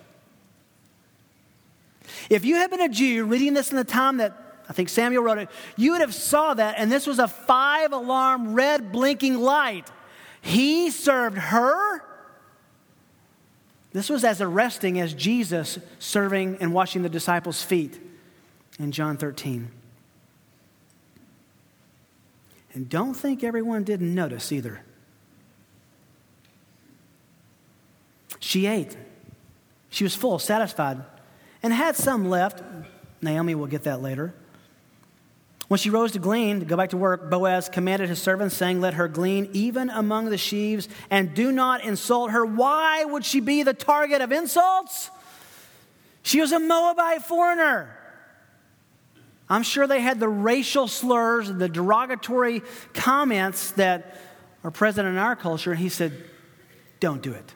If 2.29 2.43
you 2.43 2.55
had 2.55 2.69
been 2.69 2.81
a 2.81 2.89
Jew 2.89 3.23
reading 3.23 3.53
this 3.53 3.71
in 3.71 3.77
the 3.77 3.85
time 3.85 4.17
that 4.17 4.37
I 4.67 4.73
think 4.73 4.89
Samuel 4.89 5.23
wrote 5.23 5.37
it, 5.37 5.49
you 5.77 5.93
would 5.93 6.01
have 6.01 6.13
saw 6.13 6.53
that, 6.53 6.75
and 6.77 6.91
this 6.91 7.07
was 7.07 7.19
a 7.19 7.29
five 7.29 7.93
alarm 7.93 8.53
red 8.53 8.91
blinking 8.91 9.39
light. 9.39 9.89
He 10.41 10.89
served 10.89 11.37
her. 11.37 12.03
This 13.93 14.09
was 14.09 14.23
as 14.23 14.41
arresting 14.41 14.99
as 14.99 15.13
Jesus 15.13 15.77
serving 15.99 16.57
and 16.59 16.73
washing 16.73 17.03
the 17.03 17.09
disciples' 17.09 17.63
feet 17.63 17.99
in 18.79 18.91
John 18.91 19.17
13. 19.17 19.69
And 22.73 22.89
don't 22.89 23.13
think 23.13 23.43
everyone 23.43 23.83
didn't 23.83 24.13
notice 24.13 24.51
either. 24.51 24.81
She 28.39 28.65
ate. 28.65 28.97
She 29.91 30.03
was 30.03 30.15
full, 30.15 30.39
satisfied, 30.39 31.03
and 31.61 31.71
had 31.71 31.95
some 31.95 32.27
left. 32.29 32.63
Naomi 33.21 33.53
will 33.53 33.67
get 33.67 33.83
that 33.83 34.01
later. 34.01 34.33
When 35.69 35.77
she 35.77 35.89
rose 35.89 36.11
to 36.11 36.19
glean, 36.19 36.59
to 36.59 36.65
go 36.65 36.75
back 36.75 36.89
to 36.89 36.97
work, 36.97 37.29
Boaz 37.29 37.69
commanded 37.69 38.09
his 38.09 38.21
servants, 38.21 38.55
saying, 38.55 38.81
Let 38.81 38.95
her 38.95 39.07
glean 39.07 39.49
even 39.53 39.89
among 39.89 40.29
the 40.29 40.37
sheaves, 40.37 40.89
and 41.09 41.33
do 41.33 41.51
not 41.51 41.83
insult 41.83 42.31
her. 42.31 42.45
Why 42.45 43.05
would 43.05 43.25
she 43.25 43.39
be 43.39 43.63
the 43.63 43.73
target 43.73 44.21
of 44.21 44.31
insults? 44.31 45.09
She 46.21 46.41
was 46.41 46.51
a 46.51 46.59
Moabite 46.59 47.23
foreigner. 47.23 47.97
I'm 49.49 49.63
sure 49.63 49.87
they 49.87 50.01
had 50.01 50.19
the 50.19 50.29
racial 50.29 50.87
slurs 50.87 51.49
and 51.49 51.59
the 51.59 51.69
derogatory 51.69 52.61
comments 52.93 53.71
that 53.71 54.17
are 54.63 54.71
present 54.71 55.07
in 55.07 55.17
our 55.17 55.35
culture, 55.35 55.71
and 55.71 55.79
he 55.79 55.89
said, 55.89 56.13
Don't 56.99 57.21
do 57.21 57.33
it. 57.33 57.53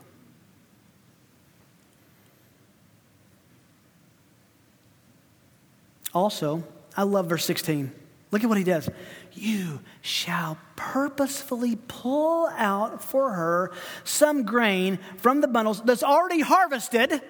Also, 6.14 6.64
I 6.98 7.04
love 7.04 7.28
verse 7.28 7.45
16. 7.45 7.91
Look 8.32 8.43
at 8.43 8.50
what 8.50 8.58
he 8.58 8.66
does. 8.66 8.89
You 9.34 9.80
shall 10.02 10.58
purposefully 10.76 11.78
pull 11.88 12.48
out 12.48 13.02
for 13.02 13.32
her 13.32 13.72
some 14.04 14.43
grain 14.43 15.00
from 15.18 15.39
the 15.39 15.48
bundles 15.48 15.82
that's 15.84 16.04
already 16.04 16.41
harvested 16.41 17.22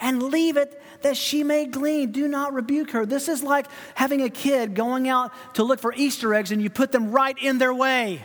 and 0.00 0.22
leave 0.22 0.56
it 0.56 0.80
that 1.02 1.16
she 1.16 1.42
may 1.42 1.66
glean. 1.66 2.12
Do 2.12 2.28
not 2.28 2.52
rebuke 2.52 2.90
her. 2.90 3.06
This 3.06 3.28
is 3.28 3.42
like 3.42 3.66
having 3.94 4.22
a 4.22 4.28
kid 4.28 4.74
going 4.74 5.08
out 5.08 5.32
to 5.54 5.62
look 5.62 5.80
for 5.80 5.94
Easter 5.94 6.34
eggs 6.34 6.52
and 6.52 6.60
you 6.60 6.68
put 6.68 6.92
them 6.92 7.10
right 7.10 7.36
in 7.40 7.58
their 7.58 7.72
way. 7.72 8.22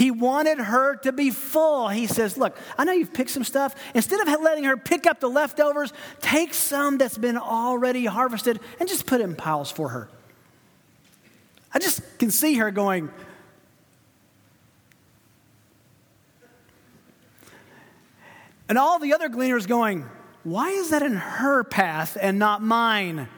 He 0.00 0.10
wanted 0.10 0.56
her 0.56 0.96
to 0.96 1.12
be 1.12 1.28
full. 1.28 1.88
He 1.88 2.06
says, 2.06 2.38
Look, 2.38 2.56
I 2.78 2.84
know 2.84 2.92
you've 2.92 3.12
picked 3.12 3.28
some 3.28 3.44
stuff. 3.44 3.74
Instead 3.94 4.26
of 4.26 4.40
letting 4.40 4.64
her 4.64 4.78
pick 4.78 5.06
up 5.06 5.20
the 5.20 5.28
leftovers, 5.28 5.92
take 6.20 6.54
some 6.54 6.96
that's 6.96 7.18
been 7.18 7.36
already 7.36 8.06
harvested 8.06 8.60
and 8.78 8.88
just 8.88 9.04
put 9.04 9.20
in 9.20 9.36
piles 9.36 9.70
for 9.70 9.90
her. 9.90 10.08
I 11.74 11.80
just 11.80 12.00
can 12.18 12.30
see 12.30 12.54
her 12.54 12.70
going, 12.70 13.10
and 18.70 18.78
all 18.78 18.98
the 19.00 19.12
other 19.12 19.28
gleaners 19.28 19.66
going, 19.66 20.08
why 20.44 20.70
is 20.70 20.88
that 20.88 21.02
in 21.02 21.16
her 21.16 21.62
path 21.62 22.16
and 22.18 22.38
not 22.38 22.62
mine? 22.62 23.28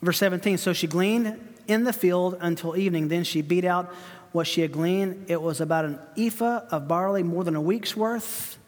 Verse 0.00 0.18
17 0.18 0.58
So 0.58 0.72
she 0.72 0.86
gleaned 0.86 1.53
in 1.66 1.84
the 1.84 1.92
field 1.92 2.36
until 2.40 2.76
evening. 2.76 3.08
Then 3.08 3.24
she 3.24 3.42
beat 3.42 3.64
out 3.64 3.92
what 4.32 4.46
she 4.46 4.60
had 4.60 4.72
gleaned. 4.72 5.26
It 5.28 5.40
was 5.40 5.60
about 5.60 5.84
an 5.84 5.98
ephah 6.16 6.62
of 6.70 6.88
barley, 6.88 7.22
more 7.22 7.44
than 7.44 7.54
a 7.54 7.60
week's 7.60 7.96
worth. 7.96 8.58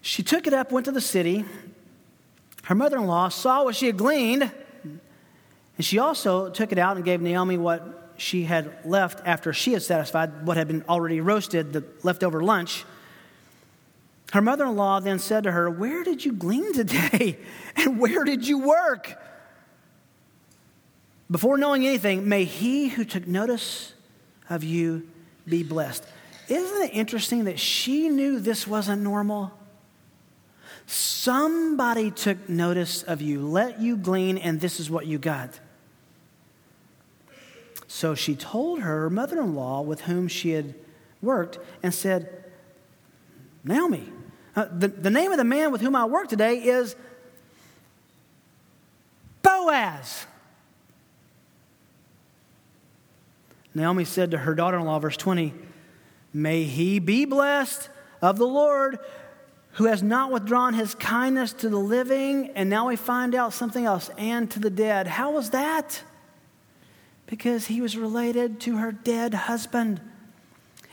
She 0.00 0.22
took 0.22 0.46
it 0.46 0.52
up, 0.52 0.72
went 0.72 0.86
to 0.86 0.92
the 0.92 1.00
city. 1.00 1.44
Her 2.64 2.74
mother 2.74 2.96
in 2.96 3.06
law 3.06 3.28
saw 3.28 3.64
what 3.64 3.76
she 3.76 3.86
had 3.86 3.96
gleaned, 3.96 4.50
and 5.76 5.84
she 5.84 5.98
also 5.98 6.48
took 6.50 6.72
it 6.72 6.78
out 6.78 6.96
and 6.96 7.04
gave 7.04 7.20
Naomi 7.20 7.58
what 7.58 8.12
she 8.16 8.44
had 8.44 8.72
left 8.84 9.20
after 9.26 9.52
she 9.52 9.72
had 9.72 9.82
satisfied 9.82 10.46
what 10.46 10.56
had 10.56 10.68
been 10.68 10.84
already 10.88 11.20
roasted, 11.20 11.72
the 11.72 11.84
leftover 12.02 12.42
lunch. 12.42 12.84
Her 14.32 14.40
mother 14.40 14.64
in 14.64 14.76
law 14.76 15.00
then 15.00 15.18
said 15.18 15.44
to 15.44 15.52
her, 15.52 15.70
Where 15.70 16.02
did 16.04 16.24
you 16.24 16.32
glean 16.32 16.72
today? 16.72 17.38
And 17.76 17.98
where 17.98 18.22
did 18.22 18.46
you 18.46 18.60
work? 18.60 19.20
Before 21.34 21.58
knowing 21.58 21.84
anything, 21.84 22.28
may 22.28 22.44
he 22.44 22.86
who 22.86 23.04
took 23.04 23.26
notice 23.26 23.92
of 24.48 24.62
you 24.62 25.08
be 25.48 25.64
blessed. 25.64 26.04
Isn't 26.48 26.82
it 26.84 26.94
interesting 26.94 27.46
that 27.46 27.58
she 27.58 28.08
knew 28.08 28.38
this 28.38 28.68
wasn't 28.68 29.02
normal? 29.02 29.50
Somebody 30.86 32.12
took 32.12 32.48
notice 32.48 33.02
of 33.02 33.20
you, 33.20 33.44
let 33.48 33.80
you 33.80 33.96
glean, 33.96 34.38
and 34.38 34.60
this 34.60 34.78
is 34.78 34.88
what 34.88 35.08
you 35.08 35.18
got. 35.18 35.58
So 37.88 38.14
she 38.14 38.36
told 38.36 38.82
her 38.82 39.10
mother 39.10 39.40
in 39.40 39.56
law 39.56 39.80
with 39.80 40.02
whom 40.02 40.28
she 40.28 40.50
had 40.50 40.76
worked 41.20 41.58
and 41.82 41.92
said, 41.92 42.44
Naomi, 43.64 44.08
uh, 44.54 44.66
the, 44.70 44.86
the 44.86 45.10
name 45.10 45.32
of 45.32 45.38
the 45.38 45.42
man 45.42 45.72
with 45.72 45.80
whom 45.80 45.96
I 45.96 46.04
work 46.04 46.28
today 46.28 46.58
is 46.58 46.94
Boaz. 49.42 50.26
Naomi 53.74 54.04
said 54.04 54.30
to 54.30 54.38
her 54.38 54.54
daughter 54.54 54.78
in 54.78 54.84
law, 54.84 54.98
verse 54.98 55.16
20, 55.16 55.52
May 56.32 56.64
he 56.64 56.98
be 56.98 57.24
blessed 57.24 57.88
of 58.22 58.38
the 58.38 58.46
Lord 58.46 58.98
who 59.74 59.86
has 59.86 60.02
not 60.02 60.30
withdrawn 60.30 60.74
his 60.74 60.94
kindness 60.94 61.52
to 61.52 61.68
the 61.68 61.78
living. 61.78 62.50
And 62.54 62.70
now 62.70 62.88
we 62.88 62.96
find 62.96 63.34
out 63.34 63.52
something 63.52 63.84
else 63.84 64.10
and 64.16 64.50
to 64.52 64.60
the 64.60 64.70
dead. 64.70 65.06
How 65.06 65.32
was 65.32 65.50
that? 65.50 66.02
Because 67.26 67.66
he 67.66 67.80
was 67.80 67.96
related 67.96 68.60
to 68.60 68.76
her 68.76 68.92
dead 68.92 69.34
husband. 69.34 70.00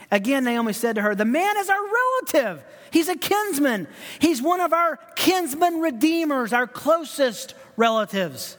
Again, 0.10 0.44
Naomi 0.44 0.74
said 0.74 0.96
to 0.96 1.02
her, 1.02 1.14
The 1.14 1.26
man 1.26 1.58
is 1.58 1.70
our 1.70 1.80
relative. 1.80 2.64
He's 2.92 3.08
a 3.08 3.16
kinsman. 3.16 3.88
He's 4.20 4.42
one 4.42 4.60
of 4.60 4.74
our 4.74 4.98
kinsman 5.16 5.80
redeemers, 5.80 6.52
our 6.52 6.68
closest 6.68 7.54
relatives. 7.78 8.58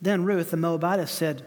Then 0.00 0.24
Ruth, 0.24 0.50
the 0.50 0.56
Moabitess, 0.56 1.10
said, 1.10 1.44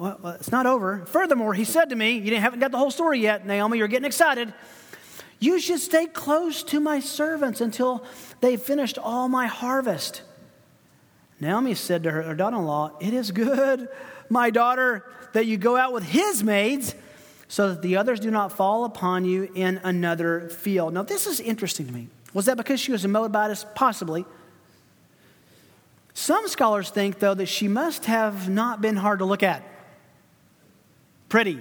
well, 0.00 0.18
it's 0.40 0.50
not 0.50 0.64
over. 0.64 1.04
Furthermore, 1.04 1.52
he 1.52 1.64
said 1.64 1.90
to 1.90 1.94
me, 1.94 2.12
You 2.16 2.34
haven't 2.36 2.60
got 2.60 2.70
the 2.70 2.78
whole 2.78 2.90
story 2.90 3.20
yet, 3.20 3.46
Naomi, 3.46 3.76
you're 3.76 3.86
getting 3.86 4.06
excited. 4.06 4.54
You 5.38 5.60
should 5.60 5.80
stay 5.80 6.06
close 6.06 6.62
to 6.64 6.80
my 6.80 7.00
servants 7.00 7.60
until 7.60 8.04
they've 8.40 8.60
finished 8.60 8.96
all 8.96 9.28
my 9.28 9.46
harvest. 9.46 10.22
Naomi 11.38 11.74
said 11.74 12.02
to 12.04 12.10
her, 12.10 12.22
her 12.22 12.34
daughter 12.34 12.56
in 12.56 12.64
law, 12.64 12.92
It 12.98 13.12
is 13.12 13.30
good, 13.30 13.88
my 14.30 14.48
daughter, 14.48 15.04
that 15.34 15.44
you 15.44 15.58
go 15.58 15.76
out 15.76 15.92
with 15.92 16.04
his 16.04 16.42
maids 16.42 16.94
so 17.48 17.68
that 17.68 17.82
the 17.82 17.96
others 17.96 18.20
do 18.20 18.30
not 18.30 18.52
fall 18.52 18.86
upon 18.86 19.26
you 19.26 19.50
in 19.54 19.80
another 19.82 20.48
field. 20.48 20.94
Now, 20.94 21.02
this 21.02 21.26
is 21.26 21.40
interesting 21.40 21.86
to 21.86 21.92
me. 21.92 22.08
Was 22.32 22.46
that 22.46 22.56
because 22.56 22.80
she 22.80 22.92
was 22.92 23.04
a 23.04 23.08
Moabitess? 23.08 23.66
Possibly. 23.74 24.24
Some 26.14 26.48
scholars 26.48 26.90
think, 26.90 27.18
though, 27.18 27.34
that 27.34 27.46
she 27.46 27.68
must 27.68 28.06
have 28.06 28.48
not 28.48 28.80
been 28.80 28.96
hard 28.96 29.20
to 29.20 29.24
look 29.24 29.42
at. 29.42 29.62
Pretty. 31.28 31.60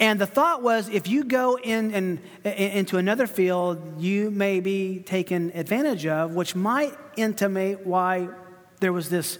And 0.00 0.20
the 0.20 0.26
thought 0.26 0.62
was 0.62 0.88
if 0.88 1.08
you 1.08 1.24
go 1.24 1.58
in, 1.58 1.92
in, 1.92 2.20
in, 2.44 2.52
into 2.52 2.98
another 2.98 3.26
field, 3.26 4.00
you 4.00 4.30
may 4.30 4.60
be 4.60 5.00
taken 5.00 5.50
advantage 5.54 6.06
of, 6.06 6.34
which 6.34 6.54
might 6.54 6.96
intimate 7.16 7.84
why 7.86 8.28
there 8.80 8.92
was 8.92 9.10
this 9.10 9.38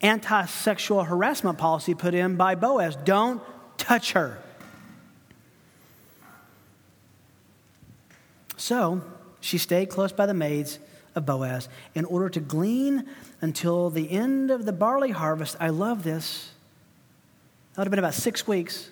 anti 0.00 0.44
sexual 0.46 1.04
harassment 1.04 1.56
policy 1.56 1.94
put 1.94 2.14
in 2.14 2.36
by 2.36 2.54
Boaz. 2.54 2.96
Don't 3.04 3.42
touch 3.78 4.12
her. 4.12 4.38
So 8.56 9.02
she 9.40 9.58
stayed 9.58 9.88
close 9.88 10.12
by 10.12 10.26
the 10.26 10.34
maids 10.34 10.78
of 11.14 11.26
Boaz 11.26 11.68
in 11.94 12.04
order 12.04 12.28
to 12.28 12.40
glean 12.40 13.06
until 13.40 13.90
the 13.90 14.10
end 14.10 14.50
of 14.50 14.66
the 14.66 14.72
barley 14.72 15.10
harvest. 15.10 15.56
I 15.60 15.68
love 15.68 16.02
this. 16.02 16.50
That 17.72 17.80
would 17.80 17.86
have 17.86 17.90
been 17.90 17.98
about 17.98 18.14
six 18.14 18.46
weeks. 18.46 18.90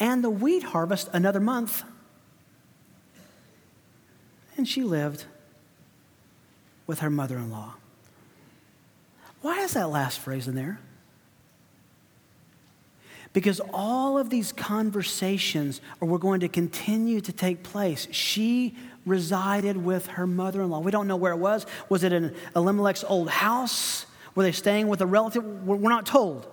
And 0.00 0.24
the 0.24 0.30
wheat 0.30 0.62
harvest 0.62 1.08
another 1.12 1.40
month. 1.40 1.84
And 4.56 4.68
she 4.68 4.82
lived 4.82 5.24
with 6.86 7.00
her 7.00 7.10
mother 7.10 7.36
in 7.36 7.50
law. 7.50 7.74
Why 9.40 9.60
is 9.60 9.74
that 9.74 9.90
last 9.90 10.18
phrase 10.20 10.48
in 10.48 10.54
there? 10.54 10.78
Because 13.34 13.60
all 13.72 14.16
of 14.16 14.30
these 14.30 14.52
conversations 14.52 15.80
are 16.00 16.06
we're 16.06 16.18
going 16.18 16.40
to 16.40 16.48
continue 16.48 17.20
to 17.20 17.32
take 17.32 17.62
place. 17.62 18.06
She 18.10 18.76
resided 19.06 19.76
with 19.76 20.06
her 20.06 20.26
mother 20.26 20.62
in 20.62 20.70
law. 20.70 20.80
We 20.80 20.90
don't 20.90 21.06
know 21.06 21.16
where 21.16 21.32
it 21.32 21.38
was. 21.38 21.66
Was 21.88 22.04
it 22.04 22.12
in 22.12 22.34
Elimelech's 22.56 23.04
old 23.04 23.28
house? 23.28 24.06
Were 24.34 24.42
they 24.42 24.52
staying 24.52 24.88
with 24.88 25.00
a 25.00 25.06
relative? 25.06 25.44
We're 25.66 25.78
not 25.78 26.06
told. 26.06 26.48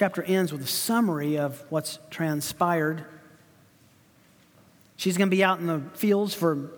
chapter 0.00 0.22
ends 0.22 0.50
with 0.50 0.62
a 0.62 0.66
summary 0.66 1.36
of 1.36 1.62
what's 1.68 1.98
transpired. 2.10 3.04
She's 4.96 5.18
going 5.18 5.28
to 5.28 5.36
be 5.36 5.44
out 5.44 5.60
in 5.60 5.66
the 5.66 5.80
fields 5.92 6.32
for 6.32 6.70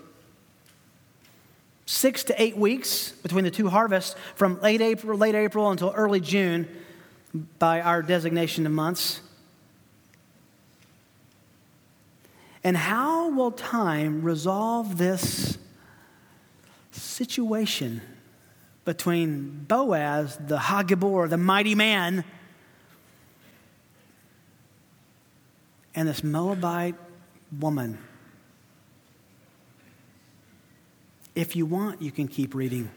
six 1.87 2.25
to 2.25 2.43
eight 2.43 2.57
weeks 2.57 3.13
between 3.23 3.45
the 3.45 3.51
two 3.53 3.69
harvests, 3.69 4.17
from 4.35 4.61
late 4.61 4.81
April, 4.81 5.17
late 5.17 5.37
April 5.37 5.71
until 5.71 5.93
early 5.95 6.19
June, 6.19 6.67
by 7.61 7.81
our 7.81 8.03
designation 8.03 8.67
of 8.67 8.73
months. 8.73 9.21
And 12.65 12.77
how 12.77 13.31
will 13.31 13.51
time 13.51 14.23
resolve 14.23 14.97
this 14.97 15.59
situation 16.93 18.01
between 18.85 19.65
Boaz, 19.67 20.39
the 20.47 20.59
Hagibor, 20.59 21.29
the 21.29 21.37
mighty 21.37 21.75
man, 21.75 22.25
and 25.95 26.09
this 26.09 26.23
Moabite 26.23 26.95
woman? 27.59 27.99
If 31.35 31.57
you 31.57 31.67
want, 31.67 32.01
you 32.01 32.13
can 32.13 32.29
keep 32.29 32.55
reading. 32.55 32.91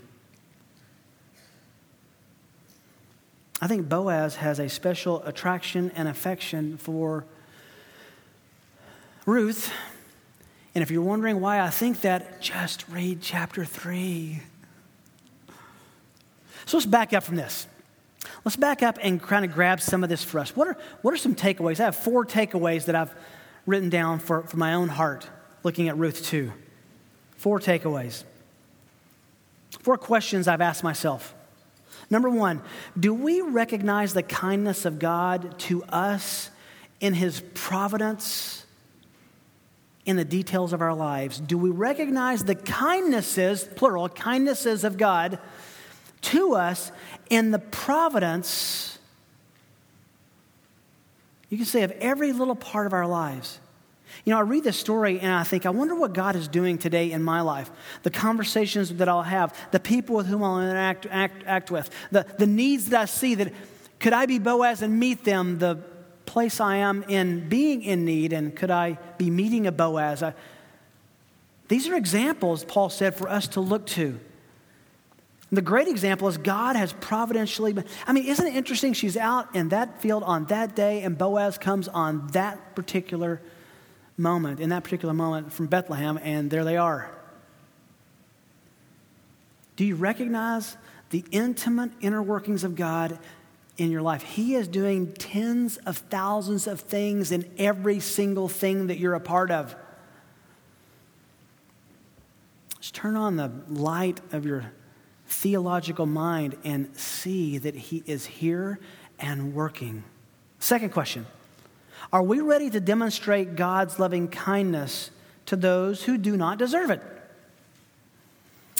I 3.61 3.67
think 3.67 3.87
Boaz 3.87 4.35
has 4.35 4.59
a 4.59 4.69
special 4.69 5.23
attraction 5.23 5.91
and 5.95 6.07
affection 6.07 6.77
for 6.77 7.25
Ruth. 9.25 9.71
And 10.73 10.81
if 10.81 10.91
you're 10.91 11.01
wondering 11.01 11.39
why 11.39 11.61
I 11.61 11.69
think 11.69 12.01
that, 12.01 12.41
just 12.41 12.87
read 12.89 13.21
chapter 13.21 13.65
3. 13.65 14.41
So 16.65 16.77
let's 16.77 16.85
back 16.85 17.13
up 17.13 17.23
from 17.23 17.35
this. 17.35 17.67
Let's 18.43 18.55
back 18.55 18.83
up 18.83 18.97
and 19.01 19.21
kind 19.21 19.45
of 19.45 19.53
grab 19.53 19.81
some 19.81 20.03
of 20.03 20.09
this 20.09 20.23
for 20.23 20.39
us. 20.39 20.55
What 20.55 20.67
are, 20.67 20.77
what 21.01 21.13
are 21.13 21.17
some 21.17 21.35
takeaways? 21.35 21.79
I 21.79 21.85
have 21.85 21.95
four 21.95 22.25
takeaways 22.25 22.85
that 22.85 22.95
I've 22.95 23.13
written 23.65 23.89
down 23.89 24.19
for, 24.19 24.43
for 24.43 24.57
my 24.57 24.73
own 24.73 24.89
heart 24.89 25.29
looking 25.63 25.89
at 25.89 25.97
Ruth 25.97 26.23
2. 26.25 26.51
Four 27.37 27.59
takeaways. 27.59 28.23
Four 29.79 29.97
questions 29.97 30.47
I've 30.47 30.61
asked 30.61 30.83
myself. 30.83 31.33
Number 32.09 32.29
one, 32.29 32.61
do 32.99 33.13
we 33.13 33.41
recognize 33.41 34.13
the 34.13 34.23
kindness 34.23 34.85
of 34.85 34.99
God 34.99 35.57
to 35.59 35.83
us 35.85 36.49
in 36.99 37.13
His 37.13 37.41
providence 37.53 38.64
in 40.05 40.15
the 40.15 40.25
details 40.25 40.73
of 40.73 40.81
our 40.81 40.93
lives? 40.93 41.39
Do 41.39 41.57
we 41.57 41.69
recognize 41.69 42.43
the 42.43 42.55
kindnesses, 42.55 43.67
plural, 43.75 44.07
kindnesses 44.09 44.83
of 44.83 44.97
God 44.97 45.39
to 46.21 46.55
us 46.55 46.91
in 47.29 47.51
the 47.51 47.59
providence, 47.59 48.99
you 51.49 51.57
can 51.57 51.65
say, 51.65 51.83
of 51.83 51.91
every 51.91 52.33
little 52.33 52.55
part 52.55 52.87
of 52.87 52.93
our 52.93 53.07
lives? 53.07 53.59
You 54.23 54.31
know, 54.31 54.37
I 54.37 54.43
read 54.43 54.63
this 54.63 54.77
story 54.77 55.19
and 55.19 55.31
I 55.31 55.43
think, 55.43 55.65
I 55.65 55.71
wonder 55.71 55.93
what 55.93 56.13
God 56.13 56.35
is 56.35 56.47
doing 56.47 56.77
today 56.77 57.11
in 57.11 57.21
my 57.21 57.41
life. 57.41 57.69
The 58.03 58.11
conversations 58.11 58.93
that 58.93 59.09
I'll 59.09 59.23
have, 59.23 59.55
the 59.71 59.79
people 59.79 60.15
with 60.15 60.27
whom 60.27 60.43
I'll 60.43 60.61
interact 60.61 61.05
act, 61.09 61.43
act 61.45 61.71
with, 61.71 61.89
the, 62.11 62.25
the 62.37 62.47
needs 62.47 62.89
that 62.89 63.01
I 63.01 63.05
see 63.05 63.35
that 63.35 63.53
could 63.99 64.13
I 64.13 64.25
be 64.25 64.39
Boaz 64.39 64.81
and 64.81 64.99
meet 64.99 65.23
them, 65.23 65.59
the 65.59 65.79
place 66.25 66.59
I 66.59 66.77
am 66.77 67.03
in 67.03 67.47
being 67.49 67.81
in 67.83 68.05
need, 68.05 68.33
and 68.33 68.55
could 68.55 68.71
I 68.71 68.97
be 69.17 69.29
meeting 69.29 69.67
a 69.67 69.71
Boaz? 69.71 70.23
I, 70.23 70.33
these 71.67 71.87
are 71.87 71.95
examples, 71.95 72.63
Paul 72.63 72.89
said, 72.89 73.15
for 73.15 73.27
us 73.27 73.47
to 73.49 73.61
look 73.61 73.85
to. 73.87 74.19
The 75.51 75.61
great 75.61 75.87
example 75.87 76.27
is 76.27 76.37
God 76.37 76.75
has 76.75 76.93
providentially 76.93 77.73
been. 77.73 77.85
I 78.07 78.13
mean, 78.13 78.25
isn't 78.25 78.45
it 78.45 78.55
interesting? 78.55 78.93
She's 78.93 79.15
out 79.15 79.55
in 79.55 79.69
that 79.69 80.01
field 80.01 80.23
on 80.23 80.45
that 80.45 80.75
day, 80.75 81.03
and 81.03 81.17
Boaz 81.17 81.57
comes 81.57 81.87
on 81.87 82.27
that 82.29 82.75
particular 82.75 83.41
moment, 84.17 84.59
in 84.59 84.69
that 84.69 84.83
particular 84.83 85.13
moment 85.13 85.53
from 85.53 85.67
Bethlehem, 85.67 86.19
and 86.21 86.49
there 86.49 86.63
they 86.63 86.77
are. 86.77 87.11
Do 89.75 89.85
you 89.85 89.95
recognize 89.95 90.77
the 91.09 91.23
intimate 91.31 91.91
inner 92.01 92.23
workings 92.23 92.63
of 92.63 92.75
God 92.75 93.19
in 93.77 93.91
your 93.91 94.01
life? 94.01 94.23
He 94.23 94.55
is 94.55 94.67
doing 94.67 95.13
tens 95.13 95.77
of 95.77 95.97
thousands 95.97 96.67
of 96.67 96.79
things 96.79 97.31
in 97.31 97.49
every 97.57 97.99
single 97.99 98.47
thing 98.47 98.87
that 98.87 98.97
you're 98.97 99.13
a 99.13 99.19
part 99.19 99.51
of. 99.51 99.75
Just 102.79 102.95
turn 102.95 103.15
on 103.15 103.35
the 103.35 103.51
light 103.67 104.21
of 104.31 104.45
your 104.45 104.71
theological 105.27 106.05
mind 106.05 106.55
and 106.63 106.95
see 106.95 107.57
that 107.57 107.75
He 107.75 108.03
is 108.05 108.25
here 108.25 108.79
and 109.19 109.53
working. 109.53 110.03
Second 110.59 110.91
question 110.91 111.25
are 112.13 112.23
we 112.23 112.39
ready 112.39 112.69
to 112.69 112.79
demonstrate 112.79 113.55
God's 113.55 113.99
loving 113.99 114.27
kindness 114.27 115.11
to 115.47 115.55
those 115.55 116.03
who 116.03 116.17
do 116.17 116.37
not 116.37 116.57
deserve 116.57 116.89
it? 116.89 117.01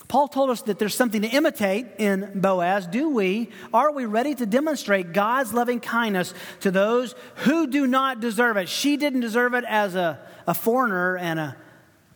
Paul 0.08 0.28
told 0.28 0.50
us 0.50 0.62
that 0.64 0.78
there's 0.78 0.94
something 0.94 1.24
to 1.24 1.28
imitate 1.28 1.88
in 1.98 2.32
Boaz. 2.36 2.86
Do 2.86 3.10
we? 3.10 3.50
Are 3.74 3.92
we 3.92 4.06
ready 4.06 4.36
to 4.36 4.46
demonstrate 4.46 5.14
God's 5.14 5.54
loving 5.54 5.80
kindness 5.80 6.34
to 6.62 6.72
those 6.72 7.16
who 7.38 7.68
do 7.68 7.88
not 7.88 8.20
deserve 8.20 8.58
it? 8.58 8.70
She 8.70 8.98
didn't 8.98 9.22
deserve 9.22 9.54
it 9.56 9.64
as 9.68 9.96
a, 9.96 10.20
a 10.48 10.54
foreigner 10.54 11.18
and 11.18 11.40
a 11.40 11.56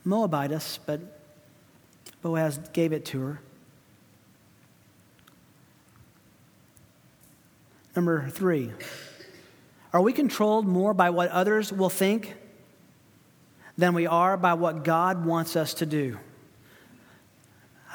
Moabitess, 0.05 0.79
but 0.85 1.01
Boaz 2.21 2.59
gave 2.73 2.93
it 2.93 3.05
to 3.05 3.21
her. 3.21 3.41
Number 7.95 8.29
three. 8.29 8.71
Are 9.91 10.01
we 10.01 10.13
controlled 10.13 10.67
more 10.67 10.93
by 10.93 11.09
what 11.09 11.29
others 11.29 11.73
will 11.73 11.89
think 11.89 12.35
than 13.77 13.93
we 13.95 14.05
are 14.05 14.37
by 14.37 14.53
what 14.53 14.83
God 14.83 15.25
wants 15.25 15.55
us 15.55 15.73
to 15.75 15.85
do? 15.85 16.19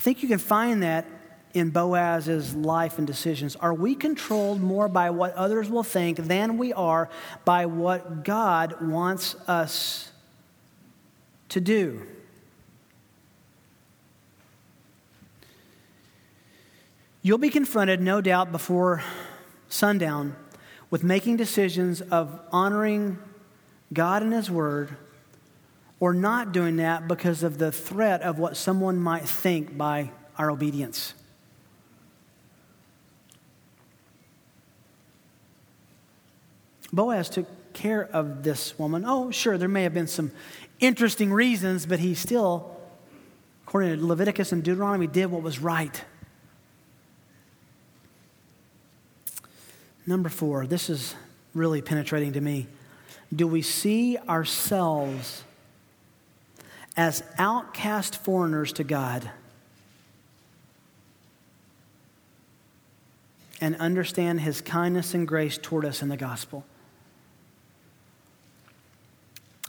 I 0.04 0.12
think 0.12 0.22
you 0.22 0.28
can 0.28 0.38
find 0.38 0.82
that 0.82 1.06
in 1.54 1.70
Boaz's 1.70 2.54
life 2.54 2.98
and 2.98 3.06
decisions. 3.06 3.56
Are 3.56 3.72
we 3.72 3.94
controlled 3.94 4.60
more 4.60 4.86
by 4.86 5.08
what 5.08 5.32
others 5.32 5.70
will 5.70 5.82
think 5.82 6.18
than 6.18 6.58
we 6.58 6.74
are 6.74 7.08
by 7.46 7.64
what 7.64 8.22
God 8.22 8.82
wants 8.82 9.34
us 9.48 10.12
to 11.48 11.58
do? 11.58 12.02
You'll 17.22 17.38
be 17.38 17.48
confronted, 17.48 18.02
no 18.02 18.20
doubt, 18.20 18.52
before 18.52 19.02
sundown 19.70 20.36
with 20.90 21.02
making 21.02 21.38
decisions 21.38 22.02
of 22.02 22.42
honoring 22.52 23.16
God 23.94 24.22
and 24.22 24.34
His 24.34 24.50
Word 24.50 24.98
or 26.04 26.12
not 26.12 26.52
doing 26.52 26.76
that 26.76 27.08
because 27.08 27.42
of 27.42 27.56
the 27.56 27.72
threat 27.72 28.20
of 28.20 28.38
what 28.38 28.58
someone 28.58 28.98
might 28.98 29.26
think 29.26 29.74
by 29.74 30.10
our 30.36 30.50
obedience. 30.50 31.14
Boaz 36.92 37.30
took 37.30 37.46
care 37.72 38.04
of 38.04 38.42
this 38.42 38.78
woman. 38.78 39.04
Oh, 39.06 39.30
sure, 39.30 39.56
there 39.56 39.66
may 39.66 39.84
have 39.84 39.94
been 39.94 40.06
some 40.06 40.30
interesting 40.78 41.32
reasons, 41.32 41.86
but 41.86 42.00
he 42.00 42.14
still, 42.14 42.78
according 43.66 43.98
to 43.98 44.06
Leviticus 44.06 44.52
and 44.52 44.62
Deuteronomy, 44.62 45.06
did 45.06 45.30
what 45.30 45.40
was 45.40 45.58
right. 45.58 46.04
Number 50.06 50.28
four, 50.28 50.66
this 50.66 50.90
is 50.90 51.14
really 51.54 51.80
penetrating 51.80 52.34
to 52.34 52.42
me. 52.42 52.66
Do 53.34 53.46
we 53.46 53.62
see 53.62 54.18
ourselves 54.18 55.44
as 56.96 57.22
outcast 57.38 58.22
foreigners 58.22 58.72
to 58.74 58.84
God 58.84 59.30
and 63.60 63.76
understand 63.76 64.40
his 64.40 64.60
kindness 64.60 65.14
and 65.14 65.26
grace 65.26 65.58
toward 65.58 65.84
us 65.84 66.02
in 66.02 66.08
the 66.08 66.16
gospel? 66.16 66.64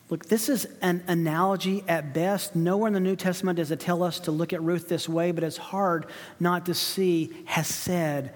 Look, 0.10 0.28
this 0.28 0.50
is 0.50 0.68
an 0.82 1.04
analogy 1.08 1.84
at 1.88 2.14
best. 2.14 2.56
Nowhere 2.56 2.88
in 2.88 2.94
the 2.94 3.00
New 3.00 3.16
Testament 3.16 3.58
does 3.58 3.72
it 3.72 3.80
tell 3.80 4.04
us 4.04 4.20
to 4.22 4.32
look 4.32 4.54
at 4.54 4.62
Ruth 4.62 4.88
this 4.88 5.10
way, 5.10 5.32
but 5.32 5.44
it's 5.44 5.58
hard 5.58 6.06
not 6.40 6.68
to 6.68 6.76
see 6.76 7.34
Hesed, 7.46 8.30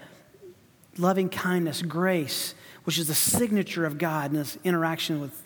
loving 0.98 1.28
kindness, 1.28 1.82
grace, 1.82 2.54
which 2.84 2.98
is 2.98 3.06
the 3.06 3.14
signature 3.14 3.86
of 3.86 3.98
God 3.98 4.32
in 4.32 4.38
his 4.38 4.58
interaction 4.64 5.20
with, 5.20 5.42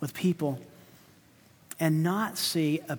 with 0.00 0.14
people, 0.14 0.58
and 1.80 2.02
not 2.02 2.38
see 2.38 2.80
a 2.88 2.98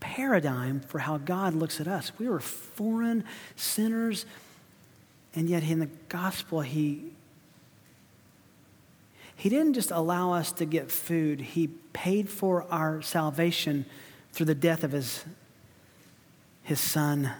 paradigm 0.00 0.80
for 0.80 1.00
how 1.00 1.18
God 1.18 1.54
looks 1.54 1.80
at 1.80 1.88
us. 1.88 2.12
We 2.18 2.28
were 2.28 2.40
foreign 2.40 3.24
sinners, 3.56 4.24
and 5.34 5.48
yet 5.48 5.62
in 5.64 5.80
the 5.80 5.90
gospel, 6.08 6.60
He 6.60 7.10
he 9.36 9.48
didn't 9.48 9.74
just 9.74 9.90
allow 9.90 10.32
us 10.32 10.52
to 10.52 10.64
get 10.64 10.90
food, 10.90 11.40
He 11.40 11.68
paid 11.92 12.28
for 12.28 12.66
our 12.70 13.02
salvation 13.02 13.84
through 14.32 14.46
the 14.46 14.54
death 14.54 14.84
of 14.84 14.92
His, 14.92 15.24
his 16.62 16.80
Son. 16.80 17.30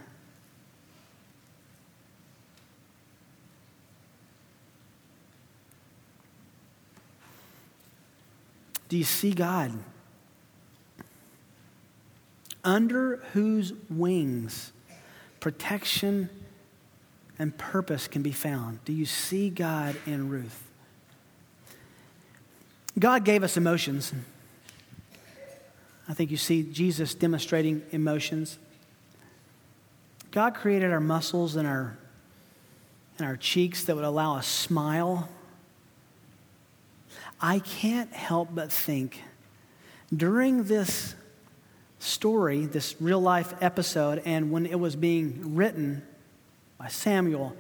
Do 8.89 8.99
you 8.99 9.05
see 9.05 9.33
God? 9.33 9.73
Under 12.65 13.19
whose 13.33 13.73
wings 13.91 14.73
protection 15.41 16.31
and 17.39 17.57
purpose 17.59 18.09
can 18.09 18.23
be 18.23 18.33
found? 18.33 18.83
Do 18.85 18.93
you 18.93 19.05
see 19.05 19.51
God 19.51 19.97
in 20.07 20.31
Ruth? 20.31 20.63
God 22.99 23.25
gave 23.25 23.43
us 23.43 23.57
emotions. 23.57 24.13
I 26.09 26.15
think 26.15 26.31
you 26.31 26.37
see 26.37 26.63
Jesus 26.63 27.15
demonstrating 27.15 27.83
emotions. 27.93 28.59
God 30.31 30.55
created 30.55 30.91
our 30.91 31.01
muscles 31.01 31.57
and 31.57 31.67
our, 31.67 31.97
and 33.19 33.27
our 33.27 33.37
cheeks 33.37 33.85
that 33.85 33.97
would 33.97 34.05
allow 34.05 34.37
a 34.37 34.43
smile. 34.43 35.29
I 37.41 37.59
can't 37.59 38.13
help 38.13 38.49
but 38.55 38.73
think 38.73 39.23
during 40.15 40.65
this 40.65 41.15
story, 42.05 42.67
this 42.67 42.95
real 43.01 43.21
life 43.21 43.55
episode, 43.61 44.23
and 44.25 44.51
when 44.51 44.67
it 44.67 44.79
was 44.79 44.97
being 44.97 45.55
written 45.55 46.03
by 46.79 46.89
Samuel, 46.89 47.57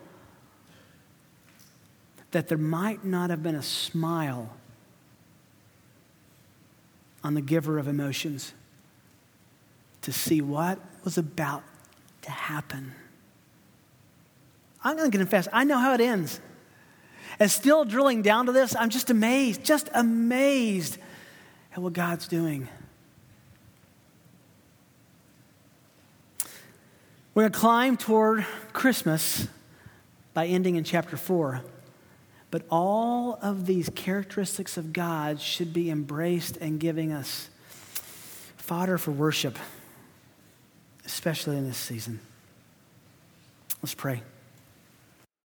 that 2.30 2.48
there 2.48 2.58
might 2.58 3.04
not 3.04 3.30
have 3.30 3.42
been 3.42 3.54
a 3.54 3.62
smile 3.62 4.50
on 7.22 7.34
the 7.34 7.40
giver 7.40 7.78
of 7.78 7.88
emotions 7.88 8.52
to 10.02 10.12
see 10.12 10.42
what 10.42 10.78
was 11.04 11.16
about 11.16 11.62
to 12.22 12.30
happen. 12.30 12.92
I'm 14.82 14.96
going 14.96 15.10
to 15.10 15.16
confess, 15.16 15.48
I 15.52 15.64
know 15.64 15.78
how 15.78 15.94
it 15.94 16.00
ends. 16.00 16.40
And 17.40 17.50
still 17.50 17.84
drilling 17.84 18.20
down 18.20 18.46
to 18.46 18.52
this, 18.52 18.76
I'm 18.76 18.90
just 18.90 19.08
amazed, 19.08 19.64
just 19.64 19.88
amazed 19.94 20.98
at 21.72 21.78
what 21.78 21.94
God's 21.94 22.28
doing. 22.28 22.68
We're 27.34 27.42
going 27.42 27.52
to 27.52 27.58
climb 27.58 27.96
toward 27.96 28.46
Christmas 28.72 29.48
by 30.34 30.46
ending 30.46 30.76
in 30.76 30.84
chapter 30.84 31.16
4. 31.16 31.62
But 32.52 32.62
all 32.70 33.40
of 33.42 33.66
these 33.66 33.90
characteristics 33.96 34.76
of 34.76 34.92
God 34.92 35.40
should 35.40 35.72
be 35.72 35.90
embraced 35.90 36.56
and 36.58 36.78
giving 36.78 37.10
us 37.10 37.50
fodder 38.56 38.98
for 38.98 39.10
worship, 39.10 39.58
especially 41.04 41.56
in 41.56 41.66
this 41.66 41.76
season. 41.76 42.20
Let's 43.82 43.94
pray. 43.94 44.22